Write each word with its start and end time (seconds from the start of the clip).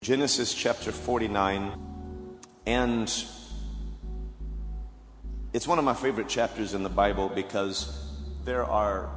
Genesis 0.00 0.54
chapter 0.54 0.92
49, 0.92 1.72
and 2.66 3.24
it's 5.52 5.66
one 5.66 5.78
of 5.78 5.84
my 5.84 5.92
favorite 5.92 6.28
chapters 6.28 6.72
in 6.72 6.84
the 6.84 6.88
Bible 6.88 7.28
because 7.28 8.08
there 8.44 8.64
are 8.64 9.10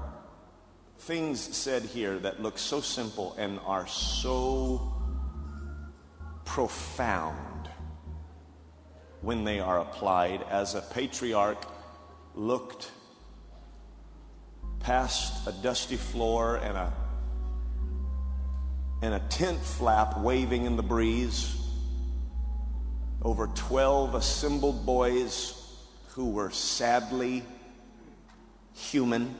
things 0.97 1.39
said 1.39 1.83
here 1.83 2.17
that 2.17 2.41
look 2.41 2.57
so 2.57 2.81
simple 2.81 3.35
and 3.37 3.59
are 3.65 3.85
so 3.87 4.91
profound 6.45 7.69
when 9.21 9.43
they 9.43 9.59
are 9.59 9.79
applied. 9.81 10.41
As 10.49 10.73
a 10.73 10.81
patriarch 10.81 11.63
looked 12.33 12.91
past 14.79 15.47
a 15.47 15.51
dusty 15.51 15.95
floor 15.95 16.55
and 16.55 16.75
a 16.75 16.91
and 19.01 19.13
a 19.13 19.19
tent 19.19 19.59
flap 19.59 20.17
waving 20.19 20.65
in 20.65 20.75
the 20.75 20.83
breeze. 20.83 21.57
Over 23.23 23.47
12 23.47 24.15
assembled 24.15 24.85
boys 24.85 25.57
who 26.09 26.29
were 26.29 26.51
sadly 26.51 27.43
human. 28.73 29.35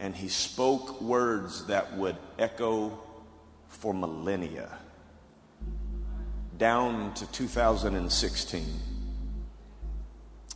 And 0.00 0.14
he 0.14 0.28
spoke 0.28 1.00
words 1.00 1.66
that 1.66 1.96
would 1.96 2.16
echo 2.38 2.98
for 3.68 3.94
millennia 3.94 4.70
down 6.58 7.14
to 7.14 7.30
2016. 7.32 8.64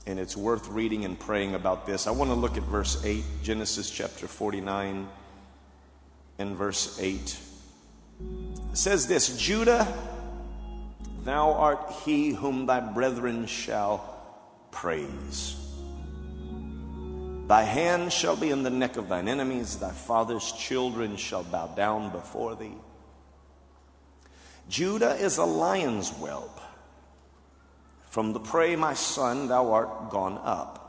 And 0.07 0.19
it's 0.19 0.37
worth 0.37 0.69
reading 0.69 1.05
and 1.05 1.19
praying 1.19 1.55
about 1.55 1.87
this. 1.87 2.07
I 2.07 2.11
want 2.11 2.31
to 2.31 2.35
look 2.35 2.57
at 2.57 2.63
verse 2.65 3.05
8, 3.05 3.23
Genesis 3.43 3.91
chapter 3.91 4.27
49 4.27 5.09
in 6.39 6.55
verse 6.55 6.99
8. 7.01 7.39
It 8.73 8.77
says 8.77 9.07
this 9.07 9.37
Judah, 9.37 9.87
thou 11.25 11.53
art 11.53 11.93
he 12.05 12.31
whom 12.31 12.67
thy 12.67 12.81
brethren 12.81 13.47
shall 13.47 14.17
praise. 14.71 15.57
Thy 17.49 17.63
hand 17.63 18.13
shall 18.13 18.37
be 18.37 18.51
in 18.51 18.63
the 18.63 18.71
neck 18.71 18.97
of 18.97 19.09
thine 19.09 19.27
enemies, 19.27 19.77
thy 19.77 19.91
father's 19.91 20.53
children 20.53 21.17
shall 21.17 21.45
bow 21.45 21.67
down 21.69 22.11
before 22.11 22.55
thee. 22.55 22.75
Judah 24.69 25.15
is 25.15 25.39
a 25.39 25.45
lion's 25.45 26.11
whelp. 26.11 26.61
From 28.11 28.33
the 28.33 28.41
prey, 28.41 28.77
my 28.77 28.95
son, 28.95 29.49
thou 29.49 29.73
art 29.73 30.11
gone 30.11 30.39
up. 30.43 30.88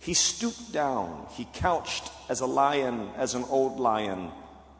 He 0.00 0.14
stooped 0.14 0.72
down, 0.72 1.26
he 1.32 1.46
couched 1.52 2.10
as 2.28 2.40
a 2.40 2.46
lion, 2.46 3.10
as 3.16 3.34
an 3.34 3.44
old 3.48 3.80
lion. 3.80 4.30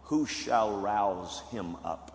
Who 0.04 0.26
shall 0.26 0.80
rouse 0.80 1.42
him 1.50 1.76
up? 1.84 2.14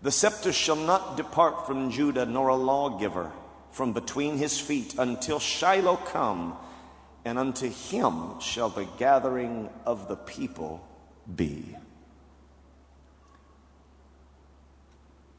The 0.00 0.12
scepter 0.12 0.52
shall 0.52 0.76
not 0.76 1.16
depart 1.16 1.66
from 1.66 1.90
Judah, 1.90 2.24
nor 2.24 2.48
a 2.48 2.56
lawgiver 2.56 3.32
from 3.72 3.92
between 3.92 4.38
his 4.38 4.58
feet, 4.58 4.94
until 4.96 5.38
Shiloh 5.38 5.96
come, 5.96 6.56
and 7.24 7.38
unto 7.38 7.68
him 7.68 8.38
shall 8.40 8.68
the 8.70 8.86
gathering 8.96 9.68
of 9.84 10.08
the 10.08 10.16
people 10.16 10.86
be. 11.34 11.76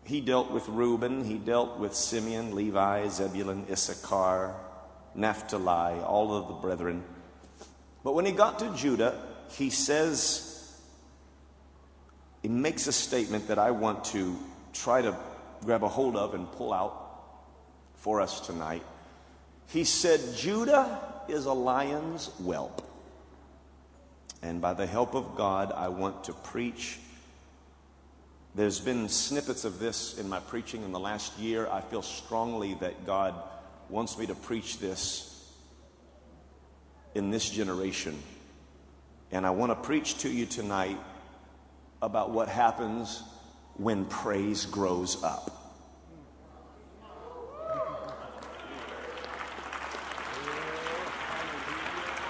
He 0.04 0.22
dealt 0.22 0.52
with 0.52 0.68
Reuben, 0.68 1.24
he 1.24 1.38
dealt 1.38 1.80
with 1.80 1.96
Simeon, 1.96 2.54
Levi, 2.54 3.08
Zebulun, 3.10 3.66
Issachar, 3.72 4.56
Naphtali, 5.16 6.02
all 6.02 6.34
of 6.34 6.48
the 6.48 6.54
brethren. 6.56 7.04
But 8.04 8.14
when 8.16 8.26
he 8.26 8.32
got 8.32 8.60
to 8.60 8.74
Judah, 8.76 9.20
he 9.52 9.70
says, 9.70 10.80
he 12.42 12.48
makes 12.48 12.88
a 12.88 12.94
statement 12.94 13.48
that 13.48 13.60
I 13.60 13.72
want 13.72 14.06
to 14.06 14.38
try 14.74 15.02
to 15.02 15.16
grab 15.66 15.84
a 15.84 15.90
hold 15.90 16.16
of 16.16 16.34
and 16.34 16.50
pull 16.54 16.74
out 16.74 16.96
for 17.96 18.22
us 18.22 18.40
tonight. 18.40 18.84
He 19.68 19.84
said, 19.84 20.22
Judah 20.36 21.00
is 21.28 21.46
a 21.46 21.54
lion's 21.54 22.28
whelp. 22.38 22.82
And 24.42 24.62
by 24.62 24.74
the 24.74 24.88
help 24.88 25.16
of 25.16 25.36
God, 25.36 25.74
I 25.74 25.90
want 25.90 26.24
to 26.26 26.34
preach. 26.34 27.00
There's 28.56 28.80
been 28.80 29.10
snippets 29.10 29.66
of 29.66 29.80
this 29.80 30.18
in 30.18 30.30
my 30.30 30.40
preaching 30.40 30.84
in 30.84 30.92
the 30.94 31.00
last 31.00 31.38
year. 31.38 31.68
I 31.70 31.82
feel 31.82 32.02
strongly 32.02 32.76
that 32.76 33.06
God 33.06 33.36
wants 33.90 34.18
me 34.18 34.28
to 34.28 34.36
preach 34.36 34.80
this 34.80 35.52
in 37.16 37.32
this 37.32 37.50
generation. 37.50 38.18
And 39.32 39.46
I 39.46 39.50
want 39.52 39.72
to 39.72 39.76
preach 39.76 40.20
to 40.20 40.30
you 40.30 40.46
tonight 40.46 40.98
about 42.02 42.32
what 42.32 42.48
happens 42.48 43.22
when 43.78 44.06
praise 44.06 44.66
grows 44.66 45.24
up. 45.24 45.56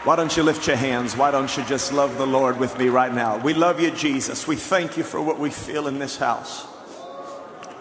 Why 0.06 0.16
don't 0.16 0.36
you 0.36 0.44
lift 0.44 0.66
your 0.66 0.78
hands? 0.78 1.18
Why 1.18 1.30
don't 1.30 1.56
you 1.58 1.64
just 1.66 1.92
love 1.92 2.18
the 2.18 2.26
Lord 2.26 2.58
with 2.58 2.78
me 2.80 2.88
right 2.88 3.14
now? 3.14 3.38
We 3.38 3.54
love 3.54 3.82
you, 3.82 3.92
Jesus. 3.92 4.48
We 4.48 4.56
thank 4.56 4.96
you 4.96 5.04
for 5.04 5.22
what 5.22 5.38
we 5.40 5.50
feel 5.50 5.88
in 5.88 6.00
this 6.00 6.18
house. 6.18 6.66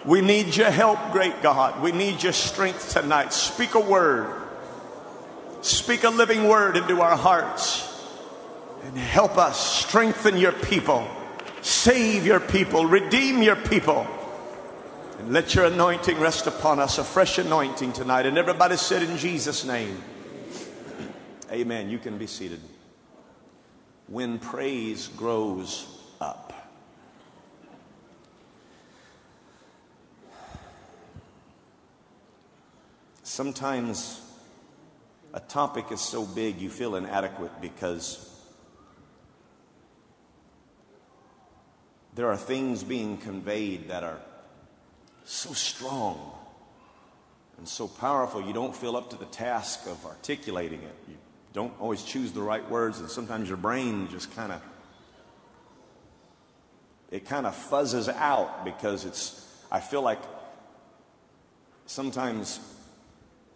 We 0.09 0.23
need 0.23 0.57
your 0.57 0.71
help, 0.71 1.13
great 1.13 1.43
God. 1.43 1.83
We 1.83 1.93
need 1.93 2.23
your 2.23 2.33
strength 2.33 2.95
tonight. 2.95 3.35
Speak 3.35 3.75
a 3.75 3.81
word. 3.81 4.41
Speak 5.61 6.03
a 6.05 6.09
living 6.09 6.49
word 6.49 6.79
into 6.79 7.03
our 7.03 7.15
hearts 7.15 7.85
and 8.85 8.97
help 8.97 9.37
us 9.37 9.85
strengthen 9.85 10.39
your 10.39 10.53
people, 10.53 11.07
save 11.61 12.25
your 12.25 12.41
people, 12.41 12.87
redeem 12.87 13.43
your 13.43 13.57
people. 13.57 14.07
And 15.19 15.31
let 15.35 15.55
your 15.55 15.67
anointing 15.67 16.19
rest 16.19 16.47
upon 16.47 16.79
us, 16.79 16.97
a 16.97 17.05
fresh 17.05 17.37
anointing 17.37 17.93
tonight. 17.93 18.25
And 18.25 18.39
everybody 18.39 18.79
said 18.79 19.03
in 19.03 19.19
Jesus' 19.19 19.67
name, 19.67 20.03
Amen. 21.53 21.91
You 21.91 21.99
can 21.99 22.17
be 22.17 22.27
seated. 22.27 22.61
When 24.07 24.39
praise 24.39 25.09
grows 25.09 25.87
up. 26.19 26.58
Sometimes 33.28 34.22
a 35.34 35.41
topic 35.41 35.93
is 35.93 36.00
so 36.00 36.25
big 36.25 36.62
you 36.62 36.71
feel 36.71 36.97
inadequate 36.97 37.61
because 37.61 38.27
there 42.15 42.27
are 42.28 42.39
things 42.39 42.83
being 42.83 43.19
conveyed 43.19 43.91
that 43.91 44.03
are 44.03 44.19
so 45.27 45.53
strong 45.53 46.33
and 47.59 47.69
so 47.69 47.87
powerful 47.87 48.41
you 48.41 48.55
don't 48.55 48.75
feel 48.75 48.97
up 48.97 49.11
to 49.11 49.16
the 49.16 49.27
task 49.27 49.87
of 49.87 50.06
articulating 50.06 50.81
it. 50.81 50.97
You 51.06 51.16
don't 51.53 51.78
always 51.78 52.03
choose 52.03 52.33
the 52.33 52.41
right 52.41 52.69
words, 52.71 52.99
and 52.99 53.10
sometimes 53.10 53.47
your 53.47 53.59
brain 53.59 54.09
just 54.10 54.34
kind 54.34 54.53
of 54.53 54.62
it 57.10 57.27
kind 57.27 57.47
of 57.47 57.55
fuzzes 57.55 58.09
out 58.09 58.65
because 58.65 59.05
it's 59.05 59.47
I 59.71 59.81
feel 59.81 60.00
like 60.00 60.22
sometimes 61.84 62.59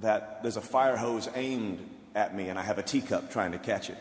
that 0.03 0.43
there's 0.43 0.57
a 0.57 0.63
fire 0.63 0.97
hose 0.97 1.29
aimed 1.35 1.89
at 2.15 2.37
me 2.37 2.49
and 2.49 2.59
I 2.59 2.63
have 2.63 2.79
a 2.79 2.83
teacup 2.83 3.31
trying 3.33 3.53
to 3.53 3.59
catch 3.59 3.91
it. 3.91 3.99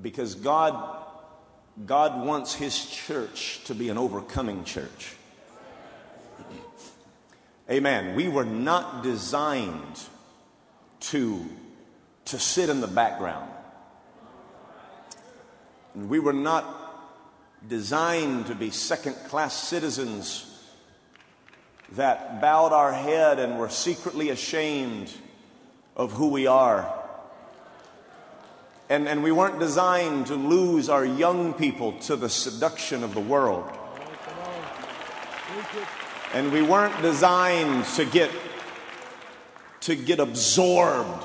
Because 0.00 0.34
God 0.34 1.04
God 1.84 2.24
wants 2.24 2.54
his 2.54 2.86
church 2.86 3.62
to 3.64 3.74
be 3.74 3.90
an 3.90 3.98
overcoming 3.98 4.64
church. 4.64 5.14
Amen. 7.70 8.14
We 8.14 8.28
were 8.28 8.44
not 8.44 9.02
designed 9.02 10.00
to, 11.00 11.44
to 12.26 12.38
sit 12.38 12.70
in 12.70 12.80
the 12.80 12.86
background. 12.86 13.50
We 15.94 16.18
were 16.18 16.32
not 16.32 16.64
designed 17.68 18.46
to 18.46 18.54
be 18.54 18.70
second 18.70 19.14
class 19.28 19.54
citizens 19.54 20.55
that 21.92 22.40
bowed 22.40 22.72
our 22.72 22.92
head 22.92 23.38
and 23.38 23.58
were 23.58 23.68
secretly 23.68 24.30
ashamed 24.30 25.12
of 25.96 26.12
who 26.12 26.28
we 26.28 26.46
are. 26.46 26.92
And, 28.88 29.08
and 29.08 29.22
we 29.22 29.32
weren't 29.32 29.58
designed 29.58 30.26
to 30.26 30.34
lose 30.34 30.88
our 30.88 31.04
young 31.04 31.54
people 31.54 31.92
to 32.00 32.16
the 32.16 32.28
seduction 32.28 33.02
of 33.02 33.14
the 33.14 33.20
world. 33.20 33.70
And 36.34 36.52
we 36.52 36.62
weren't 36.62 37.00
designed 37.02 37.84
to 37.96 38.04
get, 38.04 38.30
to 39.80 39.96
get 39.96 40.20
absorbed 40.20 41.24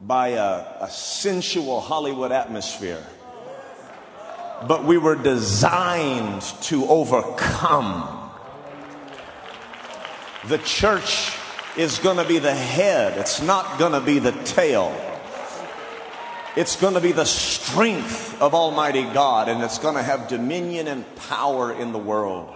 by 0.00 0.28
a, 0.28 0.82
a 0.82 0.90
sensual 0.90 1.80
Hollywood 1.80 2.30
atmosphere. 2.30 3.04
But 4.66 4.84
we 4.84 4.98
were 4.98 5.14
designed 5.14 6.42
to 6.62 6.86
overcome 6.86 8.17
the 10.48 10.58
church 10.58 11.36
is 11.76 11.98
going 11.98 12.16
to 12.16 12.24
be 12.24 12.38
the 12.38 12.54
head, 12.54 13.18
it's 13.18 13.42
not 13.42 13.78
going 13.78 13.92
to 13.92 14.00
be 14.00 14.18
the 14.18 14.32
tail. 14.32 14.94
It's 16.56 16.74
going 16.76 16.94
to 16.94 17.00
be 17.00 17.12
the 17.12 17.26
strength 17.26 18.40
of 18.40 18.54
Almighty 18.54 19.02
God, 19.02 19.48
and 19.48 19.62
it's 19.62 19.78
going 19.78 19.94
to 19.94 20.02
have 20.02 20.26
dominion 20.26 20.88
and 20.88 21.04
power 21.16 21.72
in 21.72 21.92
the 21.92 21.98
world. 21.98 22.52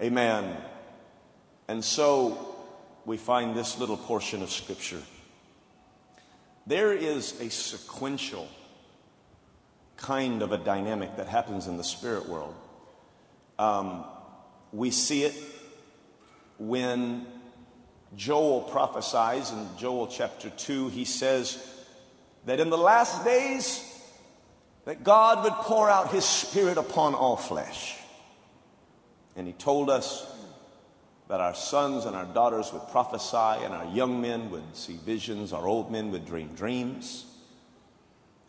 Amen. 0.00 0.56
And 1.68 1.84
so 1.84 2.56
we 3.04 3.18
find 3.18 3.54
this 3.54 3.78
little 3.78 3.98
portion 3.98 4.42
of 4.42 4.50
Scripture. 4.50 5.02
There 6.66 6.92
is 6.92 7.38
a 7.40 7.50
sequential 7.50 8.48
kind 9.96 10.40
of 10.40 10.52
a 10.52 10.58
dynamic 10.58 11.16
that 11.16 11.26
happens 11.26 11.66
in 11.66 11.76
the 11.76 11.84
spirit 11.84 12.28
world. 12.28 12.54
Um, 13.58 14.04
we 14.72 14.90
see 14.90 15.24
it 15.24 15.34
when 16.60 17.26
Joel 18.16 18.60
prophesies 18.60 19.50
in 19.50 19.66
Joel 19.78 20.06
chapter 20.06 20.50
2. 20.50 20.88
He 20.88 21.04
says 21.04 21.58
that 22.44 22.60
in 22.60 22.70
the 22.70 22.78
last 22.78 23.24
days, 23.24 23.86
that 24.84 25.02
God 25.02 25.44
would 25.44 25.52
pour 25.52 25.88
out 25.88 26.10
his 26.10 26.24
spirit 26.24 26.78
upon 26.78 27.14
all 27.14 27.36
flesh. 27.36 27.96
And 29.36 29.46
he 29.46 29.52
told 29.52 29.88
us 29.88 30.26
that 31.28 31.40
our 31.40 31.54
sons 31.54 32.04
and 32.04 32.16
our 32.16 32.24
daughters 32.24 32.72
would 32.72 32.88
prophesy, 32.88 33.64
and 33.64 33.72
our 33.72 33.86
young 33.86 34.20
men 34.20 34.50
would 34.50 34.74
see 34.74 34.96
visions, 34.96 35.52
our 35.52 35.66
old 35.66 35.90
men 35.90 36.10
would 36.10 36.26
dream 36.26 36.48
dreams. 36.54 37.24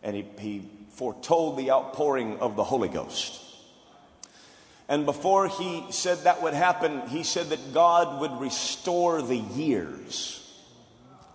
And 0.02 0.16
he, 0.16 0.26
he 0.38 0.68
foretold 0.90 1.56
the 1.56 1.70
outpouring 1.70 2.40
of 2.40 2.56
the 2.56 2.64
Holy 2.64 2.88
Ghost. 2.88 3.40
And 4.88 5.06
before 5.06 5.48
he 5.48 5.84
said 5.90 6.18
that 6.24 6.42
would 6.42 6.54
happen, 6.54 7.02
he 7.08 7.22
said 7.22 7.50
that 7.50 7.72
God 7.72 8.20
would 8.20 8.40
restore 8.40 9.22
the 9.22 9.36
years 9.36 10.38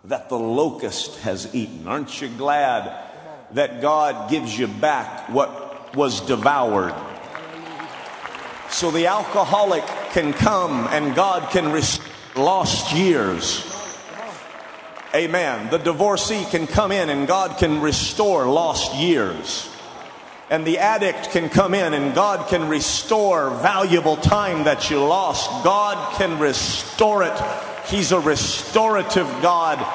that 0.06 0.30
the 0.30 0.38
locust 0.38 1.18
has 1.20 1.54
eaten. 1.56 1.88
Aren't 1.88 2.22
you 2.22 2.30
glad 2.30 3.06
that 3.52 3.82
God 3.82 4.30
gives 4.30 4.58
you 4.58 4.68
back 4.68 5.30
what 5.30 5.96
was 5.96 6.22
devoured? 6.22 6.94
So 8.70 8.92
the 8.92 9.08
alcoholic 9.08 9.86
can 10.12 10.34
come 10.34 10.88
and 10.92 11.16
God 11.16 11.50
can 11.52 11.72
restore 11.72 12.14
lost 12.38 12.94
years. 12.94 13.66
Amen. 15.16 15.70
The 15.70 15.78
divorcee 15.78 16.46
can 16.46 16.68
come 16.68 16.92
in 16.92 17.10
and 17.10 17.28
God 17.28 17.58
can 17.58 17.82
restore 17.82 18.48
lost 18.48 18.96
years. 18.96 19.70
And 20.50 20.66
the 20.66 20.78
addict 20.78 21.32
can 21.32 21.50
come 21.50 21.74
in 21.74 21.94
and 21.94 22.16
God 22.16 22.48
can 22.48 22.70
restore 22.70 23.50
valuable 23.50 24.16
time 24.16 24.64
that 24.64 24.90
you 24.90 25.04
lost. 25.04 25.50
God 25.66 26.16
can 26.18 26.40
restore 26.40 27.24
it. 27.24 27.38
He's 27.88 28.14
a 28.14 28.20
restorative 28.20 29.28
God. 29.42 29.86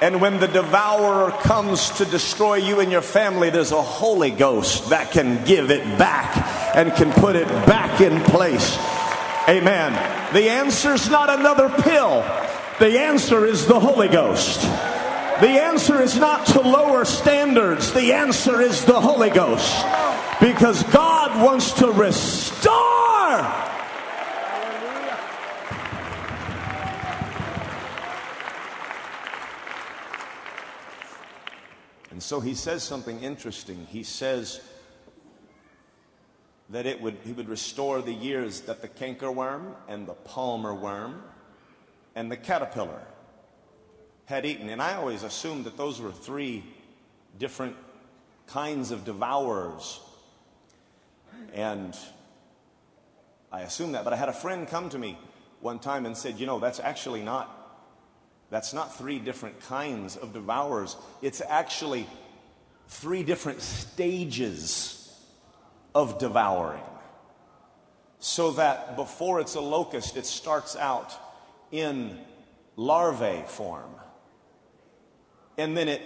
And 0.00 0.20
when 0.20 0.40
the 0.40 0.48
devourer 0.48 1.30
comes 1.30 1.90
to 1.98 2.06
destroy 2.06 2.56
you 2.56 2.80
and 2.80 2.90
your 2.90 3.02
family, 3.02 3.50
there's 3.50 3.72
a 3.72 3.82
Holy 3.82 4.30
Ghost 4.30 4.90
that 4.90 5.12
can 5.12 5.44
give 5.44 5.70
it 5.70 5.84
back 5.98 6.74
and 6.74 6.92
can 6.94 7.12
put 7.12 7.36
it 7.36 7.46
back 7.66 8.00
in 8.00 8.20
place. 8.22 8.76
Amen. 9.48 9.92
The 10.32 10.48
answer's 10.48 11.10
not 11.10 11.28
another 11.28 11.68
pill. 11.68 12.22
The 12.80 13.00
answer 13.00 13.44
is 13.44 13.66
the 13.66 13.78
Holy 13.78 14.08
Ghost. 14.08 14.64
The 15.40 15.48
answer 15.48 16.00
is 16.00 16.16
not 16.16 16.46
to 16.48 16.60
lower 16.60 17.04
standards. 17.04 17.92
The 17.92 18.12
answer 18.12 18.60
is 18.60 18.84
the 18.84 19.00
Holy 19.00 19.30
Ghost. 19.30 19.84
Because 20.40 20.84
God 20.84 21.44
wants 21.44 21.72
to 21.72 21.90
restore. 21.90 22.72
And 32.12 32.22
so 32.22 32.38
he 32.38 32.54
says 32.54 32.84
something 32.84 33.20
interesting. 33.20 33.88
He 33.90 34.04
says 34.04 34.60
that 36.70 36.86
it 36.86 37.00
would, 37.02 37.16
he 37.24 37.32
would 37.32 37.48
restore 37.48 38.00
the 38.00 38.12
years 38.12 38.60
that 38.62 38.82
the 38.82 38.88
cankerworm 38.88 39.74
and 39.88 40.06
the 40.06 40.14
palmer 40.14 40.72
worm 40.72 41.24
and 42.14 42.30
the 42.30 42.36
caterpillar 42.36 43.02
had 44.26 44.46
eaten. 44.46 44.68
And 44.68 44.80
I 44.80 44.94
always 44.94 45.22
assumed 45.22 45.64
that 45.64 45.76
those 45.76 46.00
were 46.00 46.12
three 46.12 46.64
different 47.38 47.76
kinds 48.46 48.90
of 48.90 49.04
devourers. 49.04 50.00
And 51.52 51.96
I 53.52 53.62
assumed 53.62 53.94
that. 53.94 54.04
But 54.04 54.12
I 54.12 54.16
had 54.16 54.28
a 54.28 54.32
friend 54.32 54.66
come 54.66 54.88
to 54.90 54.98
me 54.98 55.18
one 55.60 55.78
time 55.78 56.06
and 56.06 56.16
said, 56.16 56.38
you 56.38 56.46
know, 56.46 56.58
that's 56.58 56.80
actually 56.80 57.22
not. 57.22 57.60
That's 58.50 58.72
not 58.74 58.96
three 58.96 59.18
different 59.18 59.60
kinds 59.60 60.16
of 60.16 60.32
devourers. 60.32 60.96
It's 61.22 61.40
actually 61.40 62.06
three 62.88 63.22
different 63.22 63.62
stages 63.62 65.18
of 65.94 66.18
devouring. 66.18 66.82
So 68.18 68.52
that 68.52 68.96
before 68.96 69.40
it's 69.40 69.54
a 69.54 69.60
locust, 69.60 70.16
it 70.16 70.26
starts 70.26 70.76
out 70.76 71.12
in 71.70 72.18
larvae 72.76 73.44
form. 73.46 73.90
And 75.56 75.76
then 75.76 75.88
it 75.88 76.02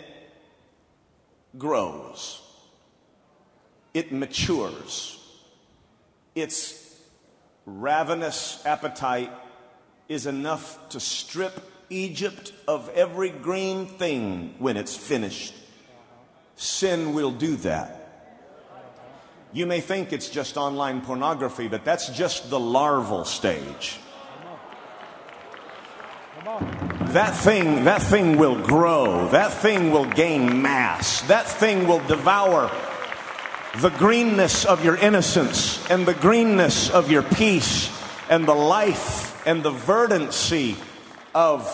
grows, 1.56 2.42
it 3.94 4.12
matures. 4.12 5.14
Its 6.34 6.96
ravenous 7.66 8.62
appetite 8.64 9.30
is 10.08 10.26
enough 10.26 10.88
to 10.90 11.00
strip 11.00 11.60
Egypt 11.90 12.52
of 12.66 12.88
every 12.90 13.30
green 13.30 13.86
thing 13.86 14.54
when 14.58 14.76
it's 14.76 14.96
finished. 14.96 15.54
Sin 16.56 17.14
will 17.14 17.30
do 17.30 17.56
that. 17.56 17.94
You 19.52 19.66
may 19.66 19.80
think 19.80 20.12
it's 20.12 20.28
just 20.28 20.56
online 20.56 21.00
pornography, 21.00 21.68
but 21.68 21.84
that's 21.84 22.08
just 22.10 22.50
the 22.50 22.60
larval 22.60 23.24
stage. 23.24 23.98
That 27.12 27.34
thing, 27.34 27.84
that 27.84 28.02
thing 28.02 28.36
will 28.36 28.60
grow. 28.60 29.28
That 29.28 29.50
thing 29.50 29.92
will 29.92 30.04
gain 30.04 30.60
mass. 30.60 31.22
That 31.22 31.48
thing 31.48 31.88
will 31.88 32.06
devour 32.06 32.70
the 33.78 33.88
greenness 33.88 34.66
of 34.66 34.84
your 34.84 34.96
innocence 34.96 35.88
and 35.90 36.04
the 36.04 36.12
greenness 36.12 36.90
of 36.90 37.10
your 37.10 37.22
peace 37.22 37.90
and 38.28 38.46
the 38.46 38.54
life 38.54 39.46
and 39.46 39.62
the 39.62 39.70
verdancy 39.70 40.76
of, 41.34 41.66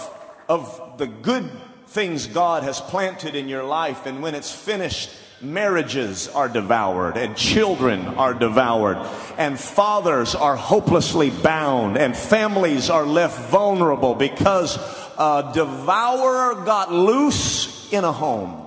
of 0.48 0.98
the 0.98 1.08
good 1.08 1.50
things 1.88 2.28
God 2.28 2.62
has 2.62 2.80
planted 2.80 3.34
in 3.34 3.48
your 3.48 3.64
life. 3.64 4.06
And 4.06 4.22
when 4.22 4.36
it's 4.36 4.52
finished, 4.52 5.10
marriages 5.40 6.28
are 6.28 6.48
devoured 6.48 7.16
and 7.16 7.36
children 7.36 8.06
are 8.06 8.34
devoured 8.34 8.96
and 9.36 9.58
fathers 9.58 10.34
are 10.34 10.56
hopelessly 10.56 11.30
bound 11.30 11.98
and 11.98 12.16
families 12.16 12.88
are 12.88 13.04
left 13.04 13.50
vulnerable 13.50 14.14
because 14.14 14.78
a 15.18 15.50
devourer 15.54 16.64
got 16.64 16.92
loose 16.92 17.92
in 17.92 18.04
a 18.04 18.12
home. 18.12 18.60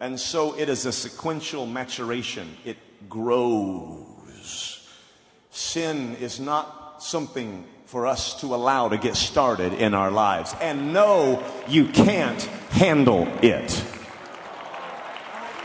And 0.00 0.18
so 0.18 0.58
it 0.58 0.68
is 0.68 0.84
a 0.84 0.92
sequential 0.92 1.66
maturation. 1.66 2.56
It 2.64 2.76
grows. 3.08 4.88
Sin 5.50 6.16
is 6.16 6.40
not 6.40 7.02
something 7.02 7.64
for 7.86 8.06
us 8.06 8.40
to 8.40 8.54
allow 8.54 8.88
to 8.88 8.96
get 8.96 9.16
started 9.16 9.74
in 9.74 9.94
our 9.94 10.10
lives. 10.10 10.54
And 10.60 10.92
no, 10.92 11.44
you 11.68 11.86
can't 11.86 12.42
handle 12.70 13.28
it. 13.42 13.84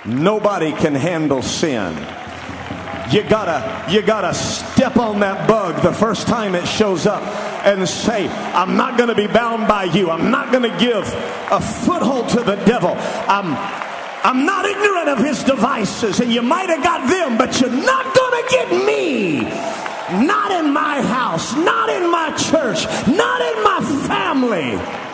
Nobody 0.05 0.71
can 0.71 0.93
handle 0.93 1.41
sin. 1.41 1.95
You 3.11 3.23
gotta, 3.23 3.89
you 3.89 4.01
gotta 4.01 4.33
step 4.33 4.97
on 4.97 5.21
that 5.21 5.47
bug 5.47 5.81
the 5.81 5.93
first 5.93 6.27
time 6.27 6.55
it 6.55 6.67
shows 6.67 7.05
up 7.05 7.23
and 7.65 7.87
say, 7.87 8.27
I'm 8.27 8.75
not 8.75 8.97
gonna 8.97 9.15
be 9.15 9.27
bound 9.27 9.65
by 9.65 9.85
you. 9.85 10.09
I'm 10.09 10.29
not 10.29 10.51
gonna 10.51 10.77
give 10.77 11.05
a 11.49 11.61
foothold 11.61 12.27
to 12.29 12.41
the 12.41 12.55
devil. 12.65 12.95
I'm, 13.29 13.55
I'm 14.25 14.45
not 14.45 14.65
ignorant 14.65 15.07
of 15.07 15.19
his 15.19 15.41
devices, 15.43 16.19
and 16.19 16.33
you 16.33 16.41
might 16.41 16.69
have 16.69 16.83
got 16.83 17.09
them, 17.09 17.37
but 17.37 17.61
you're 17.61 17.69
not 17.69 18.13
gonna 18.13 18.43
get 18.49 18.85
me. 18.85 19.41
Not 20.27 20.51
in 20.51 20.73
my 20.73 21.01
house, 21.01 21.55
not 21.55 21.89
in 21.89 22.11
my 22.11 22.35
church, 22.35 22.85
not 23.07 23.41
in 23.41 23.63
my 23.63 23.79
family. 24.07 25.07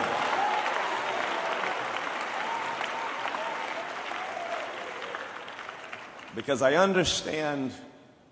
because 6.34 6.62
I 6.62 6.74
understand 6.74 7.72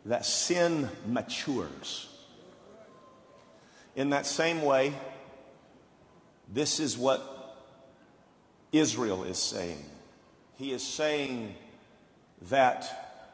that 0.06 0.26
sin 0.26 0.88
matures. 1.06 2.08
In 3.94 4.10
that 4.10 4.26
same 4.26 4.62
way, 4.62 4.94
this 6.52 6.80
is 6.80 6.96
what 6.96 7.56
Israel 8.72 9.24
is 9.24 9.38
saying. 9.38 9.84
He 10.56 10.72
is 10.72 10.82
saying 10.82 11.54
that 12.48 13.24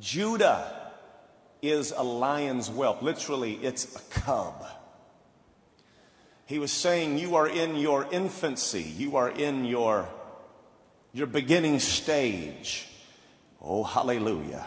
Judah 0.00 0.92
is 1.62 1.92
a 1.94 2.02
lion's 2.02 2.68
whelp. 2.68 3.02
Literally, 3.02 3.54
it's 3.62 3.94
a 3.94 4.00
cub. 4.20 4.66
He 6.46 6.58
was 6.58 6.72
saying, 6.72 7.18
You 7.18 7.36
are 7.36 7.48
in 7.48 7.76
your 7.76 8.06
infancy, 8.10 8.82
you 8.82 9.16
are 9.16 9.30
in 9.30 9.64
your, 9.64 10.08
your 11.12 11.26
beginning 11.26 11.78
stage. 11.78 12.88
Oh, 13.62 13.84
hallelujah. 13.84 14.66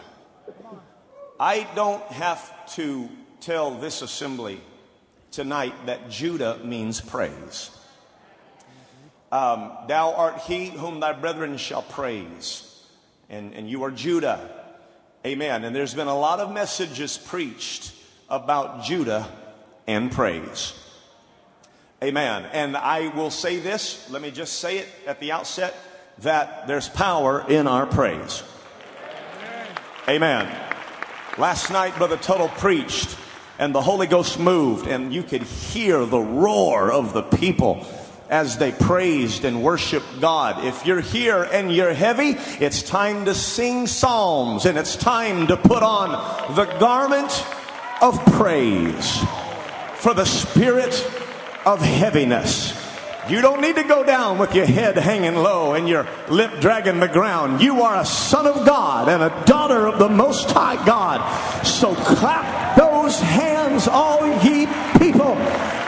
I 1.38 1.66
don't 1.74 2.02
have 2.04 2.74
to 2.74 3.08
tell 3.40 3.72
this 3.72 4.02
assembly 4.02 4.60
tonight 5.30 5.74
that 5.86 6.08
Judah 6.08 6.60
means 6.62 7.00
praise. 7.00 7.70
Um, 9.32 9.72
Thou 9.88 10.14
art 10.14 10.38
he 10.42 10.66
whom 10.66 11.00
thy 11.00 11.12
brethren 11.12 11.56
shall 11.56 11.82
praise. 11.82 12.70
And, 13.28 13.52
and 13.54 13.68
you 13.68 13.82
are 13.82 13.90
Judah. 13.90 14.48
Amen. 15.26 15.64
And 15.64 15.74
there's 15.74 15.94
been 15.94 16.06
a 16.06 16.16
lot 16.16 16.38
of 16.38 16.52
messages 16.52 17.18
preached 17.18 17.92
about 18.28 18.84
Judah 18.84 19.28
and 19.86 20.12
praise. 20.12 20.74
Amen. 22.02 22.44
And 22.52 22.76
I 22.76 23.08
will 23.08 23.30
say 23.30 23.58
this, 23.58 24.08
let 24.10 24.22
me 24.22 24.30
just 24.30 24.60
say 24.60 24.78
it 24.78 24.88
at 25.06 25.18
the 25.20 25.32
outset 25.32 25.74
that 26.18 26.68
there's 26.68 26.88
power 26.88 27.44
in 27.48 27.66
our 27.66 27.86
praise. 27.86 28.44
Amen. 30.08 30.73
Last 31.36 31.70
night, 31.70 31.96
Brother 31.96 32.16
Tuttle 32.16 32.48
preached, 32.48 33.16
and 33.58 33.74
the 33.74 33.80
Holy 33.80 34.06
Ghost 34.06 34.38
moved, 34.38 34.86
and 34.86 35.12
you 35.12 35.24
could 35.24 35.42
hear 35.42 36.06
the 36.06 36.20
roar 36.20 36.92
of 36.92 37.12
the 37.12 37.22
people 37.22 37.84
as 38.30 38.56
they 38.58 38.70
praised 38.70 39.44
and 39.44 39.60
worshiped 39.60 40.20
God. 40.20 40.64
If 40.64 40.86
you're 40.86 41.00
here 41.00 41.42
and 41.42 41.74
you're 41.74 41.92
heavy, 41.92 42.36
it's 42.64 42.84
time 42.84 43.24
to 43.24 43.34
sing 43.34 43.88
psalms, 43.88 44.64
and 44.64 44.78
it's 44.78 44.94
time 44.94 45.48
to 45.48 45.56
put 45.56 45.82
on 45.82 46.10
the 46.54 46.66
garment 46.78 47.44
of 48.00 48.24
praise 48.26 49.18
for 49.96 50.14
the 50.14 50.26
spirit 50.26 50.94
of 51.66 51.80
heaviness. 51.80 52.83
You 53.28 53.40
don't 53.40 53.62
need 53.62 53.76
to 53.76 53.84
go 53.84 54.04
down 54.04 54.38
with 54.38 54.54
your 54.54 54.66
head 54.66 54.96
hanging 54.96 55.36
low 55.36 55.72
and 55.72 55.88
your 55.88 56.06
lip 56.28 56.60
dragging 56.60 57.00
the 57.00 57.08
ground. 57.08 57.62
You 57.62 57.82
are 57.82 58.00
a 58.00 58.04
son 58.04 58.46
of 58.46 58.66
God 58.66 59.08
and 59.08 59.22
a 59.22 59.44
daughter 59.46 59.86
of 59.86 59.98
the 59.98 60.10
Most 60.10 60.50
High 60.50 60.84
God. 60.84 61.20
So 61.64 61.94
clap 61.94 62.76
those 62.76 63.18
hands, 63.20 63.88
all 63.88 64.26
ye 64.44 64.66
people, 64.98 65.32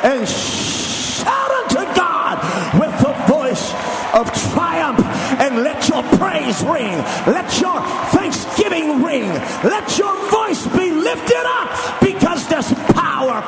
and 0.02 0.26
shout 0.26 1.50
unto 1.50 1.84
God 1.94 2.80
with 2.80 2.98
the 3.00 3.12
voice 3.32 3.72
of 4.14 4.32
triumph 4.52 5.04
and 5.38 5.62
let 5.62 5.88
your 5.90 6.02
praise 6.16 6.62
ring. 6.62 6.96
Let 7.26 7.60
your 7.60 7.80
thanksgiving 8.16 9.02
ring. 9.02 9.28
Let 9.62 9.98
your 9.98 10.14
voice 10.30 10.66
be 10.68 10.90
lifted 10.90 11.44
up 11.44 12.00
because 12.00 12.48
there's 12.48 12.72
power, 12.94 13.42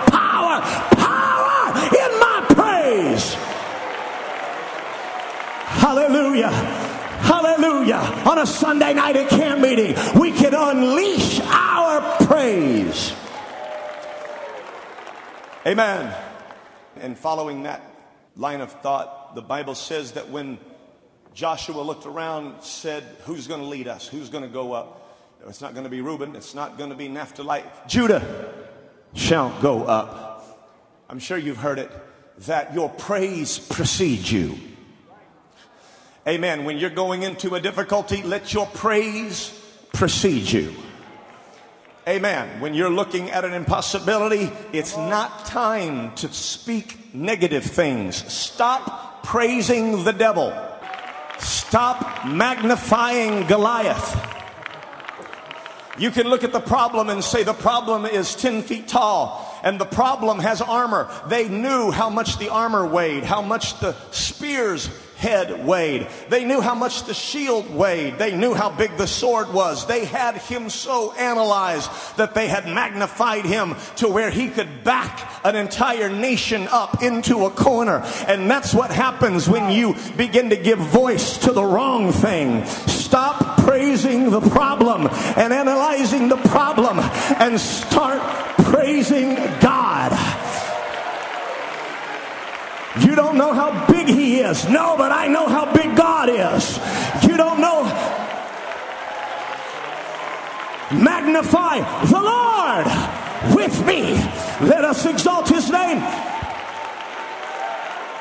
On 8.26 8.38
a 8.38 8.46
Sunday 8.46 8.94
night 8.94 9.16
at 9.16 9.28
camp 9.28 9.60
meeting, 9.60 9.94
we 10.18 10.32
can 10.32 10.54
unleash 10.54 11.40
our 11.40 12.00
praise. 12.26 13.12
Amen. 15.66 16.14
And 17.00 17.18
following 17.18 17.64
that 17.64 17.82
line 18.36 18.60
of 18.60 18.72
thought, 18.80 19.34
the 19.34 19.42
Bible 19.42 19.74
says 19.74 20.12
that 20.12 20.30
when 20.30 20.58
Joshua 21.34 21.82
looked 21.82 22.06
around, 22.06 22.62
said, 22.62 23.04
Who's 23.24 23.46
going 23.46 23.60
to 23.60 23.66
lead 23.66 23.88
us? 23.88 24.08
Who's 24.08 24.28
going 24.28 24.44
to 24.44 24.50
go 24.50 24.72
up? 24.72 25.16
It's 25.46 25.60
not 25.60 25.72
going 25.72 25.84
to 25.84 25.90
be 25.90 26.00
Reuben. 26.00 26.34
It's 26.36 26.54
not 26.54 26.78
going 26.78 26.90
to 26.90 26.96
be 26.96 27.08
Naphtali. 27.08 27.62
Judah 27.86 28.52
shall 29.14 29.56
go 29.60 29.84
up. 29.84 30.68
I'm 31.08 31.18
sure 31.18 31.38
you've 31.38 31.58
heard 31.58 31.78
it 31.78 31.90
that 32.46 32.74
your 32.74 32.88
praise 32.88 33.58
precedes 33.58 34.30
you. 34.30 34.58
Amen. 36.28 36.64
When 36.66 36.76
you're 36.76 36.90
going 36.90 37.22
into 37.22 37.54
a 37.54 37.60
difficulty, 37.60 38.22
let 38.22 38.52
your 38.52 38.66
praise 38.66 39.50
precede 39.94 40.52
you. 40.52 40.74
Amen. 42.06 42.60
When 42.60 42.74
you're 42.74 42.90
looking 42.90 43.30
at 43.30 43.46
an 43.46 43.54
impossibility, 43.54 44.50
it's 44.74 44.94
not 44.94 45.46
time 45.46 46.14
to 46.16 46.28
speak 46.28 47.14
negative 47.14 47.64
things. 47.64 48.30
Stop 48.30 49.24
praising 49.24 50.04
the 50.04 50.12
devil. 50.12 50.52
Stop 51.38 52.26
magnifying 52.26 53.46
Goliath. 53.46 54.36
You 55.98 56.10
can 56.10 56.28
look 56.28 56.44
at 56.44 56.52
the 56.52 56.60
problem 56.60 57.08
and 57.08 57.24
say 57.24 57.42
the 57.42 57.54
problem 57.54 58.04
is 58.04 58.34
10 58.34 58.62
feet 58.64 58.86
tall 58.86 59.60
and 59.64 59.80
the 59.80 59.86
problem 59.86 60.40
has 60.40 60.60
armor. 60.60 61.08
They 61.26 61.48
knew 61.48 61.90
how 61.90 62.10
much 62.10 62.38
the 62.38 62.50
armor 62.50 62.86
weighed, 62.86 63.24
how 63.24 63.40
much 63.40 63.80
the 63.80 63.94
spears 64.10 64.90
head 65.18 65.66
weighed. 65.66 66.06
They 66.28 66.44
knew 66.44 66.60
how 66.60 66.74
much 66.74 67.02
the 67.02 67.14
shield 67.14 67.74
weighed. 67.74 68.18
They 68.18 68.36
knew 68.36 68.54
how 68.54 68.70
big 68.70 68.96
the 68.96 69.06
sword 69.06 69.52
was. 69.52 69.86
They 69.86 70.04
had 70.04 70.36
him 70.36 70.70
so 70.70 71.12
analyzed 71.12 71.90
that 72.16 72.34
they 72.34 72.46
had 72.46 72.66
magnified 72.66 73.44
him 73.44 73.74
to 73.96 74.08
where 74.08 74.30
he 74.30 74.48
could 74.48 74.84
back 74.84 75.28
an 75.44 75.56
entire 75.56 76.08
nation 76.08 76.68
up 76.70 77.02
into 77.02 77.46
a 77.46 77.50
corner. 77.50 78.04
And 78.28 78.48
that's 78.48 78.72
what 78.72 78.92
happens 78.92 79.48
when 79.48 79.72
you 79.72 79.96
begin 80.16 80.50
to 80.50 80.56
give 80.56 80.78
voice 80.78 81.38
to 81.38 81.52
the 81.52 81.64
wrong 81.64 82.12
thing. 82.12 82.64
Stop 82.64 83.58
praising 83.58 84.30
the 84.30 84.40
problem 84.40 85.08
and 85.36 85.52
analyzing 85.52 86.28
the 86.28 86.36
problem 86.36 87.00
and 87.00 87.58
start 87.58 88.22
praising 88.64 89.34
God. 89.60 90.47
You 93.00 93.14
don't 93.14 93.36
know 93.36 93.52
how 93.52 93.86
big 93.86 94.08
he 94.08 94.40
is. 94.40 94.68
No, 94.68 94.96
but 94.96 95.12
I 95.12 95.26
know 95.28 95.46
how 95.46 95.72
big 95.72 95.96
God 95.96 96.28
is. 96.28 96.78
You 97.28 97.36
don't 97.36 97.60
know. 97.60 97.84
Magnify 100.90 101.80
the 102.06 102.20
Lord 102.20 102.86
with 103.54 103.86
me. 103.86 104.14
Let 104.66 104.84
us 104.84 105.04
exalt 105.06 105.48
his 105.48 105.70
name 105.70 106.02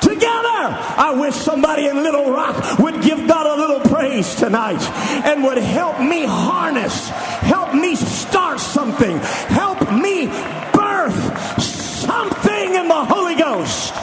together. 0.02 0.60
I 0.98 1.16
wish 1.18 1.36
somebody 1.36 1.88
in 1.88 2.04
Little 2.04 2.32
Rock 2.32 2.80
would 2.80 3.02
give 3.02 3.28
God 3.28 3.46
a 3.46 3.56
little 3.60 3.80
praise 3.80 4.36
tonight 4.36 4.82
and 5.26 5.44
would 5.44 5.58
help 5.58 6.00
me 6.00 6.26
harness, 6.26 7.10
help 7.10 7.74
me 7.74 7.96
start 7.96 8.60
something, 8.60 9.18
help 9.48 9.82
me 9.92 10.28
birth 10.74 11.62
something 11.62 12.76
in 12.76 12.88
the 12.88 13.06
Holy 13.06 13.36
Ghost. 13.36 13.94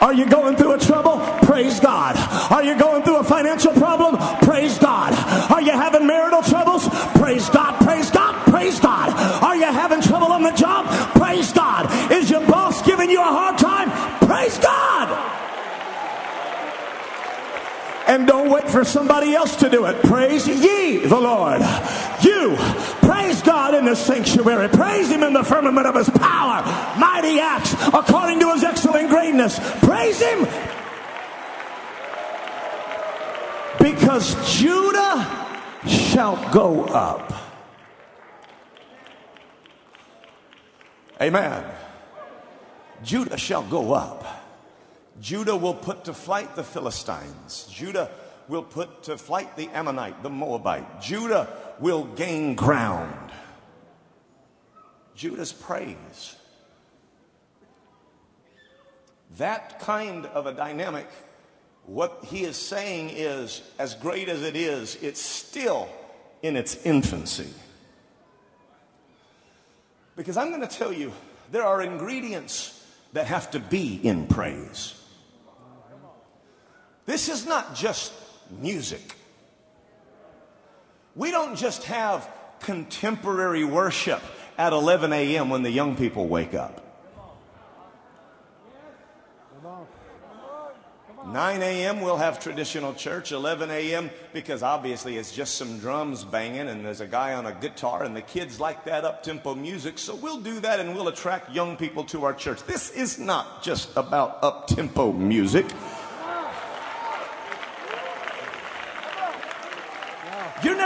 Are 0.00 0.12
you 0.12 0.26
going 0.26 0.56
through 0.56 0.74
a 0.74 0.78
trouble? 0.78 1.18
Praise 1.42 1.80
God. 1.80 2.16
Are 2.52 2.62
you 2.62 2.78
going 2.78 3.02
through 3.02 3.18
a 3.18 3.24
financial 3.24 3.72
problem? 3.72 4.16
Praise 4.40 4.78
God. 4.78 5.12
Are 5.50 5.60
you 5.60 5.72
having 5.72 6.06
marital 6.06 6.42
troubles? 6.42 6.88
Praise 7.18 7.48
God. 7.50 7.74
Praise 7.84 8.10
God. 8.10 8.34
Praise 8.50 8.80
God. 8.80 9.10
Are 9.42 9.56
you 9.56 9.64
having 9.64 10.00
trouble 10.00 10.28
on 10.28 10.42
the 10.42 10.52
job? 10.52 10.86
Praise 11.14 11.52
God. 11.52 12.12
Is 12.12 12.30
your 12.30 12.46
boss 12.46 12.82
giving 12.82 13.10
you 13.10 13.20
a 13.20 13.24
hard 13.24 13.58
time? 13.58 13.90
Praise 14.26 14.58
God. 14.58 14.97
And 18.08 18.26
don't 18.26 18.50
wait 18.50 18.70
for 18.70 18.84
somebody 18.84 19.34
else 19.34 19.56
to 19.56 19.68
do 19.68 19.84
it. 19.84 20.02
Praise 20.02 20.48
ye 20.48 20.96
the 20.96 21.20
Lord. 21.20 21.60
You 22.22 22.56
praise 23.02 23.42
God 23.42 23.74
in 23.74 23.84
the 23.84 23.94
sanctuary. 23.94 24.68
Praise 24.68 25.10
him 25.10 25.22
in 25.22 25.34
the 25.34 25.44
firmament 25.44 25.86
of 25.86 25.94
his 25.94 26.08
power. 26.08 26.62
Mighty 26.98 27.38
acts 27.38 27.74
according 27.88 28.40
to 28.40 28.52
his 28.54 28.64
excellent 28.64 29.10
greatness. 29.10 29.60
Praise 29.80 30.20
him. 30.20 30.46
Because 33.78 34.58
Judah 34.58 35.46
shall 35.86 36.50
go 36.50 36.84
up. 36.84 37.32
Amen. 41.20 41.62
Judah 43.02 43.36
shall 43.36 43.62
go 43.64 43.92
up. 43.92 44.37
Judah 45.20 45.56
will 45.56 45.74
put 45.74 46.04
to 46.04 46.14
flight 46.14 46.54
the 46.54 46.64
Philistines. 46.64 47.68
Judah 47.70 48.10
will 48.48 48.62
put 48.62 49.04
to 49.04 49.18
flight 49.18 49.56
the 49.56 49.68
Ammonite, 49.68 50.22
the 50.22 50.30
Moabite. 50.30 51.00
Judah 51.00 51.48
will 51.80 52.04
gain 52.04 52.54
ground. 52.54 53.30
Judah's 55.14 55.52
praise. 55.52 56.36
That 59.36 59.80
kind 59.80 60.26
of 60.26 60.46
a 60.46 60.52
dynamic, 60.52 61.08
what 61.86 62.24
he 62.24 62.44
is 62.44 62.56
saying 62.56 63.10
is, 63.10 63.62
as 63.78 63.94
great 63.94 64.28
as 64.28 64.42
it 64.42 64.56
is, 64.56 64.96
it's 65.02 65.20
still 65.20 65.88
in 66.42 66.56
its 66.56 66.84
infancy. 66.86 67.52
Because 70.16 70.36
I'm 70.36 70.48
going 70.48 70.66
to 70.66 70.66
tell 70.66 70.92
you, 70.92 71.12
there 71.50 71.64
are 71.64 71.82
ingredients 71.82 72.84
that 73.12 73.26
have 73.26 73.50
to 73.52 73.60
be 73.60 74.00
in 74.02 74.26
praise. 74.26 74.97
This 77.08 77.30
is 77.30 77.46
not 77.46 77.74
just 77.74 78.12
music. 78.60 79.14
We 81.16 81.30
don't 81.30 81.56
just 81.56 81.84
have 81.84 82.28
contemporary 82.60 83.64
worship 83.64 84.20
at 84.58 84.74
11 84.74 85.14
a.m. 85.14 85.48
when 85.48 85.62
the 85.62 85.70
young 85.70 85.96
people 85.96 86.28
wake 86.28 86.52
up. 86.52 86.84
9 91.26 91.62
a.m. 91.62 92.02
we'll 92.02 92.18
have 92.18 92.40
traditional 92.40 92.92
church. 92.92 93.32
11 93.32 93.70
a.m. 93.70 94.10
because 94.34 94.62
obviously 94.62 95.16
it's 95.16 95.32
just 95.32 95.54
some 95.54 95.78
drums 95.78 96.24
banging 96.24 96.68
and 96.68 96.84
there's 96.84 97.00
a 97.00 97.06
guy 97.06 97.32
on 97.32 97.46
a 97.46 97.52
guitar 97.54 98.04
and 98.04 98.14
the 98.14 98.20
kids 98.20 98.60
like 98.60 98.84
that 98.84 99.06
up 99.06 99.22
tempo 99.22 99.54
music. 99.54 99.98
So 99.98 100.14
we'll 100.14 100.42
do 100.42 100.60
that 100.60 100.78
and 100.78 100.94
we'll 100.94 101.08
attract 101.08 101.54
young 101.54 101.78
people 101.78 102.04
to 102.04 102.26
our 102.26 102.34
church. 102.34 102.62
This 102.64 102.90
is 102.90 103.18
not 103.18 103.62
just 103.62 103.96
about 103.96 104.44
up 104.44 104.66
tempo 104.66 105.10
music. 105.10 105.64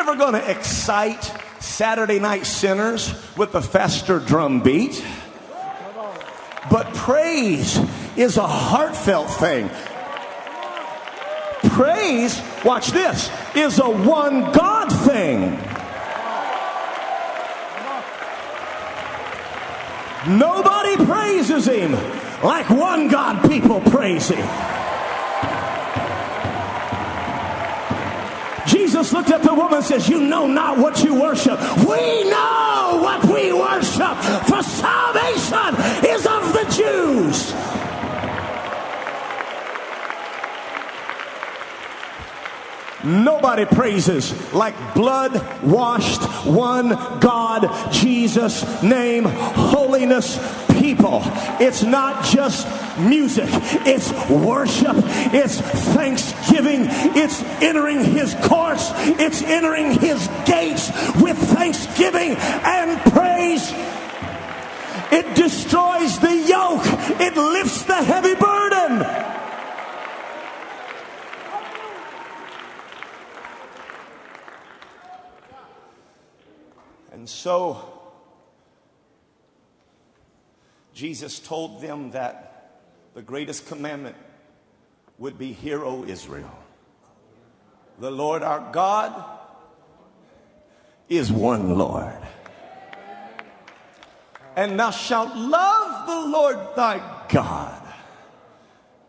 Never 0.05 0.19
going 0.19 0.33
to 0.33 0.51
excite 0.51 1.23
Saturday 1.61 2.19
night 2.19 2.45
sinners 2.45 3.15
with 3.37 3.55
a 3.55 3.63
faster 3.63 4.19
drum 4.19 4.61
beat. 4.61 5.05
But 6.69 6.93
praise 6.95 7.79
is 8.17 8.37
a 8.37 8.47
heartfelt 8.47 9.31
thing. 9.31 9.71
Praise, 11.71 12.43
watch 12.65 12.89
this, 12.89 13.31
is 13.55 13.79
a 13.79 13.89
one 13.89 14.51
God 14.51 14.89
thing. 14.89 15.53
Nobody 20.37 20.97
praises 21.05 21.67
him 21.69 21.93
like 22.43 22.69
one 22.71 23.07
God 23.07 23.49
people 23.49 23.81
praise 23.81 24.29
him. 24.29 24.82
Jesus 28.93 29.15
looked 29.15 29.31
at 29.31 29.43
the 29.43 29.55
woman 29.55 29.77
and 29.77 29.85
says, 29.85 30.07
You 30.07 30.21
know 30.21 30.47
not 30.47 30.77
what 30.77 31.03
you 31.03 31.15
worship. 31.15 31.59
We 31.79 32.25
know 32.25 33.01
what 33.03 33.25
we 33.25 33.51
worship, 33.51 34.19
for 34.45 34.63
salvation 34.63 35.75
is 36.05 36.27
of 36.27 36.53
the 36.53 36.67
Jews. 36.77 37.72
Nobody 43.05 43.65
praises 43.65 44.33
like 44.53 44.95
blood 44.95 45.33
washed, 45.63 46.23
one 46.47 46.91
God, 47.19 47.93
Jesus 47.93 48.83
name, 48.83 49.25
holiness 49.25 50.39
people. 50.79 51.21
It's 51.61 51.83
not 51.83 52.25
just 52.25 52.67
music, 53.01 53.49
it's 53.87 54.13
worship, 54.31 54.97
it's 55.35 55.61
thanksgiving, 55.61 56.87
it's 57.17 57.43
entering 57.61 58.05
his 58.05 58.35
courts, 58.45 58.91
it's 58.95 59.43
entering 59.43 59.99
his 59.99 60.29
gates 60.47 60.91
with 61.21 61.37
thanksgiving 61.39 62.37
and 62.37 63.01
praise. 63.13 63.73
It 65.11 65.35
destroys 65.35 66.19
the 66.21 66.37
yoke, 66.37 66.85
it 67.21 67.37
lifts 67.37 67.83
the 67.85 67.95
heavy 67.95 68.35
burden. 68.35 69.42
And 77.23 77.29
so 77.29 77.79
Jesus 80.93 81.39
told 81.39 81.81
them 81.81 82.11
that 82.11 82.81
the 83.15 83.23
greatest 83.23 83.69
commandment 83.69 84.17
would 85.19 85.39
be 85.39 85.53
Hear, 85.53 85.85
O 85.85 86.03
Israel. 86.03 86.51
The 88.01 88.11
Lord 88.11 88.43
our 88.43 88.73
God 88.73 89.15
is 91.09 91.31
one 91.31 91.79
Lord. 91.79 92.19
And 94.57 94.77
thou 94.77 94.91
shalt 94.91 95.37
love 95.37 96.09
the 96.09 96.29
Lord 96.29 96.59
thy 96.75 97.25
God. 97.29 97.87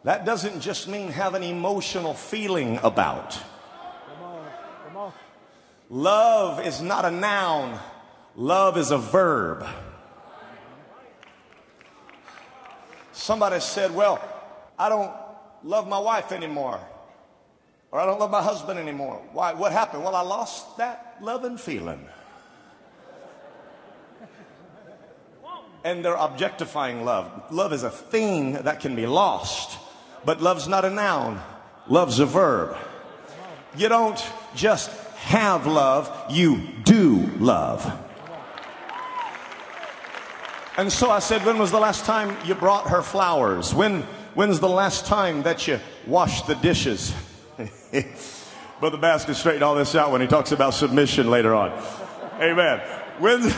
That 0.03 0.23
doesn't 0.23 0.61
just 0.61 0.87
mean 0.87 1.07
have 1.07 1.33
an 1.33 1.41
emotional 1.41 2.13
feeling 2.13 2.77
about. 2.83 3.31
Come 3.31 4.23
on, 4.23 4.47
come 4.85 4.97
on. 4.97 5.13
Love 5.89 6.63
is 6.63 6.79
not 6.79 7.05
a 7.05 7.11
noun. 7.11 7.79
Love 8.35 8.77
is 8.77 8.91
a 8.91 8.97
verb. 8.97 9.65
Somebody 13.11 13.59
said, 13.59 13.93
Well, 13.93 14.21
I 14.77 14.89
don't 14.89 15.13
love 15.63 15.87
my 15.87 15.99
wife 15.99 16.31
anymore, 16.31 16.79
or 17.91 17.99
I 17.99 18.05
don't 18.05 18.19
love 18.19 18.31
my 18.31 18.41
husband 18.41 18.79
anymore. 18.79 19.21
Why? 19.33 19.53
What 19.53 19.71
happened? 19.71 20.03
Well, 20.03 20.15
I 20.15 20.21
lost 20.21 20.77
that 20.77 21.17
loving 21.21 21.57
feeling. 21.57 22.07
And 25.85 26.03
they're 26.03 26.15
objectifying 26.15 27.03
love. 27.03 27.51
Love 27.51 27.73
is 27.73 27.83
a 27.83 27.89
thing 27.89 28.53
that 28.53 28.79
can 28.79 28.95
be 28.95 29.05
lost, 29.05 29.77
but 30.23 30.41
love's 30.41 30.67
not 30.67 30.85
a 30.85 30.89
noun, 30.89 31.41
love's 31.87 32.19
a 32.19 32.25
verb. 32.25 32.77
You 33.75 33.89
don't 33.89 34.23
just 34.55 34.89
have 35.17 35.67
love, 35.67 36.09
you 36.29 36.61
do 36.83 37.29
love. 37.37 38.02
And 40.77 40.91
so 40.91 41.11
I 41.11 41.19
said, 41.19 41.45
When 41.45 41.59
was 41.59 41.71
the 41.71 41.79
last 41.79 42.05
time 42.05 42.35
you 42.45 42.55
brought 42.55 42.89
her 42.89 43.01
flowers? 43.01 43.73
When, 43.73 44.01
when's 44.33 44.59
the 44.59 44.69
last 44.69 45.05
time 45.05 45.43
that 45.43 45.67
you 45.67 45.79
washed 46.07 46.47
the 46.47 46.55
dishes? 46.55 47.13
Brother 48.79 48.97
Basket 48.97 49.35
straightened 49.35 49.63
all 49.63 49.75
this 49.75 49.95
out 49.95 50.11
when 50.11 50.21
he 50.21 50.27
talks 50.27 50.51
about 50.51 50.73
submission 50.73 51.29
later 51.29 51.53
on. 51.53 51.71
Amen. 52.41 52.79
When's, 53.19 53.53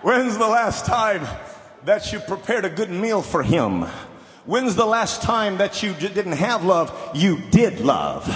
when's 0.00 0.38
the 0.38 0.46
last 0.46 0.86
time 0.86 1.26
that 1.84 2.12
you 2.12 2.20
prepared 2.20 2.64
a 2.64 2.70
good 2.70 2.90
meal 2.90 3.20
for 3.20 3.42
him? 3.42 3.82
When's 4.46 4.76
the 4.76 4.86
last 4.86 5.22
time 5.22 5.58
that 5.58 5.82
you 5.82 5.92
didn't 5.92 6.32
have 6.32 6.64
love, 6.64 7.10
you 7.14 7.40
did 7.50 7.80
love? 7.80 8.26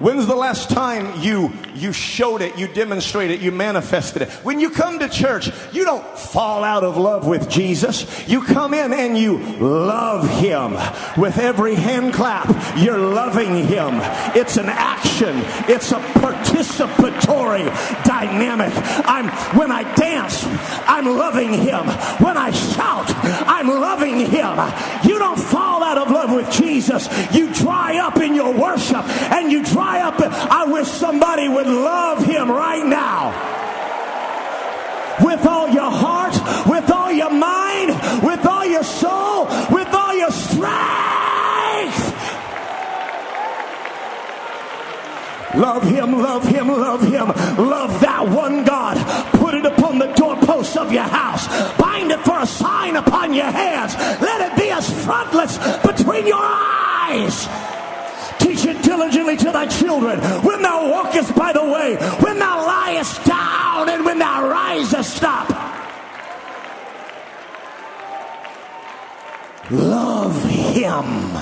When's 0.00 0.26
the 0.26 0.34
last 0.34 0.70
time 0.70 1.20
you, 1.20 1.52
you 1.74 1.92
showed 1.92 2.40
it, 2.40 2.56
you 2.56 2.68
demonstrated 2.68 3.38
it, 3.38 3.42
you 3.42 3.52
manifested 3.52 4.22
it? 4.22 4.30
When 4.42 4.58
you 4.58 4.70
come 4.70 4.98
to 4.98 5.10
church, 5.10 5.50
you 5.74 5.84
don't 5.84 6.02
fall 6.18 6.64
out 6.64 6.84
of 6.84 6.96
love 6.96 7.26
with 7.26 7.50
Jesus. 7.50 8.26
You 8.26 8.42
come 8.42 8.72
in 8.72 8.94
and 8.94 9.18
you 9.18 9.36
love 9.58 10.26
Him. 10.40 10.72
With 11.20 11.36
every 11.36 11.74
hand 11.74 12.14
clap, 12.14 12.48
you're 12.78 12.96
loving 12.96 13.66
Him. 13.66 13.98
It's 14.34 14.56
an 14.56 14.70
action. 14.70 15.36
It's 15.68 15.92
a 15.92 15.98
participatory 15.98 17.66
dynamic. 18.02 18.72
I'm, 19.06 19.28
when 19.54 19.70
I 19.70 19.82
dance, 19.96 20.44
I'm 20.86 21.04
loving 21.04 21.52
Him. 21.52 21.86
When 22.24 22.38
I 22.38 22.52
shout, 22.52 23.04
I'm 23.46 23.68
loving 23.68 24.20
Him. 24.20 24.56
You 25.04 25.18
don't 25.18 25.38
fall 25.38 25.82
out 25.82 25.98
of 25.98 26.10
love 26.10 26.32
with 26.32 26.50
Jesus. 26.52 27.06
You 27.34 27.52
dry 27.52 27.98
up 27.98 28.16
in 28.16 28.34
your 28.34 28.54
worship 28.54 29.04
and 29.30 29.52
you 29.52 29.62
dry 29.62 29.89
up. 29.98 30.20
I 30.20 30.64
wish 30.64 30.86
somebody 30.86 31.48
would 31.48 31.66
love 31.66 32.24
him 32.24 32.50
right 32.50 32.84
now. 32.86 33.34
With 35.24 35.44
all 35.46 35.68
your 35.68 35.90
heart, 35.90 36.34
with 36.66 36.90
all 36.90 37.12
your 37.12 37.30
mind, 37.30 37.88
with 38.24 38.46
all 38.46 38.64
your 38.64 38.84
soul, 38.84 39.46
with 39.70 39.92
all 39.92 40.14
your 40.14 40.30
strength. 40.30 41.30
Love 45.54 45.82
him, 45.82 46.12
love 46.12 46.46
him, 46.46 46.68
love 46.68 47.02
him. 47.02 47.26
Love 47.68 48.00
that 48.00 48.28
one 48.28 48.64
God. 48.64 48.96
Put 49.32 49.54
it 49.54 49.66
upon 49.66 49.98
the 49.98 50.06
doorposts 50.14 50.76
of 50.76 50.92
your 50.92 51.02
house. 51.02 51.48
Bind 51.76 52.12
it 52.12 52.20
for 52.20 52.38
a 52.38 52.46
sign 52.46 52.96
upon 52.96 53.34
your 53.34 53.50
hands. 53.50 53.94
Let 54.22 54.52
it 54.52 54.56
be 54.56 54.70
as 54.70 54.88
frontlets 55.04 55.58
between 55.82 56.26
your 56.26 56.38
eyes 56.40 57.79
diligently 59.20 59.36
to 59.36 59.52
thy 59.52 59.66
children. 59.66 60.20
When 60.42 60.62
thou 60.62 60.90
walkest 60.90 61.34
by 61.34 61.52
the 61.52 61.64
way, 61.64 61.96
when 62.20 62.38
thou 62.38 62.66
liest 62.66 63.24
down, 63.24 63.88
and 63.88 64.04
when 64.04 64.18
thou 64.18 64.48
risest 64.48 65.22
up. 65.24 65.48
Love 69.70 70.44
him. 70.44 71.38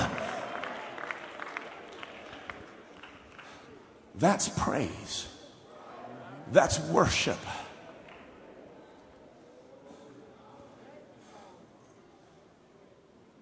That's 4.15 4.49
praise. 4.49 5.27
That's 6.51 6.79
worship. 6.79 7.39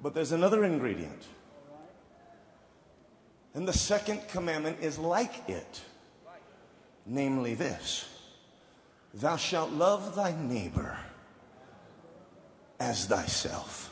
But 0.01 0.13
there's 0.13 0.31
another 0.31 0.63
ingredient. 0.63 1.25
And 3.57 3.67
the 3.67 3.73
second 3.73 4.27
commandment 4.27 4.77
is 4.81 4.99
like 4.99 5.49
it, 5.49 5.81
namely 7.07 7.55
this 7.55 8.07
Thou 9.15 9.35
shalt 9.35 9.71
love 9.71 10.15
thy 10.15 10.35
neighbor 10.39 10.95
as 12.79 13.07
thyself. 13.07 13.91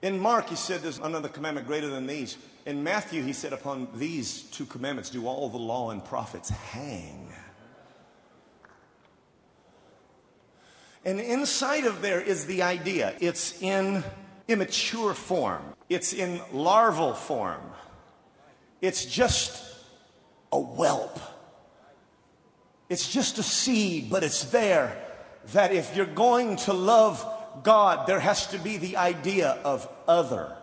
In 0.00 0.20
Mark, 0.20 0.48
he 0.48 0.54
said 0.54 0.80
there's 0.80 0.98
another 0.98 1.28
commandment 1.28 1.66
greater 1.66 1.88
than 1.88 2.06
these. 2.06 2.38
In 2.66 2.84
Matthew, 2.84 3.24
he 3.24 3.32
said, 3.32 3.52
Upon 3.52 3.88
these 3.96 4.42
two 4.42 4.66
commandments 4.66 5.10
do 5.10 5.26
all 5.26 5.48
the 5.48 5.58
law 5.58 5.90
and 5.90 6.04
prophets 6.04 6.50
hang. 6.50 7.32
And 11.04 11.18
inside 11.18 11.84
of 11.84 12.00
there 12.00 12.20
is 12.20 12.46
the 12.46 12.62
idea. 12.62 13.16
It's 13.18 13.60
in 13.60 14.04
immature 14.48 15.14
form, 15.14 15.62
it's 15.88 16.12
in 16.12 16.40
larval 16.52 17.14
form, 17.14 17.62
it's 18.80 19.04
just 19.04 19.62
a 20.52 20.60
whelp. 20.60 21.18
It's 22.88 23.10
just 23.10 23.38
a 23.38 23.42
seed, 23.42 24.10
but 24.10 24.22
it's 24.22 24.44
there 24.44 24.96
that 25.52 25.72
if 25.72 25.96
you're 25.96 26.06
going 26.06 26.56
to 26.56 26.72
love 26.72 27.26
God, 27.62 28.06
there 28.06 28.20
has 28.20 28.46
to 28.48 28.58
be 28.58 28.76
the 28.76 28.96
idea 28.96 29.58
of 29.64 29.88
other. 30.06 30.54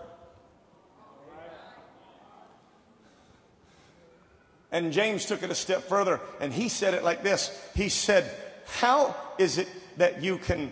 And 4.72 4.94
James 4.94 5.26
took 5.26 5.44
it 5.44 5.52
a 5.52 5.56
step 5.56 5.84
further 5.84 6.22
and 6.40 6.54
he 6.54 6.70
said 6.70 6.94
it 6.94 7.04
like 7.04 7.24
this 7.24 7.52
He 7.76 7.90
said, 7.90 8.32
How 8.66 9.16
is 9.38 9.58
it 9.58 9.68
that 9.98 10.24
you 10.24 10.38
can 10.38 10.72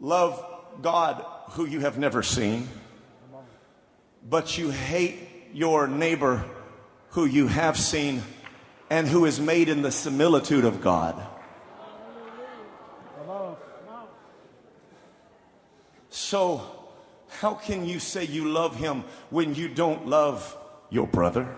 love 0.00 0.44
God 0.82 1.24
who 1.50 1.64
you 1.66 1.80
have 1.80 1.98
never 1.98 2.22
seen, 2.22 2.68
but 4.28 4.58
you 4.58 4.70
hate 4.70 5.16
your 5.52 5.86
neighbor 5.86 6.44
who 7.10 7.24
you 7.24 7.46
have 7.46 7.78
seen 7.78 8.22
and 8.90 9.08
who 9.08 9.24
is 9.24 9.40
made 9.40 9.68
in 9.68 9.82
the 9.82 9.90
similitude 9.90 10.64
of 10.64 10.80
God? 10.80 11.20
So, 16.10 16.62
how 17.28 17.54
can 17.54 17.86
you 17.86 18.00
say 18.00 18.24
you 18.24 18.48
love 18.48 18.76
him 18.76 19.04
when 19.30 19.54
you 19.54 19.68
don't 19.68 20.06
love 20.06 20.56
your 20.90 21.06
brother? 21.06 21.54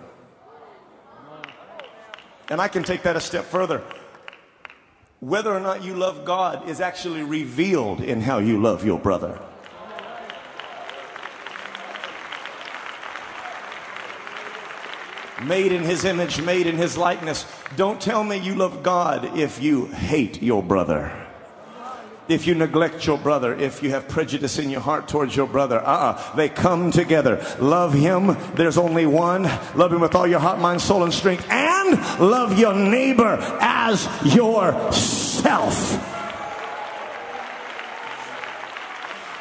And 2.50 2.61
I 2.61 2.68
can 2.68 2.83
take 2.83 3.02
that 3.02 3.16
a 3.16 3.20
step 3.20 3.44
further. 3.44 3.83
Whether 5.20 5.52
or 5.52 5.59
not 5.59 5.83
you 5.83 5.94
love 5.94 6.24
God 6.24 6.68
is 6.68 6.81
actually 6.81 7.22
revealed 7.22 8.00
in 8.00 8.20
how 8.20 8.38
you 8.38 8.61
love 8.62 8.85
your 8.85 9.00
brother. 9.00 9.40
Made 15.44 15.72
in 15.72 15.83
his 15.83 16.04
image, 16.04 16.40
made 16.40 16.66
in 16.66 16.76
his 16.76 16.96
likeness. 16.96 17.46
Don't 17.76 18.00
tell 18.00 18.22
me 18.22 18.37
you 18.38 18.54
love 18.54 18.83
God 18.83 19.37
if 19.38 19.62
you 19.62 19.87
hate 19.87 20.42
your 20.42 20.62
brother 20.62 21.12
if 22.28 22.46
you 22.46 22.54
neglect 22.54 23.07
your 23.07 23.18
brother, 23.18 23.54
if 23.54 23.83
you 23.83 23.90
have 23.90 24.07
prejudice 24.07 24.59
in 24.59 24.70
your 24.70 24.81
heart 24.81 25.09
towards 25.09 25.35
your 25.35 25.46
brother. 25.46 25.81
Uh-uh. 25.81 26.37
They 26.37 26.48
come 26.48 26.90
together. 26.90 27.44
Love 27.59 27.94
him. 27.94 28.37
There's 28.54 28.76
only 28.76 29.07
one. 29.07 29.44
Love 29.74 29.92
him 29.92 30.00
with 30.00 30.14
all 30.14 30.26
your 30.26 30.40
heart, 30.40 30.61
mind, 30.61 30.81
soul, 30.81 31.04
and 31.04 31.12
strength. 31.12 31.48
And 31.50 31.98
love 32.20 32.59
your 32.59 32.74
neighbor 32.74 33.38
as 33.88 34.35
yourself. 34.35 36.05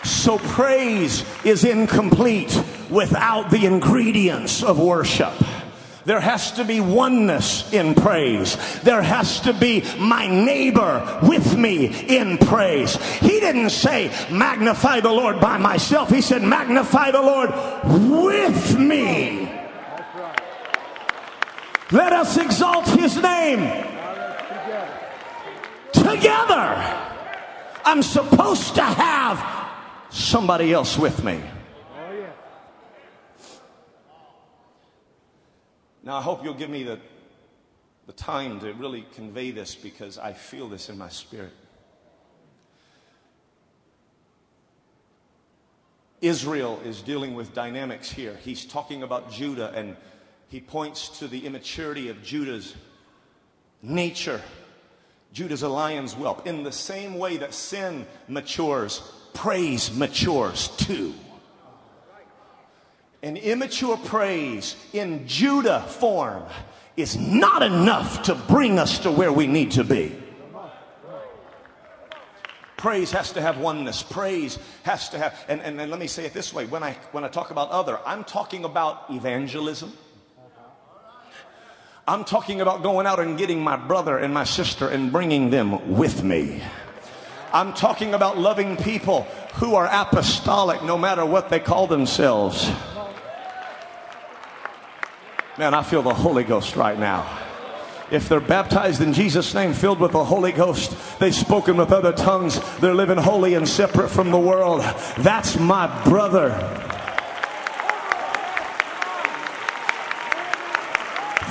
So 0.04 0.38
praise 0.40 1.26
is 1.46 1.64
incomplete 1.64 2.62
without 2.90 3.50
the 3.50 3.66
ingredients 3.66 4.64
of 4.64 4.80
worship. 4.80 5.34
There 6.06 6.22
has 6.22 6.54
to 6.54 6.64
be 6.64 6.80
oneness 6.80 7.74
in 7.74 7.94
praise. 7.94 8.56
There 8.82 9.02
has 9.02 9.42
to 9.42 9.52
be 9.52 9.84
my 10.00 10.26
neighbor 10.28 11.20
with 11.24 11.58
me 11.58 11.88
in 11.88 12.38
praise. 12.38 12.96
He 13.20 13.42
didn't 13.42 13.72
say, 13.72 14.10
magnify 14.32 15.02
the 15.02 15.12
Lord 15.12 15.42
by 15.42 15.58
myself. 15.58 16.10
He 16.10 16.22
said, 16.22 16.44
magnify 16.44 17.12
the 17.12 17.22
Lord 17.22 17.50
with 18.34 18.80
me. 18.80 19.52
Let 21.92 22.14
us 22.14 22.38
exalt 22.38 22.88
his 22.88 23.18
name 23.18 23.97
together. 26.16 27.04
I'm 27.86 28.04
supposed 28.04 28.76
to 28.76 28.84
have 28.84 29.44
somebody 30.10 30.74
else 30.74 30.98
with 30.98 31.24
me. 31.24 31.42
Now, 36.04 36.18
I 36.18 36.22
hope 36.22 36.44
you'll 36.44 36.54
give 36.54 36.70
me 36.70 36.84
the, 36.84 37.00
the 38.06 38.14
time 38.14 38.62
to 38.62 38.74
really 38.74 39.06
convey 39.14 39.52
this 39.52 39.76
because 39.76 40.18
I 40.18 40.32
feel 40.32 40.70
this 40.70 40.90
in 40.90 40.98
my 40.98 41.10
spirit. 41.10 41.52
Israel 46.22 46.80
is 46.86 47.02
dealing 47.02 47.36
with 47.36 47.54
dynamics 47.54 48.10
here. 48.10 48.38
He's 48.44 48.66
talking 48.66 49.04
about 49.04 49.32
Judah 49.32 49.72
and 49.76 49.96
he 50.48 50.62
points 50.62 51.20
to 51.20 51.28
the 51.28 51.46
immaturity 51.46 52.10
of 52.10 52.24
Judah's 52.24 52.74
nature. 53.82 54.42
Judah's 55.34 55.64
a 55.64 55.70
lion's 55.70 56.14
whelp. 56.14 56.48
In 56.48 56.64
the 56.64 56.72
same 56.72 57.18
way 57.18 57.38
that 57.38 57.54
sin 57.54 58.06
matures, 58.28 59.02
praise 59.34 59.96
matures 59.96 60.70
too. 60.78 61.14
An 63.24 63.38
immature 63.38 63.98
praise 63.98 64.76
in 64.94 65.28
Judah 65.28 65.82
form 65.82 66.44
is 66.96 67.18
not 67.18 67.62
enough 67.62 68.24
to 68.24 68.36
bring 68.36 68.80
us 68.80 69.00
to 69.00 69.12
where 69.12 69.32
we 69.32 69.48
need 69.48 69.72
to 69.72 69.84
be. 69.84 70.16
Praise 72.78 73.12
has 73.12 73.32
to 73.34 73.42
have 73.42 73.58
oneness. 73.58 74.04
Praise 74.04 74.60
has 74.84 75.10
to 75.10 75.18
have, 75.18 75.46
and, 75.48 75.62
and, 75.62 75.82
and, 75.82 75.90
let 75.90 76.00
me 76.00 76.06
say 76.06 76.26
it 76.26 76.34
this 76.34 76.54
way 76.54 76.68
when 76.68 76.84
I, 76.84 76.94
when 77.12 77.24
I 77.24 77.28
talk 77.28 77.50
about 77.50 77.72
other, 77.72 78.00
I'm 78.06 78.24
talking 78.24 78.66
about 78.66 79.06
evangelism. 79.10 79.94
I'm 82.10 82.24
talking 82.24 82.62
about 82.62 82.84
going 82.84 83.06
out 83.06 83.20
and 83.20 83.38
getting 83.38 83.62
my 83.62 83.76
brother 83.76 84.18
and 84.18 84.34
my 84.34 84.46
sister 84.46 84.88
and 84.88 85.12
bringing 85.12 85.50
them 85.50 85.98
with 85.98 86.24
me. 86.24 86.64
I'm 87.52 87.74
talking 87.74 88.14
about 88.14 88.38
loving 88.38 88.78
people 88.78 89.24
who 89.56 89.76
are 89.76 89.90
apostolic 89.92 90.82
no 90.84 90.98
matter 90.98 91.26
what 91.26 91.50
they 91.50 91.60
call 91.60 91.86
themselves. 91.86 92.72
Man, 95.58 95.74
I 95.74 95.84
feel 95.84 96.02
the 96.02 96.14
Holy 96.14 96.46
Ghost 96.46 96.78
right 96.78 96.98
now. 96.98 97.40
If 98.10 98.30
they're 98.30 98.40
baptized 98.40 99.02
in 99.02 99.12
Jesus' 99.12 99.54
name, 99.54 99.74
filled 99.74 100.00
with 100.00 100.14
the 100.14 100.24
Holy 100.24 100.54
Ghost, 100.54 100.96
they've 101.20 101.36
spoken 101.36 101.76
with 101.76 101.92
other 101.92 102.14
tongues, 102.14 102.62
they're 102.78 102.96
living 102.96 103.18
holy 103.18 103.56
and 103.56 103.68
separate 103.68 104.08
from 104.08 104.32
the 104.32 104.40
world. 104.40 104.80
That's 105.18 105.60
my 105.60 105.88
brother. 106.06 106.87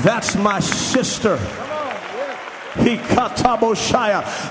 That's 0.07 0.37
my 0.37 0.61
sister. 0.61 1.37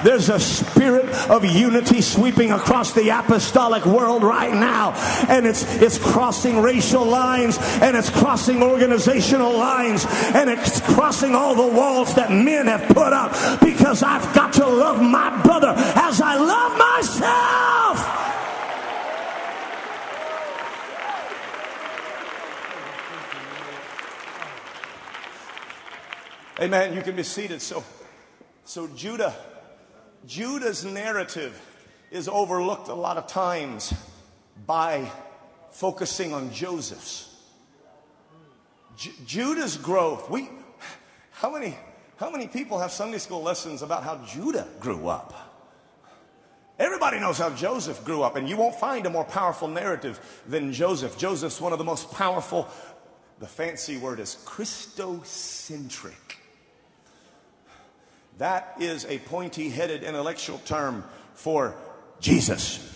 There's 0.04 0.28
a 0.28 0.38
spirit 0.38 1.06
of 1.30 1.46
unity 1.46 2.02
sweeping 2.02 2.52
across 2.52 2.92
the 2.92 3.08
apostolic 3.08 3.86
world 3.86 4.22
right 4.22 4.54
now. 4.54 4.92
And 5.30 5.48
it's, 5.48 5.64
it's 5.82 5.98
crossing 5.98 6.62
racial 6.62 7.06
lines 7.06 7.58
and 7.82 7.96
it's 7.96 8.10
crossing 8.10 8.62
organizational 8.62 9.54
lines 9.58 10.06
and 10.34 10.50
it's 10.50 10.82
crossing 10.82 11.36
all 11.36 11.56
the 11.56 11.74
walls 11.74 12.16
that 12.16 12.32
men 12.32 12.68
have 12.68 12.90
put 12.90 13.14
up 13.14 13.62
because 13.62 14.04
I've 14.04 14.36
got 14.36 14.52
to 14.56 14.68
love 14.68 15.02
my 15.02 15.42
brother 15.42 15.74
as 15.78 16.20
I 16.20 16.36
love 16.36 16.78
myself. 16.78 18.25
Amen. 26.60 26.94
You 26.94 27.02
can 27.02 27.16
be 27.16 27.24
seated. 27.24 27.62
So 27.62 27.84
so 28.64 28.88
Judah, 28.88 29.36
Judah's 30.26 30.84
narrative 30.84 31.62
is 32.10 32.28
overlooked 32.28 32.88
a 32.88 32.96
lot 32.96 33.18
of 33.18 33.28
times 33.28 33.94
by 34.66 35.12
focusing 35.70 36.34
on 36.34 36.52
Joseph's. 36.52 37.30
J- 38.98 39.12
Judah's 39.26 39.78
growth. 39.78 40.32
We, 40.32 40.50
how 41.32 41.52
many, 41.52 41.78
how 42.18 42.32
many 42.32 42.48
people 42.48 42.80
have 42.80 42.92
Sunday 42.92 43.20
school 43.20 43.44
lessons 43.44 43.84
about 43.84 44.04
how 44.04 44.18
Judah 44.26 44.68
grew 44.80 45.10
up? 45.10 45.34
Everybody 46.80 47.20
knows 47.20 47.38
how 47.38 47.52
Joseph 47.52 48.04
grew 48.04 48.24
up, 48.24 48.36
and 48.36 48.50
you 48.50 48.58
won't 48.58 48.76
find 48.76 49.06
a 49.06 49.10
more 49.10 49.26
powerful 49.26 49.68
narrative 49.68 50.20
than 50.48 50.74
Joseph. 50.74 51.18
Joseph's 51.18 51.62
one 51.62 51.72
of 51.72 51.78
the 51.78 51.86
most 51.86 52.12
powerful, 52.12 52.68
the 53.40 53.48
fancy 53.48 53.98
word 53.98 54.20
is 54.20 54.38
Christocentric. 54.44 56.25
That 58.38 58.76
is 58.80 59.06
a 59.06 59.20
pointy 59.20 59.70
headed 59.70 60.04
intellectual 60.04 60.60
term 60.60 61.04
for 61.34 61.76
Jesus. 62.20 62.92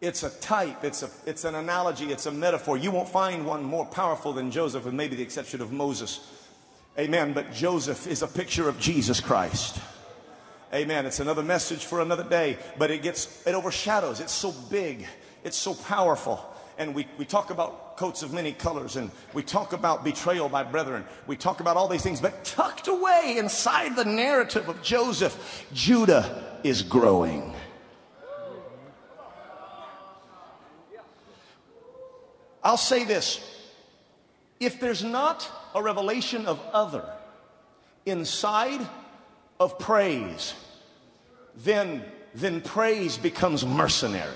It's 0.00 0.22
a 0.22 0.30
type, 0.40 0.84
it's, 0.84 1.02
a, 1.02 1.10
it's 1.24 1.44
an 1.44 1.54
analogy, 1.54 2.12
it's 2.12 2.26
a 2.26 2.30
metaphor. 2.30 2.76
You 2.76 2.90
won't 2.90 3.08
find 3.08 3.46
one 3.46 3.64
more 3.64 3.86
powerful 3.86 4.32
than 4.32 4.50
Joseph, 4.50 4.84
with 4.84 4.94
maybe 4.94 5.16
the 5.16 5.22
exception 5.22 5.62
of 5.62 5.72
Moses. 5.72 6.20
Amen. 6.98 7.32
But 7.32 7.52
Joseph 7.52 8.06
is 8.06 8.22
a 8.22 8.26
picture 8.26 8.68
of 8.68 8.78
Jesus 8.78 9.20
Christ. 9.20 9.80
Amen. 10.72 11.06
It's 11.06 11.20
another 11.20 11.42
message 11.42 11.84
for 11.84 12.00
another 12.00 12.24
day, 12.24 12.58
but 12.76 12.90
it 12.90 13.02
gets, 13.02 13.46
it 13.46 13.54
overshadows. 13.54 14.20
It's 14.20 14.32
so 14.32 14.52
big, 14.70 15.06
it's 15.44 15.56
so 15.56 15.74
powerful. 15.74 16.44
And 16.78 16.94
we, 16.94 17.06
we 17.18 17.24
talk 17.24 17.50
about 17.50 17.96
coats 17.96 18.22
of 18.22 18.32
many 18.32 18.52
colors 18.52 18.96
and 18.96 19.10
we 19.32 19.42
talk 19.42 19.72
about 19.72 20.04
betrayal 20.04 20.48
by 20.48 20.62
brethren. 20.62 21.04
We 21.26 21.36
talk 21.36 21.60
about 21.60 21.76
all 21.76 21.88
these 21.88 22.02
things, 22.02 22.20
but 22.20 22.44
tucked 22.44 22.88
away 22.88 23.36
inside 23.38 23.96
the 23.96 24.04
narrative 24.04 24.68
of 24.68 24.82
Joseph, 24.82 25.66
Judah 25.72 26.58
is 26.62 26.82
growing. 26.82 27.54
I'll 32.62 32.76
say 32.76 33.04
this 33.04 33.40
if 34.58 34.80
there's 34.80 35.04
not 35.04 35.48
a 35.74 35.82
revelation 35.82 36.46
of 36.46 36.60
other 36.72 37.04
inside 38.06 38.80
of 39.60 39.78
praise, 39.78 40.54
then, 41.56 42.04
then 42.34 42.60
praise 42.60 43.16
becomes 43.16 43.64
mercenary. 43.64 44.32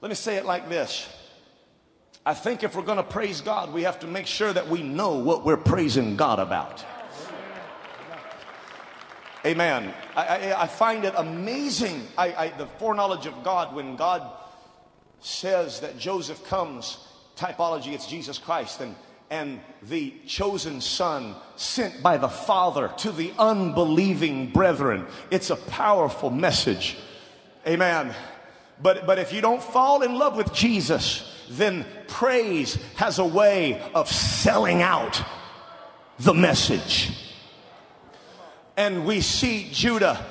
Let 0.00 0.08
me 0.08 0.14
say 0.14 0.36
it 0.36 0.46
like 0.46 0.68
this. 0.68 1.08
I 2.24 2.34
think 2.34 2.62
if 2.62 2.74
we're 2.74 2.82
going 2.82 2.98
to 2.98 3.02
praise 3.02 3.40
God, 3.40 3.72
we 3.72 3.82
have 3.82 4.00
to 4.00 4.06
make 4.06 4.26
sure 4.26 4.52
that 4.52 4.68
we 4.68 4.82
know 4.82 5.16
what 5.16 5.44
we're 5.44 5.56
praising 5.56 6.16
God 6.16 6.38
about. 6.38 6.84
Amen. 9.44 9.94
I, 10.14 10.22
I, 10.26 10.62
I 10.62 10.66
find 10.66 11.04
it 11.04 11.14
amazing, 11.16 12.06
I, 12.18 12.52
the 12.58 12.66
foreknowledge 12.66 13.26
of 13.26 13.42
God, 13.42 13.74
when 13.74 13.96
God 13.96 14.30
says 15.20 15.80
that 15.80 15.98
Joseph 15.98 16.44
comes, 16.46 16.98
typology, 17.36 17.92
it's 17.92 18.06
Jesus 18.06 18.36
Christ, 18.36 18.80
and, 18.80 18.94
and 19.30 19.60
the 19.82 20.12
chosen 20.26 20.82
son 20.82 21.34
sent 21.56 22.02
by 22.02 22.18
the 22.18 22.28
Father 22.28 22.92
to 22.98 23.12
the 23.12 23.32
unbelieving 23.38 24.50
brethren. 24.50 25.06
It's 25.30 25.48
a 25.48 25.56
powerful 25.56 26.30
message. 26.30 26.98
Amen. 27.66 28.14
But, 28.82 29.06
but 29.06 29.18
if 29.18 29.32
you 29.32 29.40
don't 29.40 29.62
fall 29.62 30.02
in 30.02 30.14
love 30.14 30.36
with 30.36 30.52
Jesus, 30.54 31.46
then 31.50 31.84
praise 32.06 32.74
has 32.96 33.18
a 33.18 33.24
way 33.24 33.82
of 33.94 34.08
selling 34.08 34.82
out 34.82 35.22
the 36.18 36.34
message. 36.34 37.10
And 38.76 39.04
we 39.04 39.20
see 39.20 39.68
Judah 39.70 40.24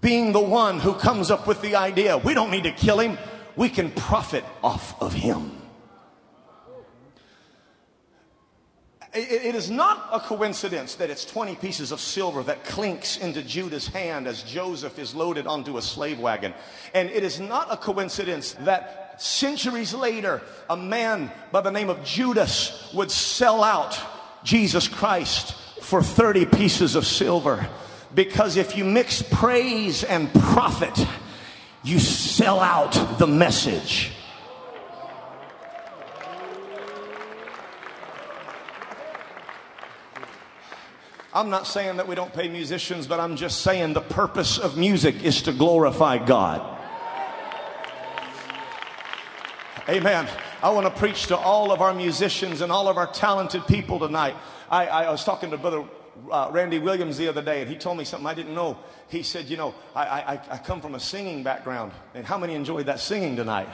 being 0.00 0.32
the 0.32 0.40
one 0.40 0.78
who 0.78 0.94
comes 0.94 1.30
up 1.30 1.46
with 1.46 1.60
the 1.62 1.76
idea 1.76 2.16
we 2.16 2.34
don't 2.34 2.50
need 2.50 2.64
to 2.64 2.72
kill 2.72 3.00
him, 3.00 3.18
we 3.56 3.68
can 3.68 3.90
profit 3.90 4.44
off 4.62 5.00
of 5.02 5.12
him. 5.12 5.59
It 9.12 9.54
is 9.56 9.70
not 9.70 10.08
a 10.12 10.20
coincidence 10.20 10.94
that 10.96 11.10
it's 11.10 11.24
20 11.24 11.56
pieces 11.56 11.90
of 11.90 12.00
silver 12.00 12.44
that 12.44 12.64
clinks 12.64 13.16
into 13.16 13.42
Judah's 13.42 13.88
hand 13.88 14.28
as 14.28 14.42
Joseph 14.44 14.98
is 15.00 15.14
loaded 15.14 15.48
onto 15.48 15.78
a 15.78 15.82
slave 15.82 16.20
wagon. 16.20 16.54
And 16.94 17.10
it 17.10 17.24
is 17.24 17.40
not 17.40 17.72
a 17.72 17.76
coincidence 17.76 18.52
that 18.60 19.20
centuries 19.20 19.92
later, 19.92 20.40
a 20.68 20.76
man 20.76 21.32
by 21.50 21.60
the 21.60 21.72
name 21.72 21.90
of 21.90 22.04
Judas 22.04 22.90
would 22.94 23.10
sell 23.10 23.64
out 23.64 23.98
Jesus 24.44 24.86
Christ 24.86 25.54
for 25.82 26.02
30 26.02 26.46
pieces 26.46 26.94
of 26.94 27.04
silver. 27.04 27.68
Because 28.14 28.56
if 28.56 28.76
you 28.76 28.84
mix 28.84 29.22
praise 29.22 30.04
and 30.04 30.32
profit, 30.32 31.06
you 31.82 31.98
sell 31.98 32.60
out 32.60 33.18
the 33.18 33.26
message. 33.26 34.12
I'm 41.32 41.48
not 41.48 41.66
saying 41.66 41.98
that 41.98 42.08
we 42.08 42.16
don't 42.16 42.32
pay 42.32 42.48
musicians, 42.48 43.06
but 43.06 43.20
I'm 43.20 43.36
just 43.36 43.60
saying 43.60 43.92
the 43.92 44.00
purpose 44.00 44.58
of 44.58 44.76
music 44.76 45.22
is 45.22 45.42
to 45.42 45.52
glorify 45.52 46.18
God. 46.18 46.78
Amen. 49.88 50.28
I 50.62 50.70
want 50.70 50.86
to 50.86 51.00
preach 51.00 51.26
to 51.28 51.36
all 51.36 51.70
of 51.72 51.80
our 51.80 51.94
musicians 51.94 52.60
and 52.60 52.72
all 52.72 52.88
of 52.88 52.96
our 52.96 53.06
talented 53.06 53.66
people 53.66 54.00
tonight. 54.00 54.34
I, 54.68 54.86
I 54.86 55.10
was 55.10 55.24
talking 55.24 55.50
to 55.50 55.56
Brother 55.56 55.84
uh, 56.30 56.50
Randy 56.52 56.78
Williams 56.80 57.16
the 57.16 57.28
other 57.28 57.42
day, 57.42 57.60
and 57.62 57.70
he 57.70 57.76
told 57.76 57.96
me 57.96 58.04
something 58.04 58.26
I 58.26 58.34
didn't 58.34 58.54
know. 58.54 58.78
He 59.08 59.22
said, 59.22 59.48
You 59.48 59.56
know, 59.56 59.74
I, 59.94 60.02
I, 60.02 60.32
I 60.50 60.58
come 60.58 60.80
from 60.80 60.96
a 60.96 61.00
singing 61.00 61.42
background. 61.42 61.92
And 62.14 62.26
how 62.26 62.38
many 62.38 62.54
enjoyed 62.54 62.86
that 62.86 63.00
singing 63.00 63.36
tonight? 63.36 63.68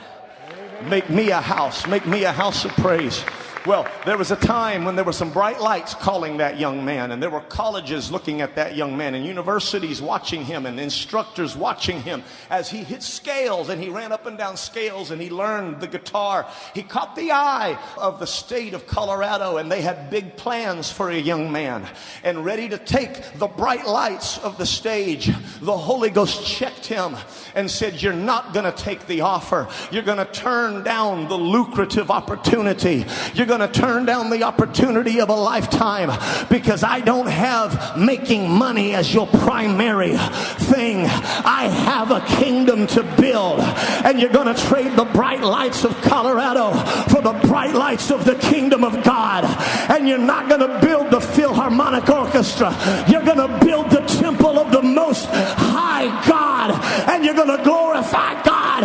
Make 0.85 1.11
me 1.11 1.31
a 1.31 1.41
house, 1.41 1.87
make 1.87 2.07
me 2.07 2.25
a 2.25 2.33
house 2.33 2.65
of 2.65 2.71
praise. 2.73 3.25
Well, 3.67 3.89
there 4.05 4.17
was 4.17 4.31
a 4.31 4.37
time 4.37 4.85
when 4.85 4.95
there 4.95 5.05
were 5.05 5.13
some 5.13 5.33
bright 5.33 5.61
lights 5.61 5.93
calling 5.93 6.37
that 6.37 6.57
young 6.57 6.85
man, 6.85 7.11
and 7.11 7.21
there 7.21 7.31
were 7.31 7.41
colleges 7.41 8.13
looking 8.13 8.41
at 8.41 8.55
that 8.55 8.77
young 8.77 8.97
man, 8.97 9.17
and 9.17 9.27
universities 9.27 10.01
watching 10.01 10.45
him, 10.45 10.67
and 10.67 10.79
instructors 10.79 11.57
watching 11.57 12.01
him 12.01 12.23
as 12.49 12.71
he 12.71 12.85
hit 12.85 13.03
scales 13.03 13.69
and 13.69 13.83
he 13.83 13.89
ran 13.89 14.13
up 14.13 14.25
and 14.25 14.39
down 14.39 14.57
scales 14.57 15.11
and 15.11 15.21
he 15.21 15.31
learned 15.31 15.81
the 15.81 15.89
guitar. 15.89 16.47
He 16.75 16.85
caught 16.85 17.17
the 17.17 17.33
eye 17.33 17.77
of 17.99 18.21
the 18.21 18.27
state 18.27 18.73
of 18.73 18.87
Colorado, 18.87 19.57
and 19.57 19.71
they 19.71 19.83
had 19.83 20.11
big 20.11 20.37
plans 20.37 20.93
for 20.93 21.11
a 21.11 21.19
young 21.19 21.51
man. 21.51 21.89
And 22.23 22.45
ready 22.45 22.69
to 22.69 22.79
take 22.79 23.33
the 23.33 23.49
bright 23.49 23.89
lights 23.89 24.39
of 24.39 24.59
the 24.59 24.67
stage, 24.67 25.27
the 25.61 25.77
Holy 25.77 26.11
Ghost 26.11 26.47
checked 26.47 26.87
him 26.87 27.17
and 27.57 27.69
said, 27.69 28.01
You're 28.01 28.13
not 28.13 28.55
going 28.55 28.65
to 28.65 28.85
take 28.85 29.09
the 29.09 29.23
offer. 29.23 29.67
You're 29.91 30.05
going 30.05 30.19
to 30.19 30.25
turn 30.25 30.66
down 30.75 31.29
the 31.29 31.37
lucrative 31.37 32.11
opportunity. 32.11 33.05
You're 33.35 33.47
going 33.47 33.61
to 33.61 33.69
turn 33.69 34.05
down 34.05 34.31
the 34.31 34.43
opportunity 34.43 35.21
of 35.21 35.29
a 35.29 35.35
lifetime 35.35 36.11
because 36.49 36.83
I 36.83 37.01
don't 37.01 37.29
have 37.29 37.99
making 37.99 38.51
money 38.51 38.95
as 38.95 39.13
your 39.13 39.27
primary 39.27 40.17
thing. 40.17 41.07
I 41.07 41.69
have 41.69 42.11
a 42.11 42.21
kingdom 42.43 42.87
to 42.89 43.03
build, 43.19 43.61
and 43.61 44.21
you're 44.21 44.31
going 44.31 44.53
to 44.53 44.61
trade 44.63 44.97
the 44.97 45.05
bright 45.05 45.43
lights 45.43 45.85
of 45.85 45.95
Colorado 46.03 46.73
for 47.09 47.23
the 47.23 47.33
bright 47.47 47.75
lights 47.75 48.11
of 48.11 48.25
the 48.25 48.35
kingdom 48.35 48.85
of 48.85 49.03
God. 49.05 49.45
And 49.91 50.09
you're 50.09 50.19
not 50.19 50.49
going 50.49 50.61
to 50.61 50.81
build 50.85 51.11
the 51.11 51.21
Philharmonic 51.21 52.09
Orchestra, 52.09 52.75
you're 53.09 53.25
going 53.25 53.39
to 53.39 53.65
build 53.65 53.91
the 53.91 54.01
temple 54.07 54.59
of 54.59 54.73
the 54.73 54.83
Most 54.83 55.27
High 55.27 56.07
God, 56.27 56.71
and 57.09 57.25
you're 57.25 57.35
going 57.35 57.57
to 57.57 57.63
glorify 57.63 58.43
God, 58.43 58.85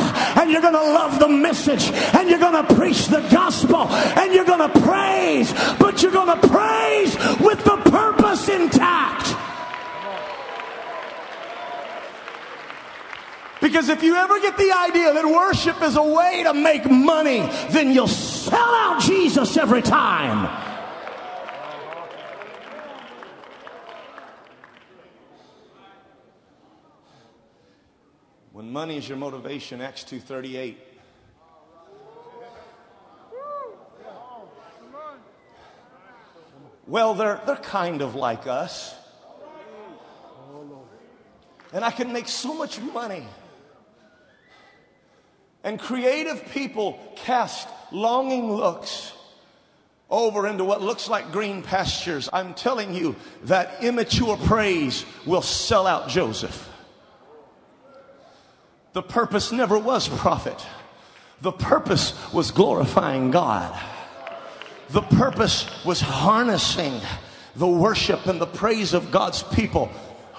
you're 0.52 0.62
going 0.62 0.74
to 0.74 0.80
love 0.80 1.20
the 1.20 1.30
message, 1.30 1.90
and 2.16 2.30
you're 2.30 2.40
going 2.40 2.66
to 2.66 2.76
preach 2.76 3.08
the 3.08 3.22
gospel, 3.32 3.88
and 3.88 4.34
you're 4.34 4.46
going 4.46 4.72
to 4.72 4.80
praise, 4.82 5.54
but 5.80 6.02
you're 6.02 6.12
going 6.12 6.40
to 6.40 6.48
praise 6.48 7.16
with 7.40 7.64
the 7.64 7.78
purpose 7.90 8.50
intact. 8.50 9.36
Because 13.62 13.90
if 13.90 14.02
you 14.02 14.16
ever 14.16 14.40
get 14.40 14.58
the 14.58 14.72
idea 14.72 15.14
that 15.14 15.24
worship 15.24 15.82
is 15.84 15.96
a 15.96 16.02
way 16.02 16.42
to 16.44 16.54
make 16.54 16.90
money, 16.90 17.48
then 17.70 17.94
you'll 17.94 18.08
sell 18.08 18.58
out 18.58 19.02
Jesus 19.02 19.56
every 19.56 19.84
time. 19.84 20.71
When 28.62 28.72
money 28.72 28.96
is 28.96 29.10
your 29.10 29.18
motivation, 29.18 29.82
Acts 29.82 30.04
238 30.04 30.78
Well, 36.86 37.16
they're, 37.16 37.42
they're 37.48 37.56
kind 37.56 38.04
of 38.04 38.14
like 38.14 38.46
us. 38.46 38.94
And 41.74 41.84
I 41.84 41.90
can 41.90 42.14
make 42.14 42.28
so 42.28 42.54
much 42.54 42.80
money. 42.80 43.26
And 45.64 45.80
creative 45.80 46.46
people 46.52 47.00
cast 47.16 47.68
longing 47.92 48.54
looks 48.54 49.12
over 50.08 50.46
into 50.46 50.64
what 50.66 50.84
looks 50.84 51.10
like 51.10 51.32
green 51.32 51.64
pastures. 51.64 52.30
I'm 52.32 52.54
telling 52.54 52.94
you 52.94 53.16
that 53.46 53.84
immature 53.84 54.38
praise 54.38 55.04
will 55.26 55.42
sell 55.42 55.88
out 55.88 56.10
Joseph. 56.10 56.68
The 58.94 59.02
purpose 59.02 59.52
never 59.52 59.80
was 59.80 60.08
profit. 60.10 60.66
The 61.42 61.52
purpose 61.52 62.14
was 62.34 62.52
glorifying 62.52 63.32
God. 63.32 63.80
The 64.90 65.02
purpose 65.02 65.66
was 65.86 66.02
harnessing 66.02 67.00
the 67.56 67.68
worship 67.68 68.28
and 68.28 68.40
the 68.40 68.48
praise 68.48 68.94
of 68.94 69.12
God's 69.12 69.44
people. 69.44 69.90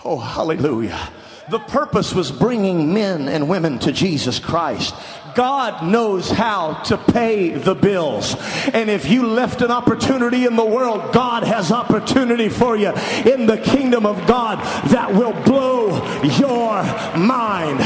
Oh, 0.05 0.19
hallelujah. 0.19 1.11
The 1.51 1.59
purpose 1.59 2.15
was 2.15 2.31
bringing 2.31 2.95
men 2.95 3.29
and 3.29 3.49
women 3.49 3.79
to 3.81 3.93
Jesus 3.93 4.39
Christ. 4.39 4.95
God 5.35 5.87
knows 5.87 6.31
how 6.31 6.75
to 6.85 6.97
pay 6.97 7.51
the 7.51 7.75
bills. 7.75 8.37
And 8.73 8.91
if 8.91 9.09
you 9.09 9.27
left 9.27 9.63
an 9.63 9.71
opportunity 9.71 10.47
in 10.47 10.57
the 10.57 10.65
world, 10.65 11.13
God 11.13 11.43
has 11.45 11.73
opportunity 11.73 12.49
for 12.49 12.77
you 12.77 12.93
in 13.25 13.47
the 13.47 13.59
kingdom 13.59 14.07
of 14.07 14.27
God 14.27 14.59
that 14.91 15.13
will 15.13 15.33
blow 15.45 15.89
your 16.23 16.83
mind. 17.17 17.79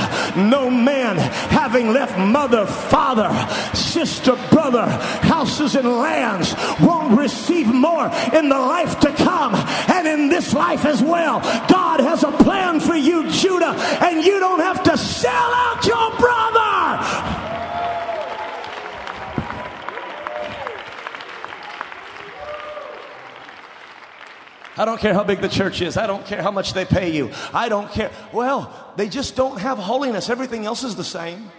No 0.50 0.70
man 0.70 1.16
having 1.16 1.92
left 1.92 2.18
mother, 2.18 2.66
father, 2.66 3.30
sister, 3.74 4.37
brother, 4.50 4.87
houses 4.87 5.76
and 5.76 5.88
lands 5.88 6.54
won't 6.80 7.18
receive 7.18 7.66
more 7.66 8.06
in 8.32 8.48
the 8.48 8.59
life 8.59 9.00
to 9.00 9.12
come 9.12 9.54
and 9.54 10.06
in 10.06 10.28
this 10.28 10.54
life 10.54 10.85
as 10.85 11.02
well. 11.02 11.40
God 11.68 12.00
has 12.00 12.22
a 12.22 12.32
plan 12.32 12.80
for 12.80 12.94
you, 12.94 13.30
Judah, 13.30 13.74
and 14.02 14.24
you 14.24 14.38
don't 14.40 14.61
have 14.61 14.82
to 14.85 14.96
sell 14.96 15.32
out 15.32 15.85
your 15.87 16.11
brother. 16.18 17.36
I 24.76 24.84
don't 24.84 25.00
care 25.00 25.14
how 25.14 25.24
big 25.24 25.40
the 25.40 25.48
church 25.48 25.80
is. 25.80 25.96
I 25.96 26.06
don't 26.06 26.24
care 26.26 26.42
how 26.42 26.50
much 26.50 26.74
they 26.74 26.84
pay 26.84 27.10
you. 27.10 27.30
I 27.52 27.68
don't 27.68 27.90
care. 27.90 28.10
Well, 28.32 28.92
they 28.96 29.08
just 29.08 29.34
don't 29.34 29.58
have 29.58 29.78
holiness. 29.78 30.28
Everything 30.28 30.66
else 30.66 30.84
is 30.84 30.96
the 30.96 31.04
same. 31.04 31.50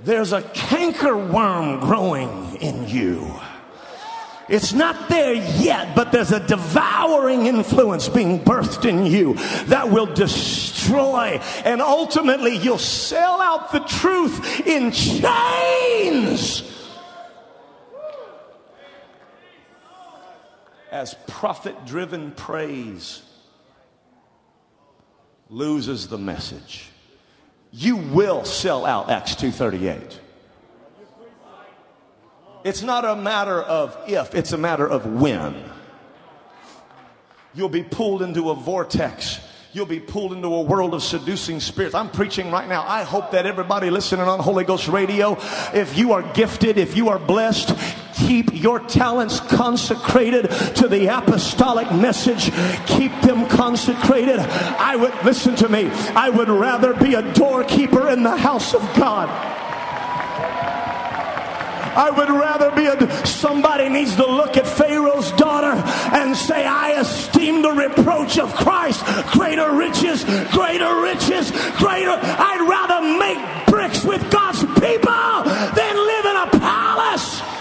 There's 0.00 0.32
a 0.32 0.42
canker 0.42 1.16
worm 1.16 1.80
growing 1.80 2.56
in 2.56 2.88
you. 2.88 3.40
It's 4.48 4.72
not 4.72 5.08
there 5.08 5.34
yet, 5.34 5.96
but 5.96 6.12
there's 6.12 6.30
a 6.30 6.46
devouring 6.46 7.46
influence 7.46 8.08
being 8.08 8.38
birthed 8.44 8.88
in 8.88 9.04
you 9.06 9.34
that 9.66 9.90
will 9.90 10.06
destroy, 10.06 11.40
and 11.64 11.82
ultimately 11.82 12.56
you'll 12.56 12.78
sell 12.78 13.40
out 13.40 13.72
the 13.72 13.80
truth 13.80 14.64
in 14.64 14.92
chains. 14.92 16.75
As 20.90 21.14
profit 21.26 21.84
driven 21.84 22.30
praise 22.32 23.22
loses 25.50 26.08
the 26.08 26.18
message, 26.18 26.90
you 27.72 27.96
will 27.96 28.44
sell 28.44 28.86
out 28.86 29.10
Acts 29.10 29.34
238. 29.36 30.20
It's 32.64 32.82
not 32.82 33.04
a 33.04 33.14
matter 33.14 33.60
of 33.60 33.96
if, 34.08 34.34
it's 34.34 34.52
a 34.52 34.58
matter 34.58 34.86
of 34.86 35.06
when. 35.06 35.54
You'll 37.54 37.68
be 37.68 37.82
pulled 37.82 38.22
into 38.22 38.50
a 38.50 38.54
vortex. 38.54 39.40
You'll 39.72 39.86
be 39.86 40.00
pulled 40.00 40.32
into 40.32 40.48
a 40.48 40.62
world 40.62 40.94
of 40.94 41.02
seducing 41.02 41.60
spirits. 41.60 41.94
I'm 41.94 42.10
preaching 42.10 42.50
right 42.50 42.68
now. 42.68 42.82
I 42.86 43.02
hope 43.02 43.32
that 43.32 43.46
everybody 43.46 43.90
listening 43.90 44.26
on 44.26 44.40
Holy 44.40 44.64
Ghost 44.64 44.88
Radio, 44.88 45.36
if 45.74 45.96
you 45.96 46.12
are 46.12 46.22
gifted, 46.32 46.78
if 46.78 46.96
you 46.96 47.08
are 47.10 47.18
blessed, 47.18 47.76
keep 48.16 48.54
your 48.54 48.80
talents 48.80 49.40
consecrated 49.40 50.50
to 50.76 50.88
the 50.88 51.06
apostolic 51.06 51.90
message. 51.92 52.50
Keep 52.86 53.12
them 53.22 53.46
consecrated. 53.48 54.38
I 54.38 54.96
would, 54.96 55.12
listen 55.24 55.54
to 55.56 55.68
me, 55.68 55.88
I 56.14 56.30
would 56.30 56.48
rather 56.48 56.94
be 56.94 57.14
a 57.14 57.32
doorkeeper 57.34 58.08
in 58.08 58.22
the 58.22 58.36
house 58.36 58.74
of 58.74 58.82
God 58.96 59.28
I 61.96 62.10
would 62.10 62.28
rather 62.28 62.70
be 62.72 62.84
a, 62.84 63.26
somebody 63.26 63.88
needs 63.88 64.16
to 64.16 64.26
look 64.26 64.58
at 64.58 64.66
Pharaoh's 64.66 65.32
daughter 65.32 65.72
and 66.14 66.36
say, 66.36 66.66
I 66.66 66.90
esteem 67.00 67.62
the 67.62 67.72
reproach 67.72 68.38
of 68.38 68.54
Christ 68.54 69.02
greater 69.32 69.72
riches, 69.72 70.22
greater 70.52 71.00
riches, 71.00 71.50
greater. 71.78 72.12
I'd 72.12 72.66
rather 72.68 73.00
make 73.18 73.66
bricks 73.66 74.04
with 74.04 74.20
God's 74.30 74.60
people 74.78 75.44
than 75.72 75.96
live 75.96 76.24
in 76.26 76.36
a 76.36 76.48
palace. 76.60 77.55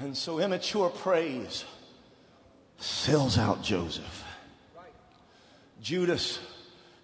And 0.00 0.16
so 0.16 0.40
immature 0.40 0.90
praise 0.90 1.64
sells 2.78 3.38
out 3.38 3.62
Joseph. 3.62 4.24
Judas 5.80 6.40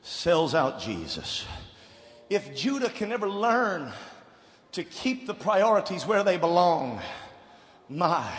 sells 0.02 0.54
out 0.54 0.80
Jesus. 0.80 1.46
If 2.28 2.56
Judah 2.56 2.88
can 2.88 3.12
ever 3.12 3.28
learn 3.28 3.92
to 4.72 4.84
keep 4.84 5.26
the 5.26 5.34
priorities 5.34 6.06
where 6.06 6.24
they 6.24 6.36
belong, 6.36 7.00
my, 7.88 8.32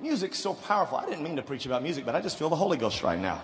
music's 0.00 0.38
so 0.38 0.54
powerful. 0.54 0.98
I 0.98 1.06
didn't 1.06 1.22
mean 1.24 1.36
to 1.36 1.42
preach 1.42 1.66
about 1.66 1.82
music, 1.82 2.04
but 2.04 2.14
I 2.14 2.20
just 2.20 2.38
feel 2.38 2.48
the 2.48 2.56
Holy 2.56 2.76
Ghost 2.76 3.02
right 3.02 3.18
now. 3.18 3.42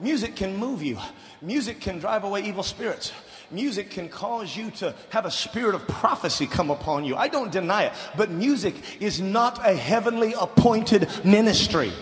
Music 0.00 0.36
can 0.36 0.56
move 0.56 0.82
you. 0.82 0.98
Music 1.42 1.80
can 1.80 1.98
drive 1.98 2.24
away 2.24 2.42
evil 2.42 2.62
spirits. 2.62 3.12
Music 3.50 3.88
can 3.90 4.08
cause 4.10 4.54
you 4.54 4.70
to 4.72 4.94
have 5.08 5.24
a 5.24 5.30
spirit 5.30 5.74
of 5.74 5.86
prophecy 5.88 6.46
come 6.46 6.70
upon 6.70 7.04
you. 7.04 7.16
I 7.16 7.28
don't 7.28 7.50
deny 7.50 7.84
it, 7.84 7.92
but 8.16 8.30
music 8.30 8.74
is 9.00 9.20
not 9.20 9.58
a 9.66 9.74
heavenly 9.74 10.34
appointed 10.38 11.08
ministry. 11.24 11.92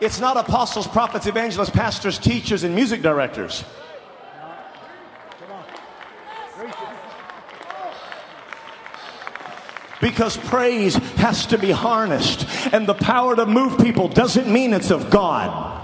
It's 0.00 0.20
not 0.20 0.36
apostles, 0.36 0.86
prophets, 0.86 1.26
evangelists, 1.26 1.70
pastors, 1.70 2.18
teachers, 2.18 2.62
and 2.62 2.72
music 2.72 3.02
directors. 3.02 3.64
Because 10.00 10.36
praise 10.36 10.94
has 10.94 11.46
to 11.46 11.58
be 11.58 11.72
harnessed, 11.72 12.46
and 12.72 12.86
the 12.86 12.94
power 12.94 13.34
to 13.34 13.44
move 13.44 13.78
people 13.78 14.06
doesn't 14.06 14.46
mean 14.46 14.72
it's 14.72 14.92
of 14.92 15.10
God. 15.10 15.77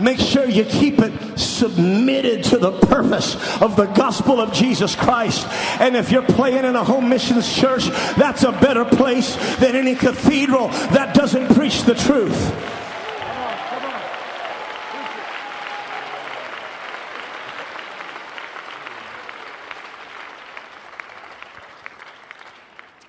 Make 0.00 0.20
sure 0.20 0.48
you 0.48 0.64
keep 0.64 0.98
it 0.98 1.38
submitted 1.38 2.44
to 2.44 2.58
the 2.58 2.72
purpose 2.72 3.34
of 3.60 3.76
the 3.76 3.86
gospel 3.86 4.40
of 4.40 4.52
Jesus 4.52 4.94
Christ. 4.94 5.46
And 5.80 5.96
if 5.96 6.10
you're 6.10 6.22
playing 6.22 6.64
in 6.64 6.76
a 6.76 6.84
home 6.84 7.08
missions 7.08 7.52
church, 7.52 7.86
that's 8.16 8.44
a 8.44 8.52
better 8.52 8.84
place 8.84 9.36
than 9.56 9.74
any 9.74 9.94
cathedral 9.94 10.68
that 10.68 11.14
doesn't 11.14 11.54
preach 11.54 11.82
the 11.82 11.94
truth. 11.94 12.54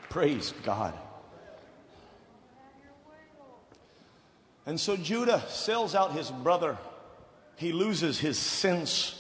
Praise 0.10 0.54
God. 0.64 0.94
And 4.70 4.80
so 4.80 4.96
Judah 4.96 5.44
sells 5.48 5.96
out 5.96 6.12
his 6.12 6.30
brother. 6.30 6.78
He 7.56 7.72
loses 7.72 8.20
his 8.20 8.38
sense 8.38 9.16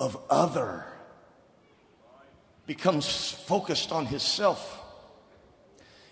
of 0.00 0.18
other, 0.28 0.84
becomes 2.66 3.30
focused 3.30 3.92
on 3.92 4.06
himself. 4.06 4.82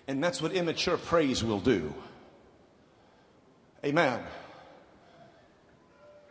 And 0.06 0.22
that's 0.22 0.40
what 0.40 0.52
immature 0.52 0.96
praise 0.96 1.42
will 1.42 1.58
do. 1.58 1.92
Amen. 3.84 4.20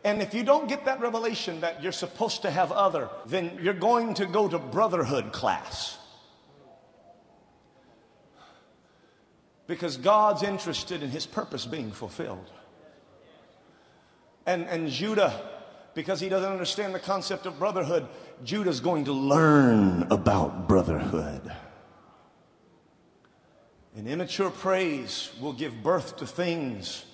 And 0.04 0.22
if 0.22 0.32
you 0.32 0.42
don't 0.42 0.70
get 0.70 0.86
that 0.86 1.00
revelation 1.00 1.60
that 1.60 1.82
you're 1.82 1.92
supposed 1.92 2.40
to 2.42 2.50
have 2.50 2.72
other, 2.72 3.10
then 3.26 3.58
you're 3.60 3.74
going 3.74 4.14
to 4.14 4.24
go 4.24 4.48
to 4.48 4.58
brotherhood 4.58 5.32
class. 5.32 5.95
Because 9.66 9.96
God's 9.96 10.42
interested 10.42 11.02
in 11.02 11.10
his 11.10 11.26
purpose 11.26 11.66
being 11.66 11.90
fulfilled. 11.90 12.50
And, 14.46 14.66
and 14.68 14.88
Judah, 14.88 15.40
because 15.94 16.20
he 16.20 16.28
doesn't 16.28 16.50
understand 16.50 16.94
the 16.94 17.00
concept 17.00 17.46
of 17.46 17.58
brotherhood, 17.58 18.06
Judah's 18.44 18.80
going 18.80 19.06
to 19.06 19.12
learn 19.12 20.06
about 20.10 20.68
brotherhood. 20.68 21.52
And 23.96 24.06
immature 24.06 24.50
praise 24.50 25.30
will 25.40 25.54
give 25.54 25.82
birth 25.82 26.18
to 26.18 26.26
things. 26.26 27.04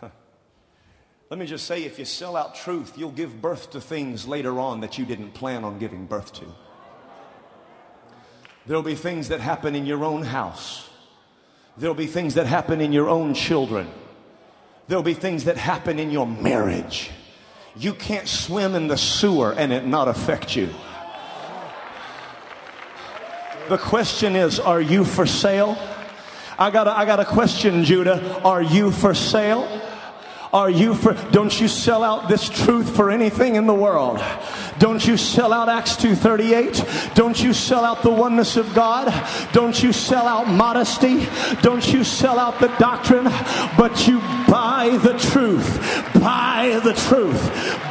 Let 1.30 1.40
me 1.40 1.46
just 1.46 1.66
say 1.66 1.82
if 1.82 1.98
you 1.98 2.04
sell 2.04 2.36
out 2.36 2.54
truth, 2.54 2.96
you'll 2.96 3.10
give 3.10 3.42
birth 3.42 3.70
to 3.72 3.80
things 3.80 4.28
later 4.28 4.60
on 4.60 4.80
that 4.80 4.98
you 4.98 5.04
didn't 5.04 5.32
plan 5.32 5.64
on 5.64 5.78
giving 5.78 6.06
birth 6.06 6.32
to. 6.34 6.44
There'll 8.66 8.82
be 8.82 8.94
things 8.94 9.28
that 9.28 9.40
happen 9.40 9.74
in 9.74 9.84
your 9.84 10.04
own 10.04 10.22
house 10.22 10.90
There'll 11.76 11.94
be 11.94 12.06
things 12.06 12.34
that 12.34 12.46
happen 12.46 12.80
in 12.80 12.92
your 12.92 13.08
own 13.08 13.34
children. 13.34 13.88
There'll 14.86 15.02
be 15.02 15.14
things 15.14 15.44
that 15.44 15.56
happen 15.56 15.98
in 15.98 16.10
your 16.10 16.26
marriage. 16.26 17.10
You 17.76 17.94
can't 17.94 18.28
swim 18.28 18.74
in 18.74 18.86
the 18.86 18.96
sewer 18.96 19.52
and 19.52 19.72
it 19.72 19.84
not 19.84 20.06
affect 20.06 20.54
you. 20.54 20.70
The 23.68 23.78
question 23.78 24.36
is, 24.36 24.60
are 24.60 24.80
you 24.80 25.04
for 25.04 25.26
sale? 25.26 25.76
I 26.58 26.70
got 26.70 26.86
a, 26.86 26.96
I 26.96 27.04
got 27.06 27.18
a 27.18 27.24
question, 27.24 27.82
Judah. 27.82 28.42
Are 28.44 28.62
you 28.62 28.92
for 28.92 29.14
sale? 29.14 29.66
Are 30.54 30.70
you 30.70 30.94
for, 30.94 31.14
don't 31.32 31.60
you 31.60 31.66
sell 31.66 32.04
out 32.04 32.28
this 32.28 32.48
truth 32.48 32.94
for 32.94 33.10
anything 33.10 33.56
in 33.56 33.66
the 33.66 33.74
world. 33.74 34.22
Don't 34.78 35.04
you 35.04 35.16
sell 35.16 35.52
out 35.52 35.68
Acts 35.68 35.96
2.38. 35.96 37.16
Don't 37.16 37.42
you 37.42 37.52
sell 37.52 37.84
out 37.84 38.02
the 38.02 38.10
oneness 38.10 38.56
of 38.56 38.72
God. 38.72 39.12
Don't 39.52 39.82
you 39.82 39.92
sell 39.92 40.28
out 40.28 40.46
modesty. 40.46 41.26
Don't 41.60 41.92
you 41.92 42.04
sell 42.04 42.38
out 42.38 42.60
the 42.60 42.68
doctrine, 42.78 43.24
but 43.76 44.06
you 44.06 44.20
buy 44.48 44.96
the 45.02 45.18
truth. 45.18 45.76
Buy 46.22 46.80
the 46.84 46.92
truth. 46.92 47.42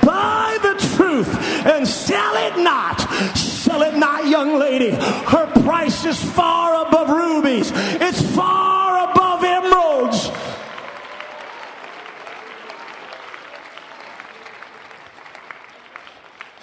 Buy 0.01 0.57
the 0.61 0.95
truth 0.95 1.27
and 1.65 1.85
sell 1.85 2.35
it 2.47 2.63
not. 2.63 3.01
Sell 3.35 3.81
it 3.81 3.97
not, 3.97 4.27
young 4.29 4.57
lady. 4.57 4.91
Her 4.91 5.47
price 5.63 6.05
is 6.05 6.23
far 6.33 6.87
above 6.87 7.09
rubies. 7.09 7.73
It's 7.75 8.21
far 8.33 9.11
above 9.11 9.43
emeralds. 9.43 10.31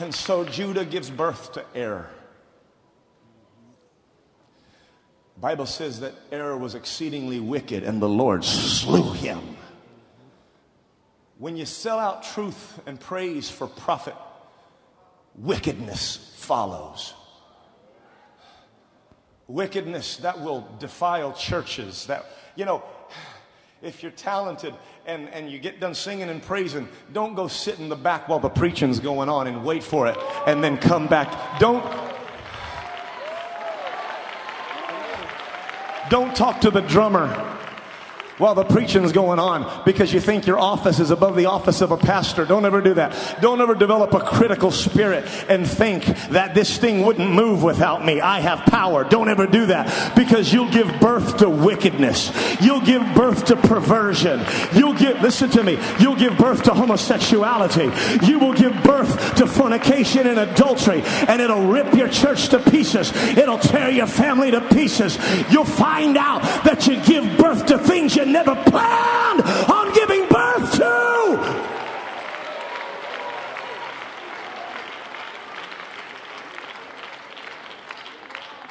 And 0.01 0.15
so 0.15 0.45
Judah 0.45 0.85
gives 0.85 1.11
birth 1.11 1.53
to 1.53 1.65
error. 1.75 2.09
Bible 5.41 5.67
says 5.67 6.01
that 6.01 6.13
Error 6.31 6.57
was 6.57 6.75
exceedingly 6.75 7.41
wicked 7.41 7.83
and 7.83 8.01
the 8.01 8.09
Lord 8.09 8.45
slew 8.45 9.13
him. 9.13 9.41
When 11.39 11.57
you 11.57 11.65
sell 11.65 11.99
out 11.99 12.23
truth 12.23 12.79
and 12.85 13.01
praise 13.01 13.49
for 13.49 13.67
profit, 13.67 14.15
wickedness 15.35 16.35
follows. 16.37 17.15
Wickedness 19.49 20.19
that 20.19 20.41
will 20.41 20.69
defile 20.79 21.33
churches. 21.33 22.07
That, 22.07 22.27
you 22.55 22.67
know, 22.67 22.85
if 23.83 24.03
you're 24.03 24.13
talented 24.13 24.75
and, 25.11 25.29
and 25.31 25.51
you 25.51 25.59
get 25.59 25.81
done 25.81 25.95
singing 25.95 26.31
and 26.31 26.41
praising, 26.43 26.89
don't 27.13 27.35
go 27.35 27.49
sit 27.49 27.79
in 27.79 27.89
the 27.89 27.97
back 27.97 28.29
while 28.29 28.39
the 28.39 28.49
preaching's 28.49 29.01
going 29.01 29.29
on 29.29 29.47
and 29.49 29.65
wait 29.65 29.83
for 29.83 30.07
it 30.07 30.17
and 30.47 30.63
then 30.63 30.77
come 30.79 31.07
back. 31.07 31.59
Don't 31.59 31.85
Don't 36.09 36.35
talk 36.35 36.61
to 36.63 36.73
the 36.73 36.81
drummer 36.81 37.29
while 38.41 38.55
the 38.55 38.65
preaching's 38.65 39.13
going 39.13 39.39
on 39.39 39.85
because 39.85 40.13
you 40.13 40.21
think 40.21 40.47
your 40.47 40.59
office 40.59 40.99
is 40.99 41.11
above 41.11 41.37
the 41.37 41.47
office 41.47 41.83
of 41.83 41.91
a 41.93 41.97
pastor. 41.97 42.45
Don't 42.47 42.65
ever 42.65 42.81
do 42.81 42.95
that. 42.95 43.39
Don't 43.41 43.61
ever 43.61 43.75
develop 43.75 44.15
a 44.15 44.21
critical 44.21 44.71
spirit 44.71 45.27
and 45.49 45.69
think 45.69 46.05
that 46.31 46.55
this 46.55 46.79
thing 46.79 47.05
wouldn't 47.05 47.31
move 47.31 47.63
without 47.63 48.05
me. 48.05 48.21
I 48.21 48.41
have 48.41 48.61
power. 48.61 49.05
Don't 49.05 49.29
ever 49.29 49.47
do 49.47 49.67
that 49.67 50.17
because 50.17 50.53
you'll 50.53 50.71
give 50.71 51.01
birth 51.01 51.37
to 51.39 51.51
wickedness. 51.51 52.33
You'll 52.61 52.81
give 52.81 53.03
birth 53.15 53.45
to 53.47 53.57
perversion. 53.57 54.45
You'll 54.75 54.95
give, 54.95 55.21
listen 55.21 55.51
to 55.51 55.63
me, 55.63 55.79
you'll 55.99 56.17
give 56.17 56.39
birth 56.39 56.63
to 56.65 56.75
homosexuality. 56.75 57.91
You 58.27 58.39
will 58.39 58.55
give 58.55 58.83
birth 58.83 59.35
to 59.37 59.47
fornication 59.47 60.27
and 60.27 60.39
adultery 60.39 61.03
and 61.05 61.43
it'll 61.43 61.67
rip 61.67 61.95
your 61.95 62.09
church 62.09 62.49
to 62.49 62.59
pieces. 62.59 63.13
It'll 63.37 63.59
tear 63.59 63.91
your 63.91 64.07
family 64.07 64.51
to 64.51 64.61
pieces. 64.69 65.19
You'll 65.51 65.65
find 65.65 66.17
out 66.17 66.43
that 66.65 66.87
you 66.87 67.03
give 67.03 67.39
birth 67.39 67.67
to 67.67 67.79
things 67.79 68.17
you 68.17 68.30
never 68.31 68.55
planned 68.55 69.43
on 69.43 69.93
giving 69.93 70.27
birth 70.29 70.73
to. 70.77 71.71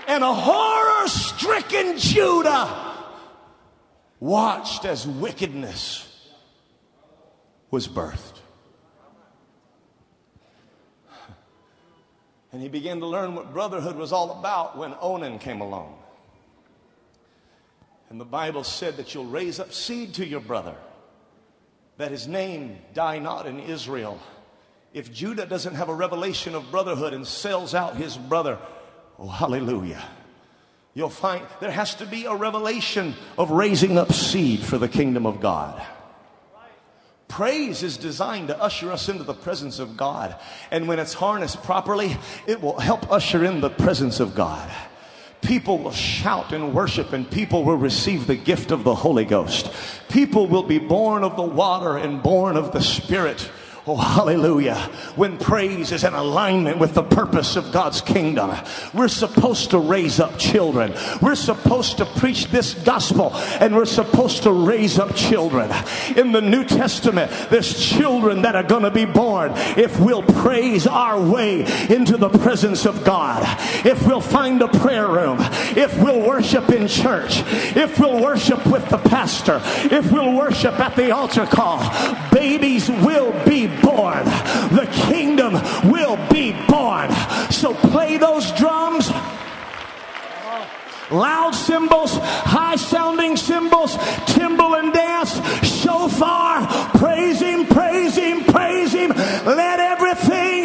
And 0.07 0.23
a 0.23 0.33
horror 0.33 1.07
stricken 1.07 1.97
Judah 1.97 2.95
watched 4.19 4.85
as 4.85 5.07
wickedness 5.07 6.05
was 7.69 7.87
birthed. 7.87 8.39
And 12.51 12.61
he 12.61 12.67
began 12.67 12.99
to 12.99 13.05
learn 13.05 13.35
what 13.35 13.53
brotherhood 13.53 13.95
was 13.95 14.11
all 14.11 14.31
about 14.39 14.75
when 14.75 14.95
Onan 14.99 15.37
came 15.37 15.61
along. 15.61 15.98
And 18.09 18.19
the 18.19 18.25
Bible 18.25 18.63
said 18.63 18.97
that 18.97 19.13
you'll 19.13 19.25
raise 19.25 19.59
up 19.59 19.71
seed 19.71 20.15
to 20.15 20.25
your 20.25 20.39
brother, 20.39 20.75
that 21.97 22.11
his 22.11 22.27
name 22.27 22.79
die 22.93 23.19
not 23.19 23.45
in 23.45 23.59
Israel. 23.59 24.19
If 24.93 25.13
Judah 25.13 25.45
doesn't 25.45 25.75
have 25.75 25.89
a 25.89 25.93
revelation 25.93 26.55
of 26.55 26.71
brotherhood 26.71 27.13
and 27.13 27.25
sells 27.27 27.75
out 27.75 27.97
his 27.97 28.17
brother, 28.17 28.57
oh, 29.19 29.27
hallelujah. 29.27 30.03
You'll 30.95 31.09
find 31.09 31.45
there 31.59 31.69
has 31.69 31.93
to 31.95 32.07
be 32.07 32.25
a 32.25 32.33
revelation 32.33 33.13
of 33.37 33.51
raising 33.51 33.99
up 33.99 34.11
seed 34.11 34.61
for 34.61 34.79
the 34.79 34.89
kingdom 34.89 35.27
of 35.27 35.39
God. 35.39 35.79
Praise 37.27 37.83
is 37.83 37.95
designed 37.95 38.47
to 38.47 38.59
usher 38.59 38.91
us 38.91 39.07
into 39.07 39.23
the 39.23 39.35
presence 39.35 39.77
of 39.77 39.95
God. 39.95 40.35
And 40.71 40.87
when 40.87 40.97
it's 40.97 41.13
harnessed 41.13 41.61
properly, 41.61 42.17
it 42.47 42.59
will 42.59 42.79
help 42.79 43.11
usher 43.11 43.45
in 43.45 43.61
the 43.61 43.69
presence 43.69 44.19
of 44.19 44.33
God 44.33 44.67
people 45.41 45.77
will 45.77 45.91
shout 45.91 46.51
and 46.51 46.73
worship 46.73 47.13
and 47.13 47.29
people 47.29 47.63
will 47.63 47.77
receive 47.77 48.27
the 48.27 48.35
gift 48.35 48.71
of 48.71 48.83
the 48.83 48.95
Holy 48.95 49.25
Ghost. 49.25 49.71
People 50.09 50.47
will 50.47 50.63
be 50.63 50.79
born 50.79 51.23
of 51.23 51.35
the 51.35 51.43
water 51.43 51.97
and 51.97 52.21
born 52.21 52.57
of 52.57 52.71
the 52.71 52.81
Spirit. 52.81 53.49
Oh, 53.87 53.95
hallelujah. 53.95 54.75
When 55.15 55.37
praise 55.37 55.91
is 55.91 56.03
in 56.03 56.13
alignment 56.13 56.79
with 56.79 56.93
the 56.93 57.03
purpose 57.03 57.55
of 57.55 57.71
God's 57.71 58.01
kingdom, 58.01 58.51
we're 58.93 59.07
supposed 59.07 59.71
to 59.71 59.79
raise 59.79 60.19
up 60.19 60.37
children. 60.37 60.93
We're 61.21 61.35
supposed 61.35 61.97
to 61.97 62.05
preach 62.05 62.47
this 62.47 62.73
gospel 62.73 63.31
and 63.59 63.75
we're 63.75 63.85
supposed 63.85 64.43
to 64.43 64.51
raise 64.51 64.99
up 64.99 65.15
children. 65.15 65.71
In 66.17 66.33
the 66.33 66.41
New 66.41 66.65
Testament, 66.65 67.31
there's 67.49 67.79
children 67.79 68.41
that 68.41 68.55
are 68.55 68.63
going 68.63 68.83
to 68.83 68.91
be 68.91 69.05
born 69.05 69.53
if 69.55 69.99
we'll 69.99 70.23
praise 70.23 70.85
our 70.85 71.19
way 71.19 71.61
into 71.89 72.17
the 72.17 72.29
presence 72.29 72.85
of 72.85 73.05
God. 73.05 73.43
If 73.85 74.05
we'll 74.05 74.21
find 74.21 74.61
a 74.61 74.67
prayer 74.67 75.07
room, 75.07 75.37
if 75.39 75.97
we'll 76.03 76.27
worship 76.27 76.69
in 76.69 76.87
church, 76.87 77.43
if 77.75 77.97
we'll 77.97 78.21
worship 78.21 78.65
with 78.67 78.87
the 78.89 78.97
pastor, 78.97 79.61
if 79.63 80.11
we'll 80.11 80.35
worship 80.35 80.79
at 80.79 80.95
the 80.95 81.11
altar 81.11 81.45
call, 81.45 81.79
babies 82.31 82.89
will 82.89 83.31
be 83.45 83.68
born. 83.81 84.25
The 84.75 84.87
kingdom 85.07 85.53
will 85.89 86.17
be 86.31 86.53
born. 86.67 87.11
So 87.51 87.73
play 87.73 88.17
those 88.17 88.51
drums 88.53 89.11
loud 91.11 91.55
cymbals, 91.55 92.17
high 92.17 92.75
sounding 92.75 93.35
cymbals, 93.35 93.97
timbrel 94.27 94.75
and 94.75 94.93
dance, 94.93 95.33
shofar, 95.65 96.67
praise 96.97 97.39
him, 97.39 97.65
praise 97.65 98.15
him, 98.15 98.43
praise 98.43 98.93
him. 98.93 99.09
Let 99.09 99.79
everything 99.79 100.58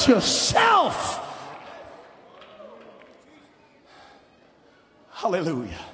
as 0.00 0.08
yourself. 0.08 1.26
Hallelujah. 5.10 5.84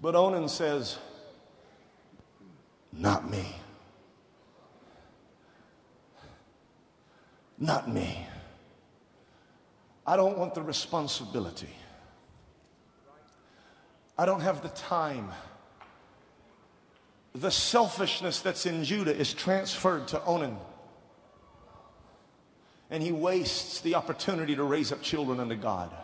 But 0.00 0.14
Onan 0.14 0.48
says, 0.48 0.98
Not 2.92 3.30
me. 3.30 3.54
Not 7.58 7.92
me. 7.92 8.26
I 10.06 10.16
don't 10.16 10.38
want 10.38 10.54
the 10.54 10.62
responsibility. 10.62 11.68
I 14.16 14.24
don't 14.24 14.40
have 14.40 14.62
the 14.62 14.68
time 14.70 15.30
the 17.40 17.50
selfishness 17.50 18.40
that's 18.40 18.66
in 18.66 18.82
Judah 18.82 19.16
is 19.16 19.32
transferred 19.32 20.08
to 20.08 20.24
Onan. 20.24 20.56
And 22.90 23.02
he 23.02 23.12
wastes 23.12 23.80
the 23.80 23.94
opportunity 23.94 24.56
to 24.56 24.64
raise 24.64 24.92
up 24.92 25.02
children 25.02 25.38
unto 25.38 25.54
God. 25.54 25.94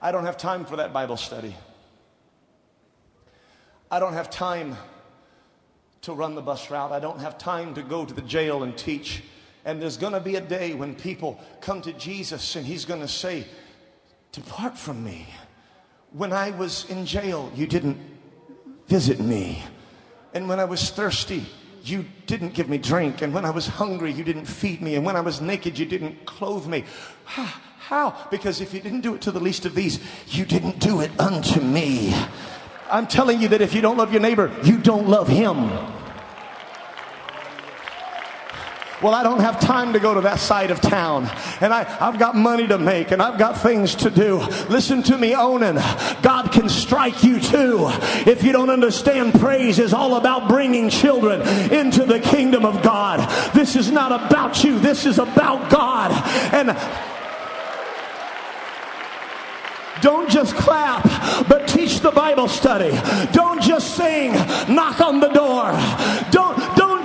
I 0.00 0.12
don't 0.12 0.24
have 0.24 0.36
time 0.36 0.64
for 0.64 0.76
that 0.76 0.92
Bible 0.92 1.16
study. 1.16 1.54
I 3.90 4.00
don't 4.00 4.14
have 4.14 4.28
time 4.28 4.76
to 6.02 6.12
run 6.12 6.34
the 6.34 6.42
bus 6.42 6.70
route. 6.70 6.92
I 6.92 6.98
don't 6.98 7.20
have 7.20 7.38
time 7.38 7.74
to 7.74 7.82
go 7.82 8.04
to 8.04 8.12
the 8.12 8.22
jail 8.22 8.64
and 8.64 8.76
teach. 8.76 9.22
And 9.64 9.80
there's 9.80 9.96
going 9.96 10.14
to 10.14 10.20
be 10.20 10.34
a 10.34 10.40
day 10.40 10.74
when 10.74 10.94
people 10.96 11.40
come 11.60 11.80
to 11.82 11.92
Jesus 11.92 12.56
and 12.56 12.66
he's 12.66 12.84
going 12.84 13.00
to 13.00 13.08
say, 13.08 13.46
Depart 14.32 14.76
from 14.76 15.04
me. 15.04 15.28
When 16.10 16.32
I 16.32 16.50
was 16.50 16.90
in 16.90 17.06
jail, 17.06 17.52
you 17.54 17.66
didn't 17.66 18.11
visit 18.92 19.18
me. 19.18 19.64
And 20.34 20.50
when 20.50 20.60
I 20.60 20.66
was 20.66 20.90
thirsty, 20.90 21.46
you 21.82 22.04
didn't 22.26 22.52
give 22.52 22.68
me 22.68 22.76
drink. 22.76 23.22
And 23.22 23.32
when 23.32 23.46
I 23.46 23.50
was 23.50 23.66
hungry, 23.66 24.12
you 24.12 24.22
didn't 24.22 24.44
feed 24.44 24.82
me. 24.82 24.96
And 24.96 25.06
when 25.06 25.16
I 25.16 25.22
was 25.22 25.40
naked, 25.40 25.78
you 25.78 25.86
didn't 25.86 26.26
clothe 26.26 26.66
me. 26.66 26.84
How? 27.24 28.14
Because 28.30 28.60
if 28.60 28.74
you 28.74 28.80
didn't 28.80 29.00
do 29.00 29.14
it 29.14 29.22
to 29.22 29.30
the 29.30 29.40
least 29.40 29.64
of 29.64 29.74
these, 29.74 29.98
you 30.28 30.44
didn't 30.44 30.78
do 30.78 31.00
it 31.00 31.10
unto 31.18 31.62
me. 31.62 32.14
I'm 32.90 33.06
telling 33.06 33.40
you 33.40 33.48
that 33.48 33.62
if 33.62 33.74
you 33.74 33.80
don't 33.80 33.96
love 33.96 34.12
your 34.12 34.20
neighbor, 34.20 34.54
you 34.62 34.76
don't 34.76 35.08
love 35.08 35.26
him. 35.26 35.56
Well, 39.02 39.14
I 39.14 39.24
don't 39.24 39.40
have 39.40 39.58
time 39.58 39.94
to 39.94 39.98
go 39.98 40.14
to 40.14 40.20
that 40.20 40.38
side 40.38 40.70
of 40.70 40.80
town. 40.80 41.28
And 41.60 41.74
I, 41.74 41.96
I've 42.00 42.20
got 42.20 42.36
money 42.36 42.68
to 42.68 42.78
make 42.78 43.10
and 43.10 43.20
I've 43.20 43.36
got 43.36 43.60
things 43.60 43.96
to 43.96 44.10
do. 44.10 44.36
Listen 44.68 45.02
to 45.04 45.18
me, 45.18 45.34
Onan. 45.34 45.74
God 46.22 46.52
can 46.52 46.68
strike 46.68 47.24
you 47.24 47.40
too. 47.40 47.88
If 48.26 48.44
you 48.44 48.52
don't 48.52 48.70
understand, 48.70 49.34
praise 49.34 49.80
is 49.80 49.92
all 49.92 50.14
about 50.14 50.48
bringing 50.48 50.88
children 50.88 51.42
into 51.72 52.04
the 52.04 52.20
kingdom 52.20 52.64
of 52.64 52.80
God. 52.84 53.28
This 53.52 53.74
is 53.74 53.90
not 53.90 54.12
about 54.12 54.62
you. 54.62 54.78
This 54.78 55.04
is 55.04 55.18
about 55.18 55.68
God. 55.68 56.12
And 56.54 56.68
Don't 60.00 60.28
just 60.28 60.56
clap, 60.56 61.04
but 61.48 61.68
teach 61.68 62.00
the 62.00 62.10
Bible 62.10 62.48
study. 62.48 62.90
Don't 63.32 63.62
just 63.62 63.96
sing, 63.96 64.32
knock 64.72 65.00
on 65.00 65.20
the 65.20 65.28
door. 65.28 65.70
Don't, 66.32 66.52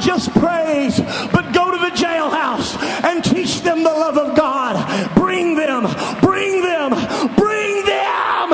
just 0.08 0.32
praise, 0.32 1.00
but 1.34 1.54
go 1.54 1.70
to 1.70 1.78
the 1.78 1.92
jailhouse 1.96 2.82
and 3.04 3.24
teach 3.24 3.62
them 3.62 3.84
the 3.84 3.90
love 3.90 4.18
of 4.18 4.38
God. 4.38 5.16
Bring 5.16 5.56
them, 5.56 5.84
bring 6.22 6.62
them, 6.62 6.92
bring 7.36 7.86
them. 7.86 8.54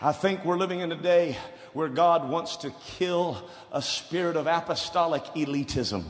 I 0.00 0.05
think 0.16 0.44
we're 0.44 0.56
living 0.56 0.80
in 0.80 0.90
a 0.92 0.96
day 0.96 1.36
where 1.72 1.88
God 1.88 2.28
wants 2.28 2.56
to 2.58 2.70
kill 2.70 3.48
a 3.70 3.82
spirit 3.82 4.36
of 4.36 4.46
apostolic 4.46 5.24
elitism 5.36 6.04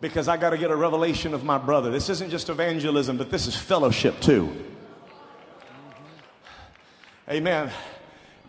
because 0.00 0.28
I 0.28 0.36
got 0.36 0.50
to 0.50 0.58
get 0.58 0.70
a 0.70 0.76
revelation 0.76 1.34
of 1.34 1.44
my 1.44 1.58
brother. 1.58 1.90
This 1.90 2.08
isn't 2.08 2.30
just 2.30 2.48
evangelism, 2.48 3.16
but 3.16 3.30
this 3.30 3.46
is 3.46 3.56
fellowship 3.56 4.20
too. 4.20 4.50
Amen. 7.28 7.70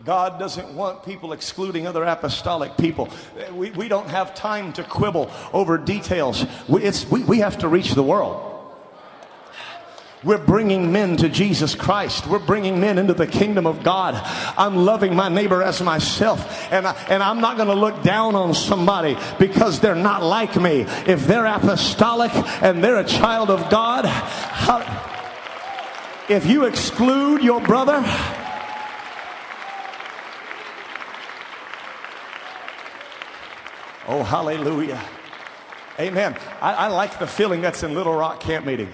God 0.04 0.38
doesn't 0.38 0.74
want 0.74 1.04
people 1.04 1.32
excluding 1.32 1.86
other 1.86 2.02
apostolic 2.02 2.76
people. 2.76 3.08
We, 3.52 3.70
we 3.70 3.86
don't 3.86 4.08
have 4.08 4.34
time 4.34 4.72
to 4.74 4.82
quibble 4.82 5.30
over 5.52 5.78
details. 5.78 6.44
We, 6.68 6.82
it's, 6.82 7.08
we, 7.08 7.22
we 7.22 7.38
have 7.38 7.58
to 7.58 7.68
reach 7.68 7.92
the 7.92 8.02
world. 8.02 8.51
We're 10.24 10.38
bringing 10.38 10.92
men 10.92 11.16
to 11.16 11.28
Jesus 11.28 11.74
Christ. 11.74 12.28
We're 12.28 12.38
bringing 12.38 12.78
men 12.78 12.96
into 12.98 13.12
the 13.12 13.26
kingdom 13.26 13.66
of 13.66 13.82
God. 13.82 14.14
I'm 14.56 14.76
loving 14.76 15.16
my 15.16 15.28
neighbor 15.28 15.62
as 15.64 15.82
myself. 15.82 16.72
And, 16.72 16.86
I, 16.86 16.92
and 17.08 17.24
I'm 17.24 17.40
not 17.40 17.56
going 17.56 17.68
to 17.68 17.74
look 17.74 18.04
down 18.04 18.36
on 18.36 18.54
somebody 18.54 19.16
because 19.40 19.80
they're 19.80 19.96
not 19.96 20.22
like 20.22 20.54
me. 20.54 20.82
If 21.06 21.26
they're 21.26 21.46
apostolic 21.46 22.30
and 22.62 22.84
they're 22.84 22.98
a 22.98 23.04
child 23.04 23.50
of 23.50 23.68
God, 23.68 24.04
how, 24.04 24.78
if 26.28 26.46
you 26.46 26.66
exclude 26.66 27.42
your 27.42 27.60
brother, 27.60 28.00
oh, 34.06 34.22
hallelujah. 34.22 35.02
Amen. 35.98 36.36
I, 36.60 36.74
I 36.74 36.86
like 36.86 37.18
the 37.18 37.26
feeling 37.26 37.60
that's 37.60 37.82
in 37.82 37.92
Little 37.94 38.14
Rock 38.14 38.38
camp 38.38 38.64
meeting. 38.64 38.88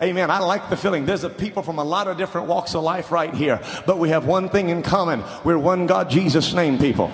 Amen. 0.00 0.30
I 0.30 0.38
like 0.38 0.70
the 0.70 0.76
feeling. 0.76 1.06
There's 1.06 1.24
a 1.24 1.30
people 1.30 1.64
from 1.64 1.80
a 1.80 1.84
lot 1.84 2.06
of 2.06 2.16
different 2.16 2.46
walks 2.46 2.74
of 2.76 2.84
life 2.84 3.10
right 3.10 3.34
here, 3.34 3.60
but 3.84 3.98
we 3.98 4.10
have 4.10 4.26
one 4.26 4.48
thing 4.48 4.68
in 4.68 4.82
common. 4.82 5.24
We're 5.42 5.58
one 5.58 5.86
God, 5.86 6.08
Jesus 6.08 6.52
name 6.52 6.78
people. 6.78 7.10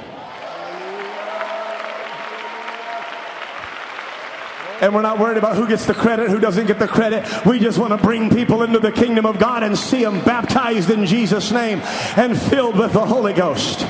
And 4.83 4.95
we're 4.95 5.01
not 5.01 5.19
worried 5.19 5.39
about 5.39 5.57
who 5.57 5.67
gets 5.67 5.87
the 5.87 5.95
credit, 5.95 6.29
who 6.29 6.39
doesn't 6.39 6.67
get 6.67 6.79
the 6.79 6.87
credit. 6.87 7.25
We 7.47 7.59
just 7.59 7.79
want 7.79 7.93
to 7.93 7.97
bring 7.97 8.29
people 8.29 8.63
into 8.63 8.81
the 8.81 8.93
kingdom 8.93 9.25
of 9.25 9.39
God 9.39 9.63
and 9.63 9.79
see 9.79 10.05
them 10.05 10.21
baptized 10.23 10.91
in 10.91 11.07
Jesus' 11.07 11.53
name 11.53 11.81
and 12.19 12.39
filled 12.39 12.77
with 12.77 12.93
the 12.93 13.07
Holy 13.07 13.33
Ghost. 13.33 13.81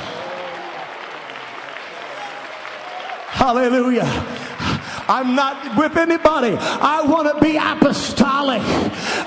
Hallelujah. 3.26 4.43
I'm 5.08 5.34
not 5.34 5.76
with 5.76 5.96
anybody. 5.96 6.56
I 6.58 7.02
want 7.02 7.34
to 7.34 7.40
be 7.44 7.56
apostolic. 7.56 8.62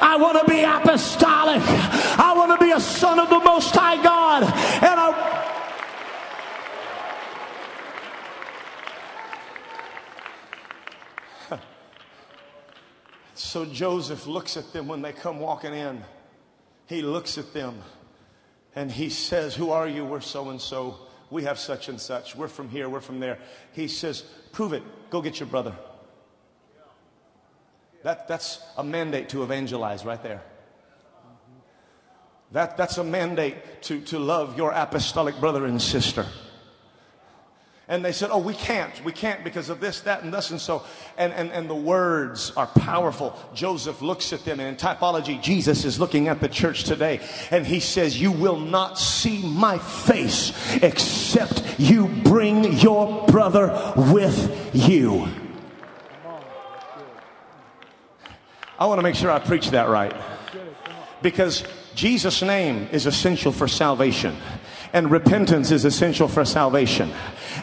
I 0.02 0.18
want 0.18 0.40
to 0.40 0.46
be 0.52 0.64
apostolic. 0.64 1.62
I 2.20 2.34
want 2.36 2.60
to 2.60 2.66
be 2.66 2.72
a 2.72 2.80
son 2.80 3.20
of 3.20 3.30
the 3.30 3.40
Most 3.40 3.76
High 3.76 4.02
God. 4.02 4.44
And 4.44 5.00
I. 5.00 5.44
So 13.36 13.66
Joseph 13.66 14.28
looks 14.28 14.58
at 14.58 14.74
them 14.74 14.88
when 14.88 15.02
they 15.02 15.14
come 15.14 15.40
walking 15.40 15.74
in. 15.74 16.04
He 16.88 17.02
looks 17.02 17.38
at 17.38 17.54
them 17.54 17.82
and 18.76 18.92
he 18.92 19.10
says, 19.10 19.56
Who 19.56 19.72
are 19.72 19.88
you? 19.88 20.06
We're 20.06 20.22
so 20.22 20.50
and 20.50 20.60
so. 20.60 21.07
We 21.30 21.44
have 21.44 21.60
such 21.60 21.90
and 21.90 22.00
such. 22.00 22.36
We're 22.36 22.48
from 22.48 22.70
here. 22.70 22.88
We're 22.88 23.02
from 23.02 23.20
there. 23.20 23.40
He 23.74 23.88
says, 23.88 24.24
Prove 24.52 24.74
it. 24.74 24.84
Go 25.10 25.22
get 25.22 25.40
your 25.40 25.48
brother. 25.48 25.76
That, 28.04 28.28
that's 28.28 28.62
a 28.78 28.84
mandate 28.84 29.30
to 29.30 29.44
evangelize 29.44 30.06
right 30.06 30.22
there. 30.22 30.42
That, 32.52 32.78
that's 32.78 32.98
a 32.98 33.04
mandate 33.04 33.82
to, 33.84 34.00
to 34.02 34.20
love 34.20 34.58
your 34.58 34.72
apostolic 34.72 35.40
brother 35.40 35.66
and 35.66 35.82
sister. 35.82 36.26
And 37.90 38.04
they 38.04 38.12
said, 38.12 38.32
Oh, 38.32 38.40
we 38.40 38.54
can't. 38.54 39.04
We 39.06 39.14
can't 39.14 39.44
because 39.46 39.70
of 39.70 39.80
this, 39.80 40.02
that, 40.02 40.24
and 40.24 40.34
this. 40.34 40.52
And 40.52 40.60
so, 40.60 40.84
and, 41.18 41.32
and, 41.32 41.52
and 41.52 41.70
the 41.70 41.76
words 41.76 42.52
are 42.58 42.68
powerful. 42.68 43.34
Joseph 43.54 44.02
looks 44.02 44.34
at 44.34 44.44
them, 44.44 44.60
and 44.60 44.70
in 44.70 44.76
typology, 44.76 45.42
Jesus 45.42 45.86
is 45.86 45.98
looking 45.98 46.28
at 46.28 46.42
the 46.42 46.50
church 46.50 46.84
today, 46.84 47.22
and 47.50 47.66
he 47.66 47.80
says, 47.80 48.20
You 48.20 48.34
will 48.34 48.60
not 48.60 49.00
see 49.00 49.42
my 49.48 49.78
face 49.78 50.52
except 50.84 51.80
you 51.80 52.08
bring 52.08 52.74
your 52.80 53.26
brother 53.28 53.94
with 53.96 54.72
you. 54.74 55.28
I 58.78 58.86
want 58.86 59.00
to 59.00 59.04
make 59.04 59.16
sure 59.16 59.32
I 59.32 59.40
preach 59.40 59.72
that 59.72 59.88
right. 59.88 60.14
Because 61.22 61.64
Jesus' 61.96 62.42
name 62.42 62.90
is 62.92 63.06
essential 63.06 63.54
for 63.54 63.68
salvation, 63.68 64.36
and 64.92 65.10
repentance 65.10 65.72
is 65.72 65.86
essential 65.86 66.28
for 66.28 66.44
salvation 66.44 67.12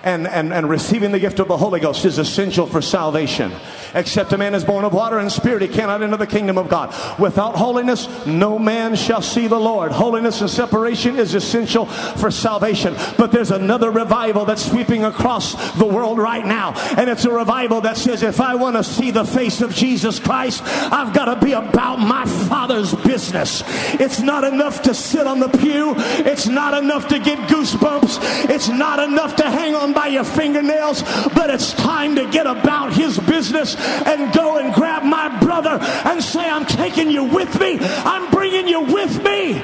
and, 0.04 0.28
and, 0.28 0.52
and 0.52 0.68
receiving 0.68 1.12
the 1.12 1.18
gift 1.18 1.40
of 1.40 1.48
the 1.48 1.56
Holy 1.56 1.80
Ghost 1.80 2.04
is 2.04 2.18
essential 2.18 2.66
for 2.66 2.82
salvation. 2.82 3.50
Except 3.94 4.32
a 4.32 4.38
man 4.38 4.54
is 4.54 4.64
born 4.64 4.84
of 4.84 4.92
water 4.92 5.18
and 5.18 5.32
spirit, 5.32 5.62
he 5.62 5.68
cannot 5.68 6.02
enter 6.02 6.18
the 6.18 6.26
kingdom 6.26 6.58
of 6.58 6.68
God. 6.68 6.94
Without 7.18 7.56
holiness, 7.56 8.06
no 8.26 8.58
man 8.58 8.96
shall 8.96 9.22
see 9.22 9.46
the 9.46 9.58
Lord. 9.58 9.92
Holiness 9.92 10.42
and 10.42 10.50
separation 10.50 11.16
is 11.16 11.34
essential 11.34 11.86
for 11.86 12.30
salvation. 12.30 12.94
But 13.16 13.32
there's 13.32 13.50
another 13.50 13.90
revival 13.90 14.44
that's 14.44 14.64
sweeping 14.64 15.04
across 15.04 15.54
the 15.78 15.86
world 15.86 16.18
right 16.18 16.44
now. 16.44 16.74
And 16.98 17.08
it's 17.08 17.24
a 17.24 17.30
revival 17.30 17.80
that 17.82 17.96
says, 17.96 18.22
if 18.22 18.40
I 18.40 18.56
want 18.56 18.76
to 18.76 18.84
see 18.84 19.10
the 19.10 19.24
face 19.24 19.62
of 19.62 19.74
Jesus 19.74 20.18
Christ, 20.18 20.62
I've 20.64 21.14
got 21.14 21.34
to 21.34 21.42
be 21.42 21.52
about 21.52 21.98
my 21.98 22.26
Father's 22.26 22.94
business. 22.94 23.62
It's 23.94 24.20
not 24.20 24.44
enough 24.44 24.82
to 24.82 24.92
sit 24.92 25.26
on 25.26 25.40
the 25.40 25.48
pew. 25.48 25.94
It's 25.96 26.46
not 26.46 26.74
enough 26.82 27.08
to 27.08 27.18
get 27.18 27.38
goosebumps. 27.48 28.50
It's 28.50 28.68
not 28.68 28.98
enough 28.98 29.36
to 29.36 29.44
hang 29.44 29.74
on 29.74 29.93
by 29.94 30.08
your 30.08 30.24
fingernails, 30.24 31.02
but 31.34 31.50
it's 31.50 31.72
time 31.74 32.16
to 32.16 32.30
get 32.30 32.46
about 32.46 32.92
his 32.92 33.18
business 33.18 33.76
and 33.76 34.32
go 34.34 34.58
and 34.58 34.74
grab 34.74 35.02
my 35.02 35.38
brother 35.40 35.78
and 35.80 36.22
say, 36.22 36.48
I'm 36.48 36.66
taking 36.66 37.10
you 37.10 37.24
with 37.24 37.58
me. 37.60 37.78
I'm 37.80 38.30
bringing 38.30 38.68
you 38.68 38.80
with 38.80 39.22
me. 39.22 39.62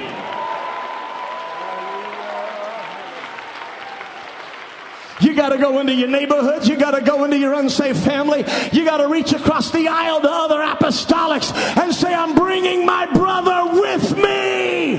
You 5.20 5.34
got 5.34 5.50
to 5.50 5.58
go 5.58 5.78
into 5.80 5.94
your 5.94 6.08
neighborhoods. 6.08 6.66
You 6.66 6.76
got 6.76 6.92
to 6.92 7.02
go 7.02 7.24
into 7.24 7.36
your 7.36 7.52
unsafe 7.54 7.98
family. 7.98 8.44
You 8.72 8.84
got 8.84 8.98
to 8.98 9.08
reach 9.08 9.32
across 9.32 9.70
the 9.70 9.86
aisle 9.86 10.20
to 10.22 10.30
other 10.30 10.60
apostolics 10.60 11.52
and 11.76 11.94
say, 11.94 12.14
I'm 12.14 12.34
bringing 12.34 12.86
my 12.86 13.06
brother 13.06 13.80
with 13.80 14.16
me. 14.16 14.96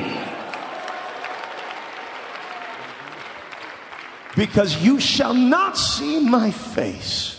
Because 4.35 4.81
you 4.83 4.99
shall 4.99 5.33
not 5.33 5.77
see 5.77 6.19
my 6.19 6.51
face. 6.51 7.37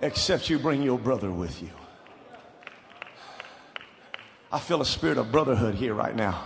Except 0.00 0.50
you 0.50 0.58
bring 0.58 0.82
your 0.82 0.98
brother 0.98 1.30
with 1.30 1.62
you. 1.62 1.70
I 4.50 4.58
feel 4.58 4.82
a 4.82 4.84
spirit 4.84 5.16
of 5.16 5.30
brotherhood 5.30 5.76
here 5.76 5.94
right 5.94 6.14
now. 6.14 6.44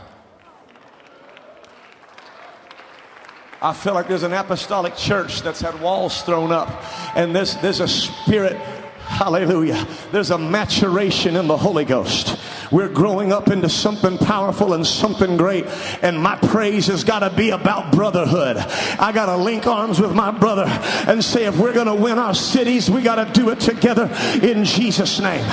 I 3.63 3.73
feel 3.73 3.95
like 3.95 4.07
there's 4.07 4.23
an 4.23 4.35
apostolic 4.35 4.95
church 4.95 5.41
that's 5.41 5.61
had 5.61 5.81
walls 5.81 6.23
thrown 6.23 6.53
up, 6.53 6.69
and 7.17 7.35
there's, 7.35 7.57
there's 7.57 7.81
a 7.81 7.89
spirit, 7.89 8.61
hallelujah, 9.07 9.87
there's 10.13 10.31
a 10.31 10.39
maturation 10.39 11.37
in 11.37 11.47
the 11.47 11.57
Holy 11.57 11.85
Ghost. 11.85 12.39
We're 12.71 12.89
growing 12.89 13.33
up 13.33 13.49
into 13.49 13.69
something 13.69 14.19
powerful 14.19 14.75
and 14.75 14.87
something 14.87 15.37
great. 15.37 15.67
And 16.03 16.21
my 16.21 16.37
praise 16.37 16.89
has 16.89 17.05
got 17.05 17.21
to 17.21 17.31
be 17.31 17.51
about 17.51 17.93
brotherhood. 17.93 18.57
I 18.57 19.13
got 19.13 19.27
to 19.27 19.37
link 19.37 19.67
arms 19.67 20.01
with 20.01 20.13
my 20.13 20.31
brother 20.31 20.65
and 21.07 21.23
say, 21.25 21.45
if 21.45 21.57
we're 21.59 21.73
going 21.73 21.87
to 21.87 21.95
win 21.95 22.19
our 22.19 22.35
cities, 22.35 22.91
we 22.91 23.03
got 23.03 23.25
to 23.25 23.41
do 23.41 23.51
it 23.51 23.61
together 23.61 24.11
in 24.43 24.65
Jesus' 24.65 25.21
name. 25.21 25.45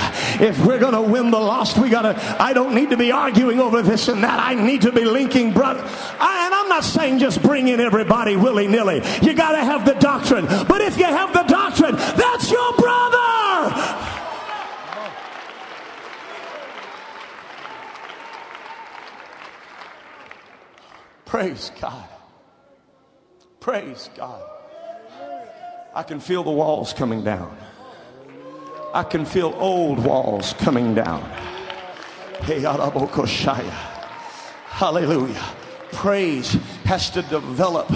If 0.41 0.65
we're 0.65 0.79
going 0.79 0.93
to 0.93 1.01
win 1.01 1.31
the 1.31 1.39
lost, 1.39 1.77
we 1.77 1.89
got 1.89 2.03
to, 2.03 2.41
I 2.41 2.53
don't 2.53 2.73
need 2.73 2.89
to 2.89 2.97
be 2.97 3.11
arguing 3.11 3.59
over 3.59 3.81
this 3.81 4.07
and 4.07 4.23
that. 4.23 4.39
I 4.39 4.55
need 4.55 4.81
to 4.81 4.91
be 4.91 5.05
linking 5.05 5.53
brother. 5.53 5.81
I, 6.19 6.45
and 6.45 6.55
I'm 6.55 6.69
not 6.69 6.83
saying 6.83 7.19
just 7.19 7.41
bring 7.41 7.67
in 7.67 7.79
everybody 7.79 8.35
willy 8.35 8.67
nilly. 8.67 9.03
You 9.21 9.33
got 9.33 9.51
to 9.51 9.63
have 9.63 9.85
the 9.85 9.93
doctrine. 9.93 10.45
But 10.45 10.81
if 10.81 10.97
you 10.97 11.05
have 11.05 11.33
the 11.33 11.43
doctrine, 11.43 11.95
that's 11.95 12.49
your 12.49 12.73
brother. 12.73 13.42
Praise 21.25 21.71
God. 21.81 22.07
Praise 23.59 24.09
God. 24.15 24.43
I 25.95 26.03
can 26.03 26.19
feel 26.19 26.43
the 26.43 26.51
walls 26.51 26.93
coming 26.93 27.23
down. 27.23 27.57
I 28.93 29.01
can 29.03 29.25
feel 29.25 29.55
old 29.57 29.97
walls 30.03 30.53
coming 30.53 30.93
down. 30.93 31.23
Hallelujah. 34.67 35.43
Praise 35.91 36.53
has 36.85 37.09
to 37.11 37.21
develop 37.23 37.91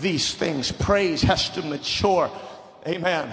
these 0.00 0.34
things, 0.34 0.72
praise 0.72 1.22
has 1.22 1.50
to 1.50 1.62
mature. 1.62 2.30
Amen. 2.86 3.32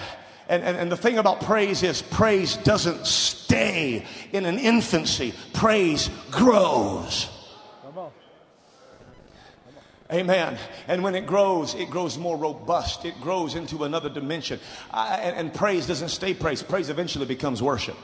And, 0.50 0.64
and, 0.64 0.76
and 0.76 0.92
the 0.92 0.96
thing 0.96 1.16
about 1.16 1.42
praise 1.42 1.84
is, 1.84 2.02
praise 2.02 2.56
doesn't 2.56 3.06
stay 3.06 4.04
in 4.32 4.44
an 4.44 4.58
infancy, 4.58 5.32
praise 5.52 6.10
grows. 6.32 7.30
Amen. 10.12 10.58
And 10.88 11.04
when 11.04 11.14
it 11.14 11.24
grows, 11.24 11.76
it 11.76 11.88
grows 11.88 12.18
more 12.18 12.36
robust. 12.36 13.04
It 13.04 13.20
grows 13.20 13.54
into 13.54 13.84
another 13.84 14.08
dimension. 14.08 14.58
I, 14.90 15.18
and, 15.18 15.36
and 15.36 15.54
praise 15.54 15.86
doesn't 15.86 16.08
stay 16.08 16.34
praise. 16.34 16.64
Praise 16.64 16.90
eventually 16.90 17.26
becomes 17.26 17.62
worship. 17.62 17.96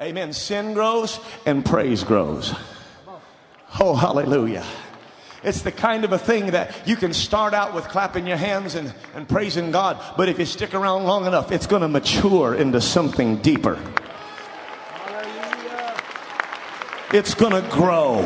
Amen. 0.00 0.32
Sin 0.32 0.72
grows 0.72 1.20
and 1.44 1.62
praise 1.62 2.04
grows. 2.04 2.54
Oh, 3.78 3.94
hallelujah. 3.94 4.64
It's 5.42 5.62
the 5.62 5.72
kind 5.72 6.04
of 6.04 6.12
a 6.12 6.18
thing 6.18 6.48
that 6.52 6.86
you 6.86 6.96
can 6.96 7.14
start 7.14 7.54
out 7.54 7.74
with 7.74 7.88
clapping 7.88 8.26
your 8.26 8.36
hands 8.36 8.74
and, 8.74 8.92
and 9.14 9.28
praising 9.28 9.70
God, 9.70 9.98
but 10.16 10.28
if 10.28 10.38
you 10.38 10.44
stick 10.44 10.74
around 10.74 11.04
long 11.04 11.26
enough, 11.26 11.50
it's 11.50 11.66
going 11.66 11.82
to 11.82 11.88
mature 11.88 12.54
into 12.54 12.80
something 12.80 13.36
deeper. 13.38 13.78
It's 17.12 17.34
going 17.34 17.52
to 17.52 17.68
grow. 17.70 18.20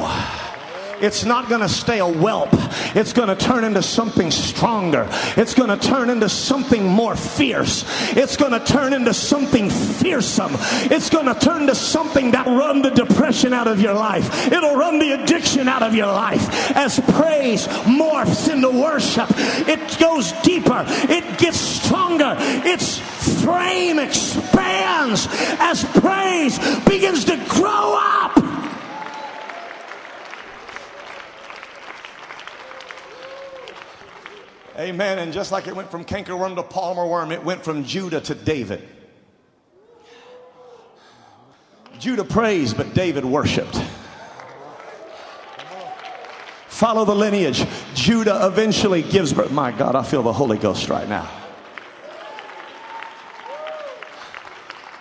It's 1.01 1.25
not 1.25 1.49
going 1.49 1.61
to 1.61 1.69
stay 1.69 1.99
a 1.99 2.07
whelp. 2.07 2.51
It's 2.95 3.13
going 3.13 3.29
to 3.29 3.37
turn 3.37 3.65
into 3.65 3.83
something 3.83 4.31
stronger. 4.31 5.09
It's 5.37 5.55
going 5.55 5.71
to 5.71 5.77
turn 5.77 6.11
into 6.11 6.29
something 6.29 6.87
more 6.87 7.17
fierce. 7.17 7.85
It's 8.17 8.37
going 8.37 8.53
to 8.53 8.61
turn 8.65 8.93
into 8.93 9.15
something 9.15 9.71
fearsome. 9.71 10.53
It's 10.91 11.11
going 11.11 11.27
to 11.27 11.35
turn 11.35 11.67
to 11.67 11.75
something 11.75 12.33
that 12.33 12.47
run 12.47 12.83
the 12.83 12.91
depression 12.91 13.53
out 13.53 13.69
of 13.69 13.81
your 13.81 13.95
life. 13.95 14.51
It'll 14.51 14.77
run 14.77 14.99
the 14.99 15.13
addiction 15.13 15.69
out 15.69 15.83
of 15.83 15.95
your 15.95 16.07
life. 16.07 16.71
As 16.77 17.01
praise 17.01 17.67
morphs 17.67 18.53
into 18.53 18.71
worship, 18.71 19.29
it 19.69 19.99
goes 19.99 20.33
deeper. 20.43 20.85
It 20.89 21.39
gets 21.39 21.59
stronger. 21.59 22.37
Its 22.39 22.99
frame 23.43 23.99
expands 23.99 25.27
as 25.59 25.85
praise 25.85 26.59
begins 26.85 27.25
to 27.25 27.37
grow 27.49 27.99
up. 27.99 28.45
Amen. 34.85 35.19
And 35.19 35.33
just 35.33 35.51
like 35.51 35.67
it 35.67 35.75
went 35.75 35.91
from 35.91 36.05
cankerworm 36.05 36.57
to 36.57 36.63
palmer 36.63 37.07
worm, 37.07 37.33
it 37.33 37.43
went 37.43 37.65
from 37.65 37.85
Judah 37.85 38.21
to 38.21 38.35
David. 38.35 38.87
Judah 41.99 42.25
praised, 42.25 42.77
but 42.77 42.93
David 42.93 43.25
worshiped. 43.25 43.83
Follow 46.69 47.07
the 47.07 47.15
lineage. 47.15 47.65
Judah 47.95 48.47
eventually 48.47 49.01
gives 49.01 49.33
birth. 49.33 49.51
My 49.51 49.73
God, 49.73 49.97
I 49.97 50.03
feel 50.03 50.23
the 50.23 50.35
Holy 50.35 50.59
Ghost 50.59 50.91
right 50.91 51.09
now. 51.09 51.31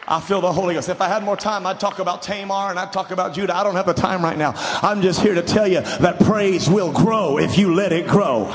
I 0.08 0.22
feel 0.22 0.40
the 0.40 0.54
Holy 0.54 0.76
Ghost. 0.76 0.88
If 0.88 1.02
I 1.02 1.10
had 1.10 1.24
more 1.24 1.36
time, 1.36 1.66
I'd 1.66 1.82
talk 1.82 2.00
about 2.00 2.22
Tamar 2.22 2.70
and 2.70 2.80
I'd 2.80 2.94
talk 2.94 3.12
about 3.12 3.34
Judah. 3.34 3.54
I 3.54 3.66
don't 3.66 3.76
have 3.76 3.86
the 3.86 3.94
time 3.94 4.24
right 4.24 4.38
now. 4.38 4.54
I'm 4.82 5.02
just 5.02 5.20
here 5.20 5.34
to 5.34 5.42
tell 5.42 5.68
you 5.68 5.82
that 5.82 6.22
praise 6.22 6.70
will 6.70 6.94
grow 6.94 7.38
if 7.38 7.58
you 7.58 7.74
let 7.74 7.92
it 7.92 8.08
grow. 8.08 8.46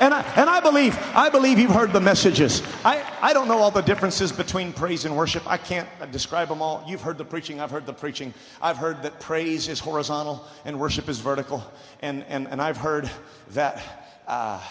And 0.00 0.14
I, 0.14 0.22
and 0.34 0.48
I 0.48 0.60
believe, 0.60 0.98
I 1.14 1.28
believe 1.28 1.58
you've 1.58 1.72
heard 1.72 1.92
the 1.92 2.00
messages. 2.00 2.62
I, 2.86 3.04
I 3.20 3.34
don't 3.34 3.48
know 3.48 3.58
all 3.58 3.70
the 3.70 3.82
differences 3.82 4.32
between 4.32 4.72
praise 4.72 5.04
and 5.04 5.14
worship. 5.14 5.46
I 5.46 5.58
can't 5.58 5.86
describe 6.10 6.48
them 6.48 6.62
all. 6.62 6.82
You've 6.88 7.02
heard 7.02 7.18
the 7.18 7.24
preaching. 7.24 7.60
I've 7.60 7.70
heard 7.70 7.84
the 7.84 7.92
preaching. 7.92 8.32
I've 8.62 8.78
heard 8.78 9.02
that 9.02 9.20
praise 9.20 9.68
is 9.68 9.78
horizontal 9.78 10.42
and 10.64 10.80
worship 10.80 11.10
is 11.10 11.20
vertical. 11.20 11.62
And, 12.00 12.24
and, 12.28 12.48
and 12.48 12.62
I've 12.62 12.78
heard 12.78 13.10
that, 13.50 14.16
uh, 14.26 14.64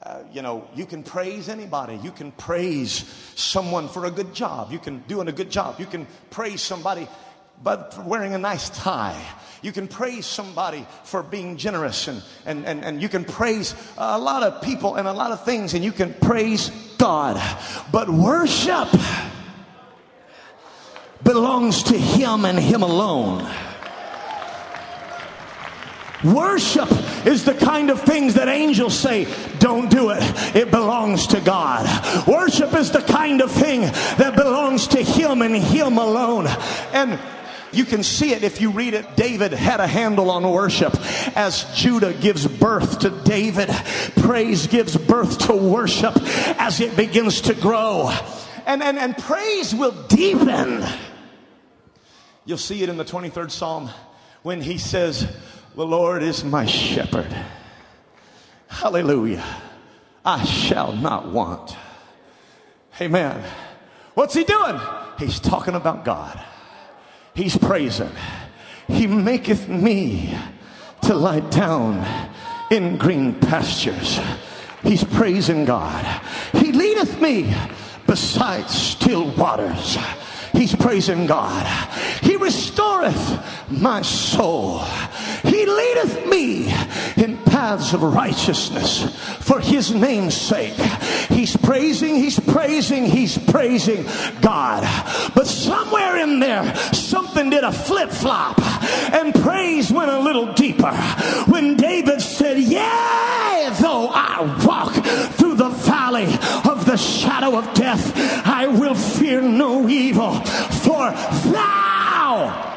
uh, 0.00 0.22
you 0.32 0.42
know, 0.42 0.68
you 0.76 0.86
can 0.86 1.02
praise 1.02 1.48
anybody. 1.48 1.96
You 1.96 2.12
can 2.12 2.30
praise 2.30 3.04
someone 3.34 3.88
for 3.88 4.04
a 4.04 4.12
good 4.12 4.32
job. 4.32 4.70
You 4.70 4.78
can 4.78 5.00
doing 5.08 5.26
a 5.26 5.32
good 5.32 5.50
job. 5.50 5.80
You 5.80 5.86
can 5.86 6.06
praise 6.30 6.62
somebody 6.62 7.08
but 7.62 8.04
wearing 8.04 8.34
a 8.34 8.38
nice 8.38 8.70
tie. 8.70 9.20
You 9.62 9.70
can 9.70 9.86
praise 9.86 10.26
somebody 10.26 10.86
for 11.04 11.22
being 11.22 11.56
generous 11.56 12.08
and, 12.08 12.22
and, 12.44 12.66
and, 12.66 12.84
and 12.84 13.00
you 13.00 13.08
can 13.08 13.24
praise 13.24 13.76
a 13.96 14.18
lot 14.18 14.42
of 14.42 14.60
people 14.60 14.96
and 14.96 15.06
a 15.06 15.12
lot 15.12 15.30
of 15.30 15.44
things 15.44 15.74
and 15.74 15.84
you 15.84 15.92
can 15.92 16.14
praise 16.14 16.70
God. 16.98 17.40
But 17.92 18.10
worship 18.10 18.88
belongs 21.22 21.84
to 21.84 21.98
Him 21.98 22.44
and 22.44 22.58
Him 22.58 22.82
alone. 22.82 23.48
Worship 26.24 26.90
is 27.26 27.44
the 27.44 27.54
kind 27.54 27.90
of 27.90 28.00
things 28.00 28.34
that 28.34 28.48
angels 28.48 28.96
say, 28.96 29.26
don't 29.58 29.90
do 29.90 30.10
it. 30.10 30.22
It 30.54 30.70
belongs 30.70 31.28
to 31.28 31.40
God. 31.40 31.86
Worship 32.26 32.74
is 32.74 32.92
the 32.92 33.02
kind 33.02 33.40
of 33.40 33.50
thing 33.50 33.80
that 33.80 34.34
belongs 34.36 34.88
to 34.88 35.02
Him 35.02 35.42
and 35.42 35.56
Him 35.56 35.98
alone. 35.98 36.46
And 36.92 37.18
you 37.72 37.84
can 37.84 38.02
see 38.02 38.32
it 38.32 38.44
if 38.44 38.60
you 38.60 38.70
read 38.70 38.94
it. 38.94 39.16
David 39.16 39.52
had 39.52 39.80
a 39.80 39.86
handle 39.86 40.30
on 40.30 40.48
worship. 40.50 40.94
As 41.36 41.64
Judah 41.74 42.12
gives 42.12 42.46
birth 42.46 43.00
to 43.00 43.10
David, 43.10 43.68
praise 44.22 44.66
gives 44.66 44.96
birth 44.96 45.46
to 45.46 45.54
worship 45.54 46.14
as 46.58 46.80
it 46.80 46.96
begins 46.96 47.42
to 47.42 47.54
grow. 47.54 48.10
And, 48.66 48.82
and, 48.82 48.98
and 48.98 49.16
praise 49.16 49.74
will 49.74 49.92
deepen. 50.08 50.84
You'll 52.44 52.58
see 52.58 52.82
it 52.82 52.88
in 52.88 52.96
the 52.96 53.04
23rd 53.04 53.50
Psalm 53.50 53.90
when 54.42 54.60
he 54.60 54.78
says, 54.78 55.26
The 55.74 55.86
Lord 55.86 56.22
is 56.22 56.44
my 56.44 56.66
shepherd. 56.66 57.34
Hallelujah. 58.68 59.44
I 60.24 60.44
shall 60.44 60.92
not 60.92 61.28
want. 61.28 61.76
Amen. 63.00 63.42
What's 64.14 64.34
he 64.34 64.44
doing? 64.44 64.78
He's 65.18 65.40
talking 65.40 65.74
about 65.74 66.04
God. 66.04 66.42
He's 67.34 67.56
praising. 67.56 68.10
He 68.88 69.06
maketh 69.06 69.68
me 69.68 70.36
to 71.02 71.14
lie 71.14 71.40
down 71.40 72.06
in 72.70 72.98
green 72.98 73.34
pastures. 73.34 74.20
He's 74.82 75.04
praising 75.04 75.64
God. 75.64 76.04
He 76.52 76.72
leadeth 76.72 77.20
me 77.20 77.54
beside 78.06 78.68
still 78.68 79.34
waters. 79.36 79.96
He's 80.52 80.74
praising 80.76 81.26
God. 81.26 81.66
He 82.22 82.36
restoreth 82.36 83.70
my 83.70 84.02
soul. 84.02 84.80
He 85.42 85.64
leadeth 85.64 86.26
me 86.26 86.72
in 87.16 87.31
paths 87.62 87.94
of 87.94 88.02
righteousness 88.02 89.04
for 89.38 89.60
his 89.60 89.94
name's 89.94 90.36
sake. 90.36 90.74
He's 91.28 91.56
praising, 91.56 92.16
he's 92.16 92.40
praising, 92.40 93.04
he's 93.04 93.38
praising 93.38 94.04
God. 94.40 94.82
But 95.32 95.46
somewhere 95.46 96.16
in 96.16 96.40
there, 96.40 96.74
something 96.92 97.50
did 97.50 97.62
a 97.62 97.70
flip 97.70 98.10
flop 98.10 98.60
and 99.12 99.32
praise 99.32 99.92
went 99.92 100.10
a 100.10 100.18
little 100.18 100.52
deeper. 100.54 100.90
When 101.52 101.76
David 101.76 102.20
said, 102.20 102.58
Yea, 102.58 103.70
though 103.80 104.08
I 104.12 104.58
walk 104.66 104.94
through 105.36 105.54
the 105.54 105.68
valley 105.68 106.34
of 106.68 106.84
the 106.84 106.96
shadow 106.96 107.56
of 107.56 107.72
death, 107.74 108.12
I 108.44 108.66
will 108.66 108.96
fear 108.96 109.40
no 109.40 109.88
evil, 109.88 110.34
for 110.82 111.12
thou 111.52 112.72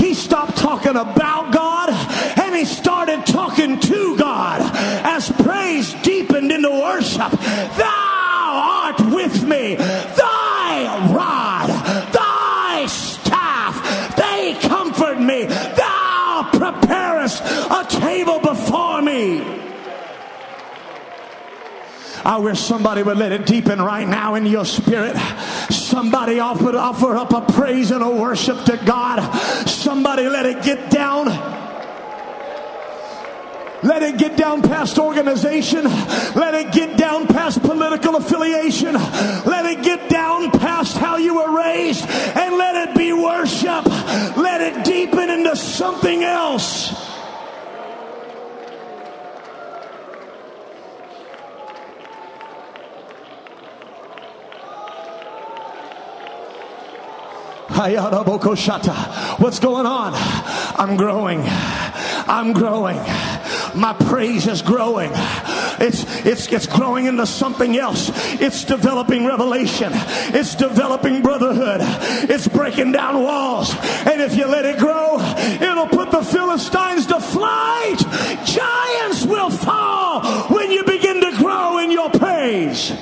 he 0.00 0.14
stopped 0.14 0.56
talking 0.56 0.96
about 0.96 1.52
God 1.52 1.90
he 2.54 2.64
started 2.64 3.26
talking 3.26 3.78
to 3.80 4.16
God 4.16 4.60
as 5.04 5.30
praise 5.32 5.94
deepened 6.02 6.52
into 6.52 6.70
worship. 6.70 7.30
Thou 7.30 8.30
art 8.52 9.00
with 9.00 9.42
me, 9.44 9.76
thy 9.76 11.10
rod, 11.14 11.68
thy 12.12 12.86
staff, 12.86 14.16
they 14.16 14.54
comfort 14.68 15.20
me. 15.20 15.44
Thou 15.46 16.48
preparest 16.52 17.42
a 17.42 17.86
table 17.88 18.40
before 18.40 19.02
me. 19.02 19.60
I 22.22 22.36
wish 22.36 22.60
somebody 22.60 23.02
would 23.02 23.16
let 23.16 23.32
it 23.32 23.46
deepen 23.46 23.80
right 23.80 24.06
now 24.06 24.34
in 24.34 24.44
your 24.44 24.66
spirit. 24.66 25.16
Somebody 25.70 26.38
offer, 26.38 26.76
offer 26.76 27.16
up 27.16 27.32
a 27.32 27.40
praise 27.52 27.90
and 27.90 28.02
a 28.02 28.10
worship 28.10 28.64
to 28.64 28.76
God. 28.84 29.20
Somebody 29.66 30.28
let 30.28 30.44
it 30.44 30.62
get 30.62 30.90
down. 30.90 31.28
Let 33.82 34.02
it 34.02 34.18
get 34.18 34.36
down 34.36 34.62
past 34.62 34.98
organization. 34.98 35.84
Let 35.84 36.54
it 36.54 36.72
get 36.72 36.96
down 36.98 37.26
past 37.26 37.62
political 37.62 38.16
affiliation. 38.16 38.94
Let 38.94 39.66
it 39.66 39.82
get 39.82 40.08
down 40.08 40.50
past 40.50 40.96
how 40.98 41.16
you 41.16 41.36
were 41.36 41.56
raised 41.56 42.04
and 42.06 42.56
let 42.56 42.88
it 42.88 42.96
be 42.96 43.12
worship. 43.12 43.86
Let 44.36 44.60
it 44.60 44.84
deepen 44.84 45.30
into 45.30 45.56
something 45.56 46.22
else. 46.22 47.09
What's 59.38 59.58
going 59.58 59.86
on? 59.86 60.12
I'm 60.14 60.98
growing. 60.98 61.40
I'm 61.46 62.52
growing. 62.52 62.98
My 63.74 63.96
praise 63.98 64.46
is 64.46 64.60
growing. 64.60 65.10
It's, 65.14 66.04
it's, 66.26 66.52
it's 66.52 66.66
growing 66.66 67.06
into 67.06 67.24
something 67.24 67.78
else. 67.78 68.10
It's 68.38 68.64
developing 68.64 69.24
revelation. 69.24 69.92
It's 69.94 70.54
developing 70.54 71.22
brotherhood. 71.22 71.80
It's 72.28 72.46
breaking 72.48 72.92
down 72.92 73.22
walls. 73.22 73.74
And 74.04 74.20
if 74.20 74.36
you 74.36 74.46
let 74.46 74.66
it 74.66 74.78
grow, 74.78 75.18
it'll 75.18 75.88
put 75.88 76.10
the 76.10 76.22
Philistines 76.22 77.06
to 77.06 77.18
flight. 77.18 77.98
Giants 78.44 79.24
will 79.24 79.48
fall 79.48 80.20
when 80.48 80.70
you 80.70 80.84
begin 80.84 81.22
to 81.22 81.34
grow 81.38 81.78
in 81.78 81.90
your 81.90 82.10
praise. 82.10 82.92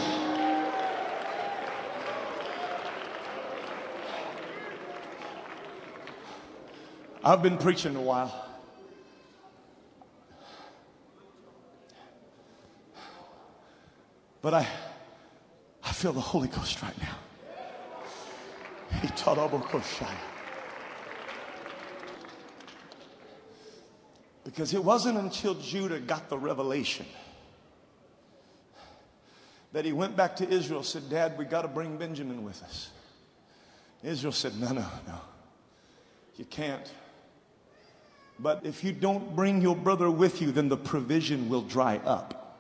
I've 7.29 7.43
been 7.43 7.59
preaching 7.59 7.95
a 7.95 8.01
while. 8.01 8.35
But 14.41 14.55
I, 14.55 14.67
I 15.85 15.93
feel 15.93 16.15
the 16.15 16.21
Holy 16.21 16.49
Ghost 16.49 16.81
right 16.81 16.99
now. 16.99 17.19
He 19.03 19.09
taught 19.09 19.37
Because 24.43 24.73
it 24.73 24.83
wasn't 24.83 25.19
until 25.19 25.53
Judah 25.53 26.01
got 26.01 26.31
the 26.31 26.39
revelation 26.39 27.05
that 29.75 29.85
he 29.85 29.93
went 29.93 30.17
back 30.17 30.37
to 30.37 30.49
Israel 30.49 30.83
said, 30.83 31.11
Dad, 31.11 31.37
we 31.37 31.45
got 31.45 31.61
to 31.61 31.69
bring 31.69 31.99
Benjamin 31.99 32.43
with 32.43 32.63
us. 32.63 32.89
Israel 34.03 34.33
said, 34.33 34.59
No, 34.59 34.69
no, 34.73 34.87
no. 35.07 35.21
You 36.37 36.47
can't. 36.47 36.91
But 38.39 38.65
if 38.65 38.85
you 38.85 38.93
don't 38.93 39.35
bring 39.35 39.61
your 39.61 39.75
brother 39.75 40.11
with 40.11 40.41
you, 40.41 40.53
then 40.53 40.69
the 40.69 40.77
provision 40.77 41.49
will 41.49 41.63
dry 41.63 41.97
up. 41.99 42.57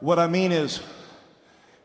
What 0.00 0.18
I 0.18 0.26
mean 0.26 0.52
is, 0.52 0.80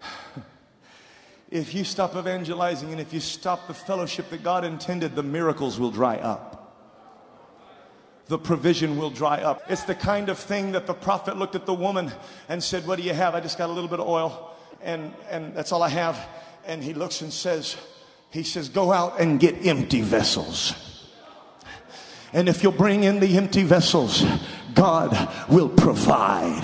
if 1.52 1.76
you 1.76 1.84
stop 1.84 2.16
evangelizing 2.16 2.92
and 2.92 3.02
if 3.02 3.14
you 3.14 3.20
stop 3.20 3.68
the 3.68 3.74
fellowship 3.74 4.30
that 4.30 4.44
God 4.44 4.64
intended, 4.64 5.16
the 5.16 5.24
miracles 5.24 5.80
will 5.80 5.92
dry 5.92 6.16
up. 6.16 6.54
The 8.28 8.38
provision 8.38 8.98
will 8.98 9.10
dry 9.10 9.42
up. 9.42 9.62
It's 9.70 9.84
the 9.84 9.96
kind 9.96 10.30
of 10.30 10.40
thing 10.40 10.72
that 10.72 10.88
the 10.88 10.94
prophet 10.94 11.38
looked 11.38 11.56
at 11.56 11.66
the 11.66 11.74
woman 11.74 12.12
and 12.50 12.64
said, 12.64 12.88
What 12.88 12.98
do 12.98 13.04
you 13.04 13.14
have? 13.14 13.36
I 13.36 13.40
just 13.40 13.58
got 13.58 13.70
a 13.70 13.74
little 13.74 13.90
bit 13.90 14.00
of 14.00 14.08
oil, 14.08 14.56
and, 14.82 15.14
and 15.30 15.54
that's 15.54 15.72
all 15.72 15.84
I 15.84 15.90
have. 15.90 16.20
And 16.66 16.84
he 16.84 16.94
looks 16.94 17.22
and 17.22 17.32
says, 17.32 17.78
he 18.38 18.44
says, 18.44 18.70
Go 18.70 18.92
out 18.92 19.20
and 19.20 19.40
get 19.40 19.66
empty 19.66 20.02
vessels. 20.02 20.74
And 22.34 22.48
if 22.48 22.62
you'll 22.62 22.72
bring 22.72 23.04
in 23.04 23.20
the 23.20 23.36
empty 23.36 23.64
vessels, 23.64 24.24
God 24.76 25.34
will 25.50 25.70
provide. 25.70 26.64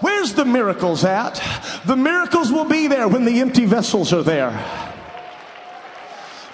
Where's 0.00 0.34
the 0.34 0.44
miracles 0.44 1.02
at? 1.02 1.40
The 1.86 1.96
miracles 1.96 2.52
will 2.52 2.66
be 2.66 2.88
there 2.88 3.08
when 3.08 3.24
the 3.24 3.40
empty 3.40 3.64
vessels 3.64 4.12
are 4.12 4.22
there. 4.22 4.93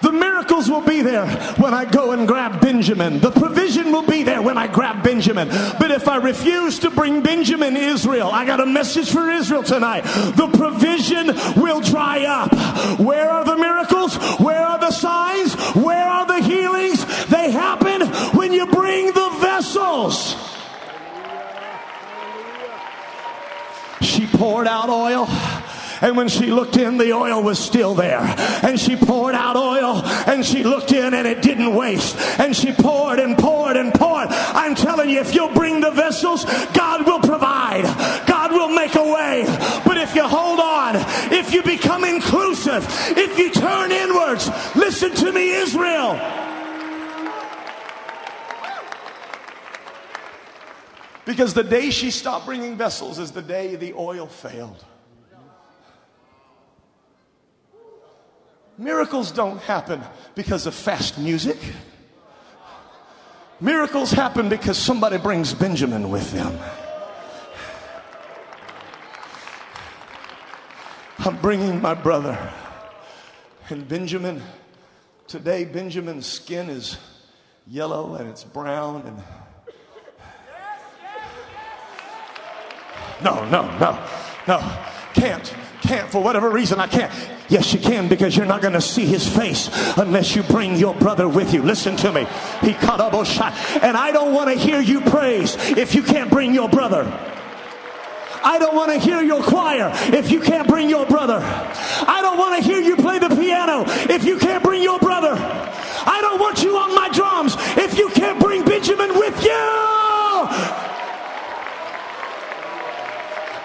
The 0.03 0.12
miracles 0.12 0.70
will 0.70 0.80
be 0.80 1.03
there 1.03 1.26
when 1.57 1.74
I 1.74 1.84
go 1.84 2.12
and 2.12 2.26
grab 2.26 2.61
Benjamin. 2.61 3.20
The 3.20 3.30
provision 3.30 3.92
will 3.92 4.07
be 4.07 4.22
there 4.22 4.40
when 4.42 4.57
I 4.57 4.66
grab 4.66 5.03
Benjamin. 5.03 5.48
But 5.48 5.90
if 5.90 6.09
I 6.09 6.16
refuse 6.16 6.78
to 6.80 6.90
bring 6.90 7.22
Benjamin 7.22 7.76
Israel, 7.76 8.30
I 8.32 8.44
got 8.46 8.61
a 8.61 8.66
message 8.66 9.11
for 9.11 9.30
Israel 9.30 9.62
tonight. 9.62 10.03
The 10.03 10.48
provision 10.48 11.26
will 11.61 11.80
dry 11.80 12.24
up. 12.24 12.98
Where 12.98 13.30
are 13.30 13.44
the 13.44 13.57
miracles? 13.57 14.16
Where 14.38 14.62
are 14.62 14.78
the 14.78 14.90
signs? 14.90 15.55
Where 15.74 16.07
are 16.07 16.26
the 16.26 16.40
healings? 16.40 17.05
They 17.26 17.51
happen 17.51 18.07
when 18.36 18.53
you 18.53 18.66
bring 18.66 19.07
the 19.07 19.30
vessels. 19.40 20.36
She 24.01 24.26
poured 24.26 24.66
out 24.66 24.88
oil 24.88 25.26
and 26.01 26.16
when 26.16 26.28
she 26.28 26.46
looked 26.46 26.76
in, 26.76 26.96
the 26.96 27.12
oil 27.12 27.42
was 27.42 27.59
still 27.59 27.94
there. 27.94 28.20
And 28.62 28.80
she 28.80 28.96
poured 28.96 29.34
out 29.34 29.57
oil 29.57 30.03
and 30.26 30.44
she 30.44 30.64
looked 30.64 30.92
in 30.92 31.14
and 31.14 31.26
it 31.26 31.42
didn't 31.42 31.74
waste. 31.74 32.16
And 32.38 32.57
she 32.57 32.72
poured 32.72 33.18
and 33.18 33.36
poured 33.36 33.76
and 33.76 33.92
poured. 33.92 34.28
I'm 34.28 34.74
telling 34.74 35.11
you, 35.11 35.20
if 35.20 35.34
you'll 35.34 35.53
bring 35.53 35.80
the 35.80 35.90
vessels, 35.90 36.44
God 36.72 37.07
will 37.07 37.20
provide. 37.20 37.84
God 38.26 38.53
will 38.53 38.70
make 38.70 38.94
a 38.94 39.05
way. 39.05 39.44
But 39.84 39.98
if 39.98 40.14
you 40.14 40.26
hold 40.26 40.61
on, 40.61 40.96
if 41.32 41.53
you 41.53 41.62
become 41.62 42.05
inclusive, 42.05 42.84
if 43.16 43.38
you 43.38 43.51
turn 43.51 43.92
inwards, 43.92 44.48
listen 44.74 45.14
to 45.16 45.32
me, 45.32 45.51
Israel. 45.51 46.18
Because 51.26 51.55
the 51.55 51.62
day 51.62 51.90
she 51.90 52.11
stopped 52.11 52.46
bringing 52.46 52.76
vessels 52.76 53.18
is 53.18 53.30
the 53.30 53.42
day 53.42 53.76
the 53.76 53.92
oil 53.92 54.26
failed. 54.26 54.84
Miracles 58.81 59.31
don't 59.31 59.59
happen 59.59 60.01
because 60.35 60.64
of 60.64 60.74
fast 60.74 61.18
music. 61.18 61.59
Miracles 63.61 64.11
happen 64.11 64.49
because 64.49 64.78
somebody 64.78 65.18
brings 65.18 65.53
Benjamin 65.53 66.09
with 66.09 66.33
them. 66.33 66.59
I'm 71.18 71.37
bringing 71.43 71.83
my 71.83 71.93
brother. 71.93 72.39
And 73.68 73.87
Benjamin, 73.87 74.43
today, 75.26 75.66
Benjamin's 75.66 76.24
skin 76.24 76.70
is 76.70 76.97
yellow 77.66 78.14
and 78.14 78.31
it's 78.31 78.45
brown 78.45 79.03
and. 79.03 79.22
No, 83.22 83.45
no, 83.51 83.78
no, 83.78 84.09
no. 84.49 84.78
Can't, 85.12 85.55
can't. 85.81 86.11
For 86.11 86.22
whatever 86.22 86.51
reason, 86.51 86.81
I 86.81 86.87
can't. 86.87 87.12
Yes, 87.49 87.72
you 87.72 87.81
can 87.81 88.09
because 88.09 88.37
you're 88.37 88.47
not 88.47 88.62
going 88.62 88.74
to 88.74 88.81
see 88.81 89.07
his 89.07 89.26
face 89.26 89.68
unless 89.97 90.37
you 90.37 90.43
bring 90.45 90.76
your 90.76 90.95
brother 90.95 91.28
with 91.28 91.53
you. 91.53 91.62
Listen 91.62 91.97
to 91.97 92.12
me. 92.12 92.26
He 92.62 92.74
caught 92.74 93.01
up 93.01 93.12
a 93.12 93.24
shot. 93.24 93.55
And 93.83 93.97
I 93.97 94.12
don't 94.12 94.33
want 94.33 94.51
to 94.51 94.57
hear 94.57 94.81
you 94.81 95.01
praise 95.01 95.57
if 95.57 95.95
you 95.95 96.03
can't 96.03 96.31
bring 96.31 96.55
your 96.55 96.68
brother. 96.68 97.05
I 98.43 98.59
don't 98.59 98.74
want 98.74 98.93
to 98.93 98.99
hear 98.99 99.20
your 99.20 99.43
choir 99.43 99.91
if 100.14 100.31
you 100.31 100.41
can't 100.41 100.66
bring 100.66 100.89
your 100.89 101.07
brother. 101.07 101.41
I 101.43 102.20
don't 102.22 102.39
want 102.39 102.57
to 102.57 102.68
hear 102.68 102.81
you 102.81 102.97
play 102.97 103.18
the 103.18 103.28
piano 103.28 103.85
if 103.87 104.24
you 104.24 104.39
can't 104.39 104.62
bring 104.62 104.83
your 104.83 104.99
brother. 104.99 105.35
I 105.37 106.18
don't 106.22 106.41
want 106.41 106.62
you 106.62 106.76
on 106.76 106.95
my 106.95 107.09
drums 107.11 107.55
if 107.76 107.99
you 107.99 108.09
can't 108.11 108.41
bring 108.41 108.64
Benjamin 108.64 109.11
with 109.14 109.45
you. 109.45 110.99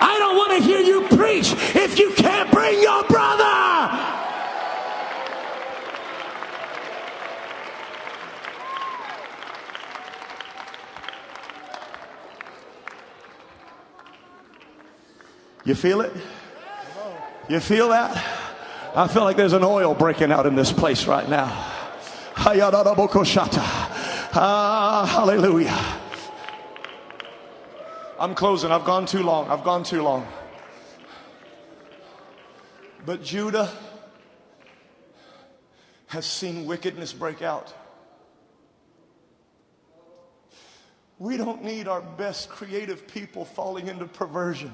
I 0.02 0.18
don't 0.20 0.38
want 0.38 0.52
to 0.58 0.64
hear 0.64 0.80
you 0.80 1.08
preach 1.10 1.54
if 1.76 2.00
you 2.00 2.12
can't 2.14 2.52
bring 2.52 2.82
your 2.82 3.04
brother. 3.06 3.46
You 15.66 15.74
feel 15.74 16.02
it? 16.02 16.14
You 17.50 17.60
feel 17.60 17.90
that? 17.90 18.16
I 18.96 19.08
feel 19.08 19.24
like 19.24 19.36
there's 19.36 19.54
an 19.54 19.64
oil 19.64 19.96
breaking 19.96 20.32
out 20.32 20.46
in 20.46 20.56
this 20.56 20.72
place 20.72 21.08
right 21.08 21.28
now. 21.28 21.48
Ah, 24.38 25.06
hallelujah. 25.10 26.02
I'm 28.18 28.34
closing. 28.34 28.72
I've 28.72 28.86
gone 28.86 29.06
too 29.06 29.24
long. 29.24 29.50
I've 29.50 29.64
gone 29.64 29.84
too 29.84 30.02
long. 30.02 30.26
But 33.06 33.24
Judah 33.24 33.70
has 36.08 36.26
seen 36.26 36.66
wickedness 36.66 37.12
break 37.12 37.42
out. 37.42 37.74
We 41.20 41.36
don't 41.36 41.64
need 41.64 41.88
our 41.88 42.02
best 42.02 42.50
creative 42.50 43.08
people 43.08 43.44
falling 43.44 43.88
into 43.88 44.06
perversion. 44.06 44.72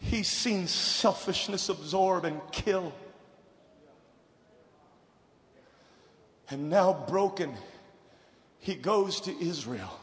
He's 0.00 0.28
seen 0.28 0.66
selfishness 0.66 1.68
absorb 1.68 2.24
and 2.24 2.40
kill. 2.50 2.92
And 6.50 6.70
now 6.70 7.04
broken, 7.08 7.54
he 8.58 8.74
goes 8.74 9.20
to 9.22 9.38
Israel 9.38 10.00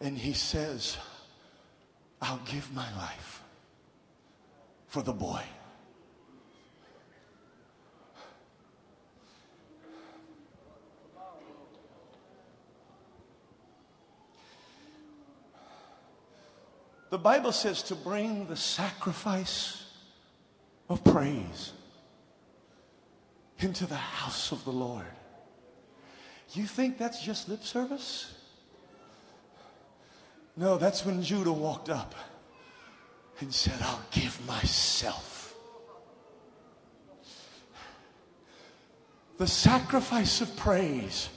and 0.00 0.18
he 0.18 0.32
says, 0.32 0.96
I'll 2.20 2.40
give 2.44 2.74
my 2.74 2.96
life 2.96 3.42
for 4.88 5.02
the 5.02 5.12
boy. 5.12 5.42
The 17.10 17.18
Bible 17.18 17.50
says 17.50 17.82
to 17.84 17.96
bring 17.96 18.46
the 18.46 18.56
sacrifice 18.56 19.84
of 20.88 21.02
praise 21.02 21.72
into 23.62 23.86
the 23.86 23.96
house 23.96 24.52
of 24.52 24.64
the 24.64 24.72
Lord. 24.72 25.06
You 26.52 26.66
think 26.66 26.98
that's 26.98 27.22
just 27.22 27.48
lip 27.48 27.62
service? 27.62 28.34
No, 30.56 30.76
that's 30.76 31.06
when 31.06 31.22
Judah 31.22 31.52
walked 31.52 31.88
up 31.88 32.14
and 33.40 33.54
said, 33.54 33.80
I'll 33.80 34.02
give 34.10 34.44
myself. 34.46 35.54
The 39.38 39.46
sacrifice 39.46 40.40
of 40.40 40.54
praise 40.56 41.30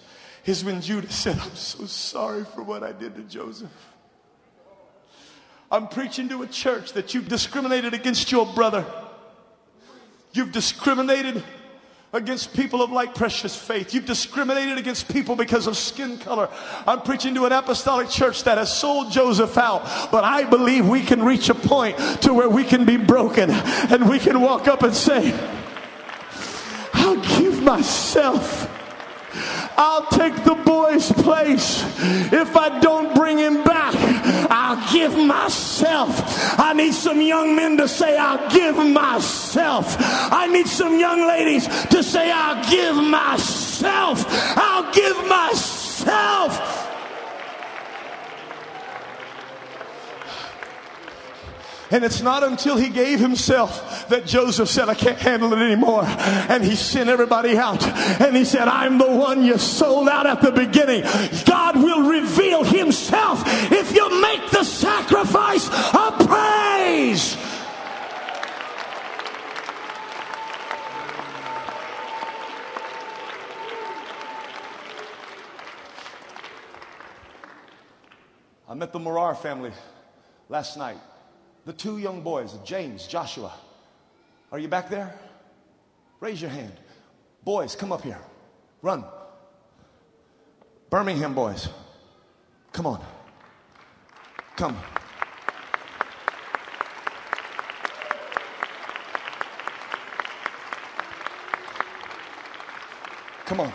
is 0.46 0.66
when 0.66 0.82
Judah 0.82 1.12
said, 1.12 1.40
I'm 1.40 1.56
so 1.56 1.86
sorry 1.86 2.44
for 2.44 2.64
what 2.64 2.84
I 2.84 2.92
did 2.92 3.16
to 3.16 3.22
Joseph. 3.22 3.72
I'm 5.72 5.88
preaching 5.88 6.28
to 6.30 6.44
a 6.44 6.48
church 6.48 6.94
that 6.94 7.14
you've 7.14 7.30
discriminated 7.30 7.94
against 7.94 8.32
your 8.32 8.46
brother. 8.46 8.86
You've 10.34 10.52
discriminated 10.52 11.44
against 12.14 12.54
people 12.54 12.84
of 12.84 12.92
like 12.92 13.16
precious 13.16 13.56
faith. 13.56 13.94
You've 13.94 14.06
discriminated 14.06 14.78
against 14.78 15.12
people 15.12 15.36
because 15.36 15.66
of 15.66 15.76
skin 15.76 16.20
color. 16.20 16.48
I'm 16.86 17.02
preaching 17.02 17.34
to 17.36 17.46
an 17.46 17.52
apostolic 17.52 18.10
church 18.10 18.44
that 18.44 18.60
has 18.60 18.72
sold 18.72 19.12
Joseph 19.12 19.58
out, 19.58 20.12
but 20.12 20.24
I 20.24 20.44
believe 20.44 20.88
we 20.88 21.02
can 21.02 21.24
reach 21.24 21.50
a 21.50 21.56
point 21.56 21.98
to 22.22 22.34
where 22.34 22.50
we 22.50 22.64
can 22.64 22.86
be 22.86 22.98
broken 22.98 23.50
and 23.50 24.08
we 24.08 24.20
can 24.20 24.40
walk 24.42 24.68
up 24.68 24.84
and 24.84 24.96
say, 24.96 25.34
I'll 26.94 27.20
give 27.40 27.62
myself. 27.64 28.70
I'll 29.78 30.06
take 30.08 30.44
the 30.44 30.56
boy's 30.56 31.12
place. 31.12 31.84
If 32.32 32.56
I 32.56 32.80
don't 32.80 33.16
bring 33.16 33.38
him 33.38 33.64
back, 33.64 33.96
I'll 34.50 34.92
give 34.92 35.18
myself. 35.18 36.60
I 36.60 36.74
need 36.74 36.94
some 36.94 37.22
young 37.22 37.56
men 37.56 37.78
to 37.78 37.88
say, 37.88 38.18
I'll 38.18 38.50
give 38.50 38.76
myself. 38.78 39.96
I 40.00 40.48
need 40.48 40.68
some 40.68 41.00
young 41.00 41.28
ladies 41.28 41.68
to 41.88 42.04
say, 42.04 42.32
I'll 42.32 42.70
give 42.70 42.96
myself. 42.96 44.26
I'll 44.58 44.92
give 44.94 45.28
myself. 45.28 46.83
And 51.94 52.04
it's 52.04 52.24
not 52.24 52.42
until 52.42 52.76
he 52.76 52.90
gave 52.90 53.20
himself 53.20 54.10
that 54.10 54.26
Joseph 54.26 54.68
said, 54.68 54.90
I 54.90 54.96
can't 54.96 55.20
handle 55.20 55.54
it 55.54 55.60
anymore. 55.60 56.04
And 56.04 56.64
he 56.64 56.76
sent 56.76 57.08
everybody 57.08 57.56
out. 57.56 57.86
And 57.86 58.36
he 58.36 58.46
said, 58.46 58.68
I'm 58.68 58.98
the 58.98 59.12
one 59.12 59.46
you 59.46 59.60
sold 59.60 60.10
out 60.10 60.26
at 60.26 60.42
the 60.42 60.52
beginning. 60.52 61.04
God 61.46 61.76
will 61.76 62.10
reveal 62.10 62.64
himself 62.64 63.44
if 63.72 63.94
you 63.96 64.22
make 64.22 64.50
the 64.50 64.64
sacrifice 64.64 65.68
of 65.94 66.28
praise. 66.28 67.38
I 78.68 78.74
met 78.74 78.92
the 78.92 78.98
Morar 78.98 79.36
family 79.36 79.72
last 80.50 80.76
night. 80.76 80.98
The 81.66 81.74
two 81.74 81.98
young 81.98 82.22
boys, 82.22 82.54
James, 82.66 83.08
Joshua. 83.08 83.54
Are 84.52 84.60
you 84.60 84.68
back 84.68 84.90
there? 84.90 85.14
Raise 86.20 86.42
your 86.42 86.52
hand. 86.52 86.74
Boys, 87.44 87.76
come 87.76 87.92
up 87.92 88.02
here. 88.02 88.20
Run. 88.82 89.04
Birmingham 90.90 91.34
boys. 91.34 91.70
Come 92.72 92.88
on. 92.88 93.04
Come. 94.56 94.78
Come 103.46 103.60
on. 103.60 103.72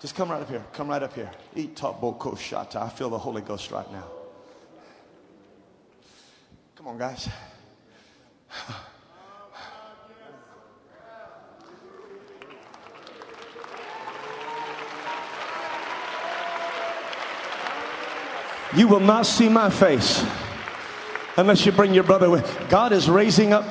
Just 0.00 0.14
come 0.14 0.30
right 0.30 0.40
up 0.40 0.48
here. 0.48 0.64
Come 0.72 0.88
right 0.88 1.02
up 1.02 1.12
here. 1.14 1.30
Eat 1.56 1.76
top 1.76 2.00
boko 2.00 2.32
shata. 2.32 2.76
I 2.76 2.88
feel 2.88 3.10
the 3.10 3.18
Holy 3.18 3.42
Ghost 3.42 3.70
right 3.70 3.90
now. 3.90 4.17
Come 6.88 6.94
on, 6.94 7.00
guys. 7.00 7.28
You 18.74 18.88
will 18.88 19.00
not 19.00 19.26
see 19.26 19.50
my 19.50 19.68
face 19.68 20.24
unless 21.36 21.66
you 21.66 21.72
bring 21.72 21.92
your 21.92 22.04
brother 22.04 22.30
with. 22.30 22.66
God 22.70 22.94
is 22.94 23.10
raising 23.10 23.52
up. 23.52 23.66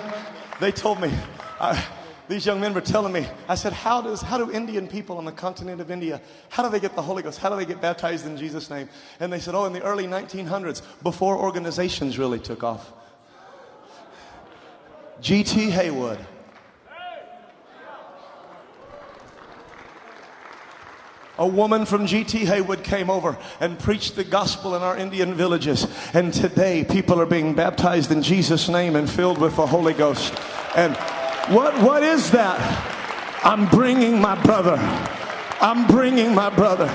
They 0.60 0.72
told 0.72 1.02
me, 1.02 1.12
I, 1.60 1.84
these 2.28 2.46
young 2.46 2.62
men 2.62 2.76
were 2.76 2.82
telling 2.82 3.14
me, 3.14 3.26
I 3.50 3.56
said, 3.56 3.74
how 3.74 4.00
does, 4.04 4.22
how 4.22 4.38
do 4.38 4.52
Indian 4.52 4.88
people 4.88 5.18
on 5.18 5.26
the 5.26 5.32
continent 5.32 5.82
of 5.82 5.90
India, 5.90 6.22
how 6.50 6.62
do 6.62 6.70
they 6.70 6.80
get 6.80 6.96
the 6.96 7.02
Holy 7.02 7.24
Ghost? 7.24 7.40
How 7.40 7.50
do 7.50 7.56
they 7.56 7.66
get 7.66 7.82
baptized 7.82 8.28
in 8.28 8.38
Jesus' 8.38 8.70
name? 8.70 8.88
And 9.20 9.34
they 9.34 9.40
said, 9.40 9.56
oh, 9.56 9.66
in 9.66 9.74
the 9.74 9.82
early 9.82 10.06
1900s, 10.06 10.84
before 11.02 11.36
organizations 11.36 12.20
really 12.20 12.38
took 12.38 12.64
off. 12.64 12.94
G.T. 15.22 15.72
Haywood. 15.72 16.20
A 21.40 21.48
woman 21.48 21.86
from 21.86 22.08
G.T. 22.08 22.46
Haywood 22.46 22.84
came 22.84 23.10
over 23.10 23.38
and 23.60 23.78
preached 23.78 24.16
the 24.16 24.24
gospel 24.24 24.76
in 24.76 24.82
our 24.82 24.98
Indian 24.98 25.36
villages. 25.36 25.86
And 26.14 26.34
today, 26.34 26.84
people 26.84 27.22
are 27.22 27.28
being 27.28 27.54
baptized 27.54 28.12
in 28.12 28.24
Jesus' 28.24 28.70
name 28.70 28.96
and 28.96 29.10
filled 29.10 29.38
with 29.38 29.56
the 29.56 29.68
Holy 29.68 29.94
Ghost. 29.94 30.34
And 30.76 30.96
what, 31.54 31.80
what 31.82 32.02
is 32.02 32.32
that? 32.32 32.60
I'm 33.44 33.68
bringing 33.68 34.20
my 34.20 34.42
brother. 34.44 34.78
I'm 35.62 35.86
bringing 35.86 36.34
my 36.34 36.50
brother. 36.50 36.88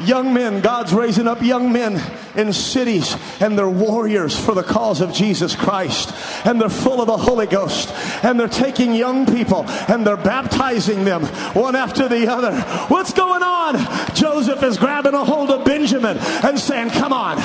Young 0.00 0.32
men, 0.32 0.60
God's 0.60 0.94
raising 0.94 1.28
up 1.28 1.42
young 1.42 1.72
men 1.72 2.00
in 2.34 2.52
cities 2.52 3.16
and 3.40 3.58
they're 3.58 3.68
warriors 3.68 4.38
for 4.38 4.54
the 4.54 4.62
cause 4.62 5.00
of 5.00 5.12
Jesus 5.12 5.54
Christ. 5.54 6.14
And 6.46 6.60
they're 6.60 6.68
full 6.68 7.00
of 7.00 7.06
the 7.06 7.16
Holy 7.16 7.46
Ghost. 7.46 7.90
And 8.24 8.38
they're 8.38 8.48
taking 8.48 8.94
young 8.94 9.26
people 9.26 9.64
and 9.88 10.06
they're 10.06 10.16
baptizing 10.16 11.04
them 11.04 11.24
one 11.54 11.76
after 11.76 12.08
the 12.08 12.30
other. 12.30 12.58
What's 12.88 13.12
going 13.12 13.42
on? 13.42 14.14
Joseph 14.14 14.62
is 14.62 14.78
grabbing 14.78 15.14
a 15.14 15.24
hold 15.24 15.50
of 15.50 15.64
Benjamin 15.64 16.18
and 16.18 16.58
saying, 16.58 16.90
Come 16.90 17.12
on, 17.12 17.36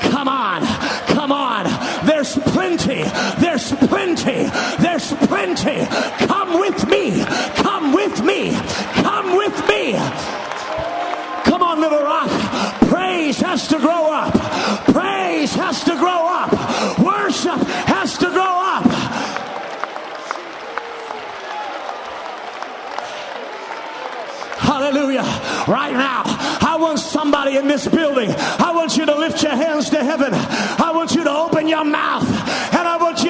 come 0.00 0.28
on, 0.28 0.64
come 1.06 1.32
on. 1.32 1.64
There's 2.06 2.34
plenty, 2.38 3.02
there's 3.38 3.72
plenty, 3.72 4.44
there's 4.78 5.12
plenty. 5.26 5.84
Come 6.26 6.58
with 6.58 6.88
me, 6.88 7.24
come 7.56 7.92
with 7.92 8.22
me, 8.24 8.52
come 8.94 9.36
with 9.36 9.68
me. 9.68 10.43
On, 11.84 11.90
Little 11.90 12.06
Rock. 12.06 12.28
Praise 12.88 13.40
has 13.40 13.68
to 13.68 13.78
grow 13.78 14.12
up. 14.12 14.32
Praise 14.86 15.54
has 15.54 15.84
to 15.84 15.96
grow 15.96 16.26
up. 16.26 16.98
Worship 16.98 17.58
has 17.86 18.16
to 18.18 18.30
grow 18.30 18.42
up. 18.42 18.84
Hallelujah. 24.58 25.22
Right 25.68 25.92
now, 25.92 26.22
I 26.24 26.76
want 26.80 26.98
somebody 26.98 27.56
in 27.56 27.68
this 27.68 27.86
building. 27.86 28.30
I 28.30 28.72
want 28.74 28.96
you 28.96 29.06
to 29.06 29.14
lift 29.14 29.42
your 29.42 29.52
hands 29.52 29.90
to 29.90 30.02
heaven. 30.02 30.32
I 30.32 30.92
want 30.94 31.14
you 31.14 31.24
to 31.24 31.30
open 31.30 31.68
your 31.68 31.84
mouth 31.84 32.28
and 32.74 32.88
I 32.88 32.96
want 32.96 33.22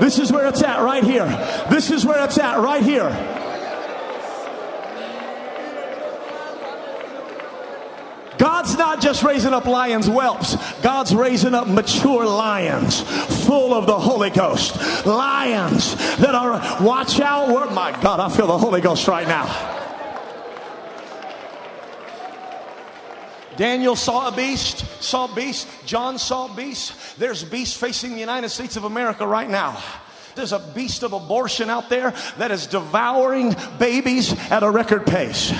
This 0.00 0.18
is 0.18 0.30
where 0.30 0.46
it's 0.46 0.62
at 0.62 0.80
right 0.82 1.02
here. 1.02 1.26
This 1.70 1.90
is 1.90 2.04
where 2.04 2.22
it's 2.24 2.38
at 2.38 2.58
right 2.58 2.82
here. 2.82 3.10
God's 8.38 8.76
not 8.76 9.00
just 9.00 9.22
raising 9.22 9.54
up 9.54 9.64
lions 9.64 10.06
whelps, 10.06 10.56
God's 10.82 11.14
raising 11.14 11.54
up 11.54 11.66
mature 11.66 12.26
lions 12.26 13.00
full 13.46 13.72
of 13.72 13.86
the 13.86 13.98
Holy 13.98 14.30
Ghost. 14.30 15.06
Lions 15.06 15.94
that 16.18 16.34
are, 16.34 16.84
watch 16.84 17.18
out, 17.20 17.48
where, 17.48 17.70
my 17.70 17.98
God, 18.02 18.20
I 18.20 18.28
feel 18.28 18.46
the 18.46 18.58
Holy 18.58 18.80
Ghost 18.80 19.08
right 19.08 19.26
now. 19.26 19.84
Daniel 23.56 23.96
saw 23.96 24.28
a 24.28 24.32
beast, 24.32 24.84
saw 25.02 25.26
beast. 25.26 25.68
John 25.86 26.18
saw 26.18 26.48
beast. 26.48 27.18
There's 27.18 27.44
beasts 27.44 27.76
facing 27.76 28.12
the 28.12 28.20
United 28.20 28.50
States 28.50 28.76
of 28.76 28.84
America 28.84 29.26
right 29.26 29.48
now. 29.48 29.82
There's 30.36 30.52
a 30.52 30.58
beast 30.58 31.02
of 31.02 31.14
abortion 31.14 31.70
out 31.70 31.88
there 31.88 32.12
that 32.36 32.50
is 32.50 32.66
devouring 32.66 33.56
babies 33.78 34.34
at 34.50 34.62
a 34.62 34.70
record 34.70 35.06
pace. 35.06 35.50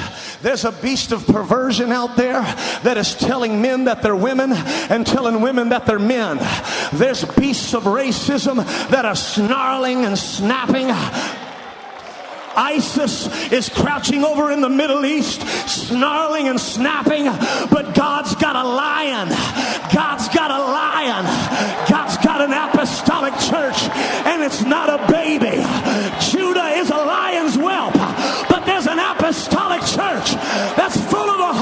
There's 0.42 0.66
a 0.66 0.72
beast 0.72 1.12
of 1.12 1.26
perversion 1.26 1.92
out 1.92 2.16
there 2.16 2.42
that 2.82 2.98
is 2.98 3.14
telling 3.14 3.62
men 3.62 3.84
that 3.84 4.02
they're 4.02 4.14
women 4.14 4.52
and 4.52 5.06
telling 5.06 5.40
women 5.40 5.70
that 5.70 5.86
they're 5.86 5.98
men. 5.98 6.38
There's 6.92 7.24
beasts 7.24 7.72
of 7.72 7.84
racism 7.84 8.56
that 8.90 9.06
are 9.06 9.16
snarling 9.16 10.04
and 10.04 10.18
snapping 10.18 10.90
ISIS 12.56 13.52
is 13.52 13.68
crouching 13.68 14.24
over 14.24 14.50
in 14.50 14.60
the 14.60 14.68
Middle 14.68 15.04
East, 15.04 15.42
snarling 15.68 16.48
and 16.48 16.58
snapping, 16.58 17.24
but 17.70 17.94
God's 17.94 18.34
got 18.36 18.56
a 18.56 18.66
lion. 18.66 19.28
God's 19.94 20.28
got 20.28 20.50
a 20.50 20.58
lion. 20.58 21.24
God's 21.88 22.16
got 22.18 22.40
an 22.40 22.52
apostolic 22.52 23.34
church, 23.34 23.82
and 24.26 24.42
it's 24.42 24.62
not 24.62 24.88
a 24.88 25.12
baby. 25.12 25.62
Judah 26.30 26.68
is 26.76 26.90
a 26.90 26.96
lion's 26.96 27.56
whelp, 27.56 27.94
but 28.48 28.64
there's 28.64 28.86
an 28.86 28.98
apostolic 28.98 29.80
church 29.80 30.34
that's 30.76 30.96
full 31.10 31.28
of 31.30 31.38
the 31.38 31.52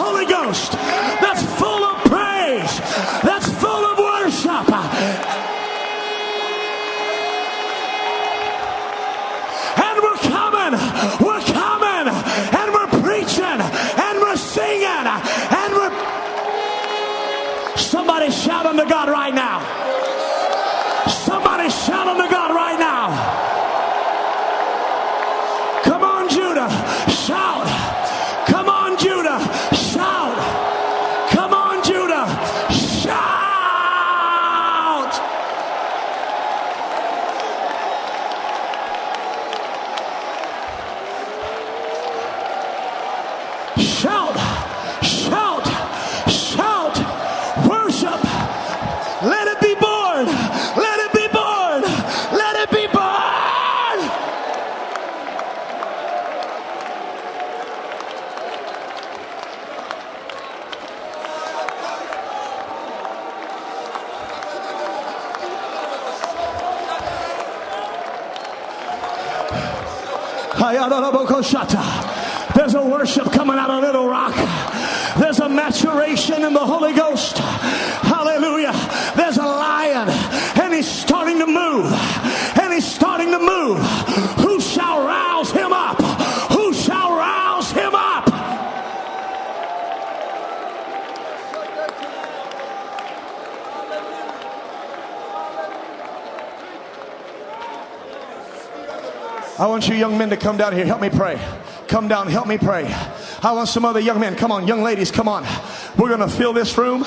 come 100.45 100.57
down 100.59 100.74
here. 100.74 100.84
Help 100.84 101.01
me 101.01 101.09
pray. 101.09 101.40
Come 101.88 102.07
down, 102.07 102.26
help 102.26 102.47
me 102.47 102.59
pray. 102.59 102.84
I 103.42 103.53
want 103.53 103.66
some 103.68 103.86
other 103.86 103.99
young 103.99 104.20
men. 104.20 104.36
Come 104.36 104.53
on, 104.53 104.68
young 104.68 104.82
ladies, 104.82 105.11
come 105.11 105.26
on. 105.26 105.42
We're 105.97 106.09
going 106.09 106.20
to 106.20 106.28
fill 106.28 106.53
this 106.53 106.76
room. 106.76 107.03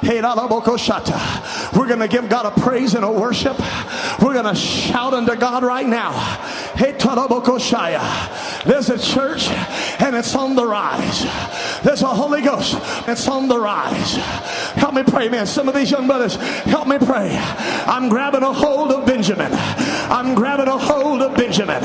Hey. 0.00 0.22
We're 0.22 1.86
going 1.86 1.98
to 1.98 2.08
give 2.08 2.30
God 2.30 2.46
a 2.46 2.58
praise 2.58 2.94
and 2.94 3.04
a 3.04 3.12
worship. 3.12 3.58
We're 4.22 4.32
going 4.32 4.46
to 4.46 4.54
shout 4.54 5.12
unto 5.12 5.36
God 5.36 5.62
right 5.62 5.86
now. 5.86 6.12
Hey. 6.74 6.92
There's 8.64 8.88
a 8.88 8.98
church 8.98 9.48
and 10.00 10.16
it's 10.16 10.34
on 10.34 10.54
the 10.54 10.64
rise. 10.64 11.22
There's 11.82 12.00
a 12.00 12.06
Holy 12.06 12.40
Ghost. 12.40 12.78
It's 13.06 13.28
on 13.28 13.48
the 13.48 13.58
rise. 13.58 14.16
Help 14.90 15.06
me 15.06 15.12
pray, 15.12 15.28
man. 15.28 15.46
Some 15.46 15.68
of 15.68 15.74
these 15.76 15.88
young 15.88 16.08
brothers, 16.08 16.34
help 16.34 16.88
me 16.88 16.98
pray. 16.98 17.38
I'm 17.86 18.08
grabbing 18.08 18.42
a 18.42 18.52
hold 18.52 18.90
of 18.90 19.06
Benjamin. 19.06 19.52
I'm 19.52 20.34
grabbing 20.34 20.66
a 20.66 20.76
hold 20.76 21.22
of 21.22 21.36
Benjamin. 21.36 21.80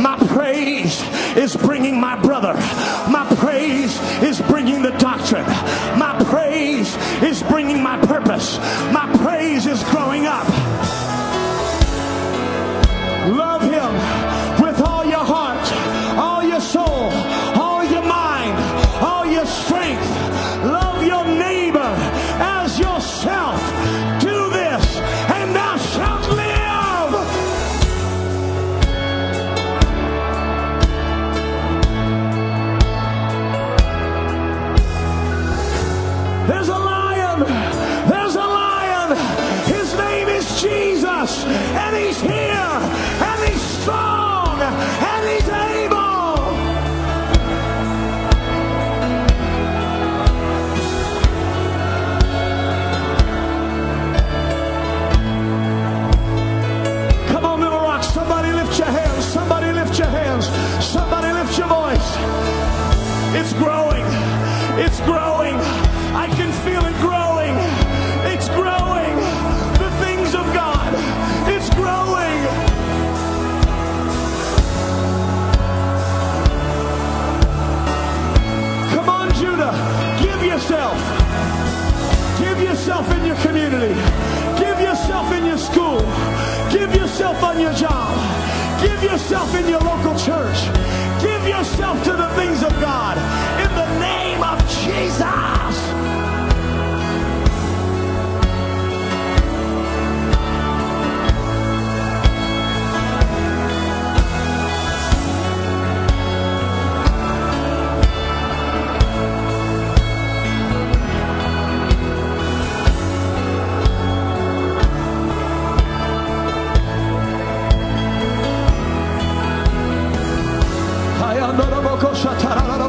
My 0.00 0.16
praise 0.28 0.98
is 1.36 1.54
bringing 1.54 2.00
my 2.00 2.18
brother. 2.18 2.54
My 3.10 3.26
praise 3.36 4.00
is 4.22 4.40
bringing 4.40 4.80
the 4.80 4.92
doctrine. 4.92 5.44
My 5.98 6.18
praise 6.30 6.96
is 7.22 7.42
bringing 7.42 7.82
my 7.82 7.98
purpose. 8.06 8.56
My 8.94 9.14
praise 9.22 9.66
is 9.66 9.84
growing 9.84 10.24
up. 10.24 10.48
Love 13.28 13.60
him 13.60 13.77
Give 89.00 89.12
yourself 89.12 89.54
in 89.54 89.68
your 89.68 89.78
local 89.78 90.18
church. 90.18 90.58
Give 91.22 91.46
yourself 91.46 92.02
to 92.02 92.14
the 92.14 92.28
things 92.30 92.64
of 92.64 92.70
God. 92.80 93.37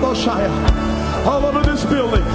All 0.09 1.45
over 1.45 1.61
this 1.61 1.85
building. 1.85 2.28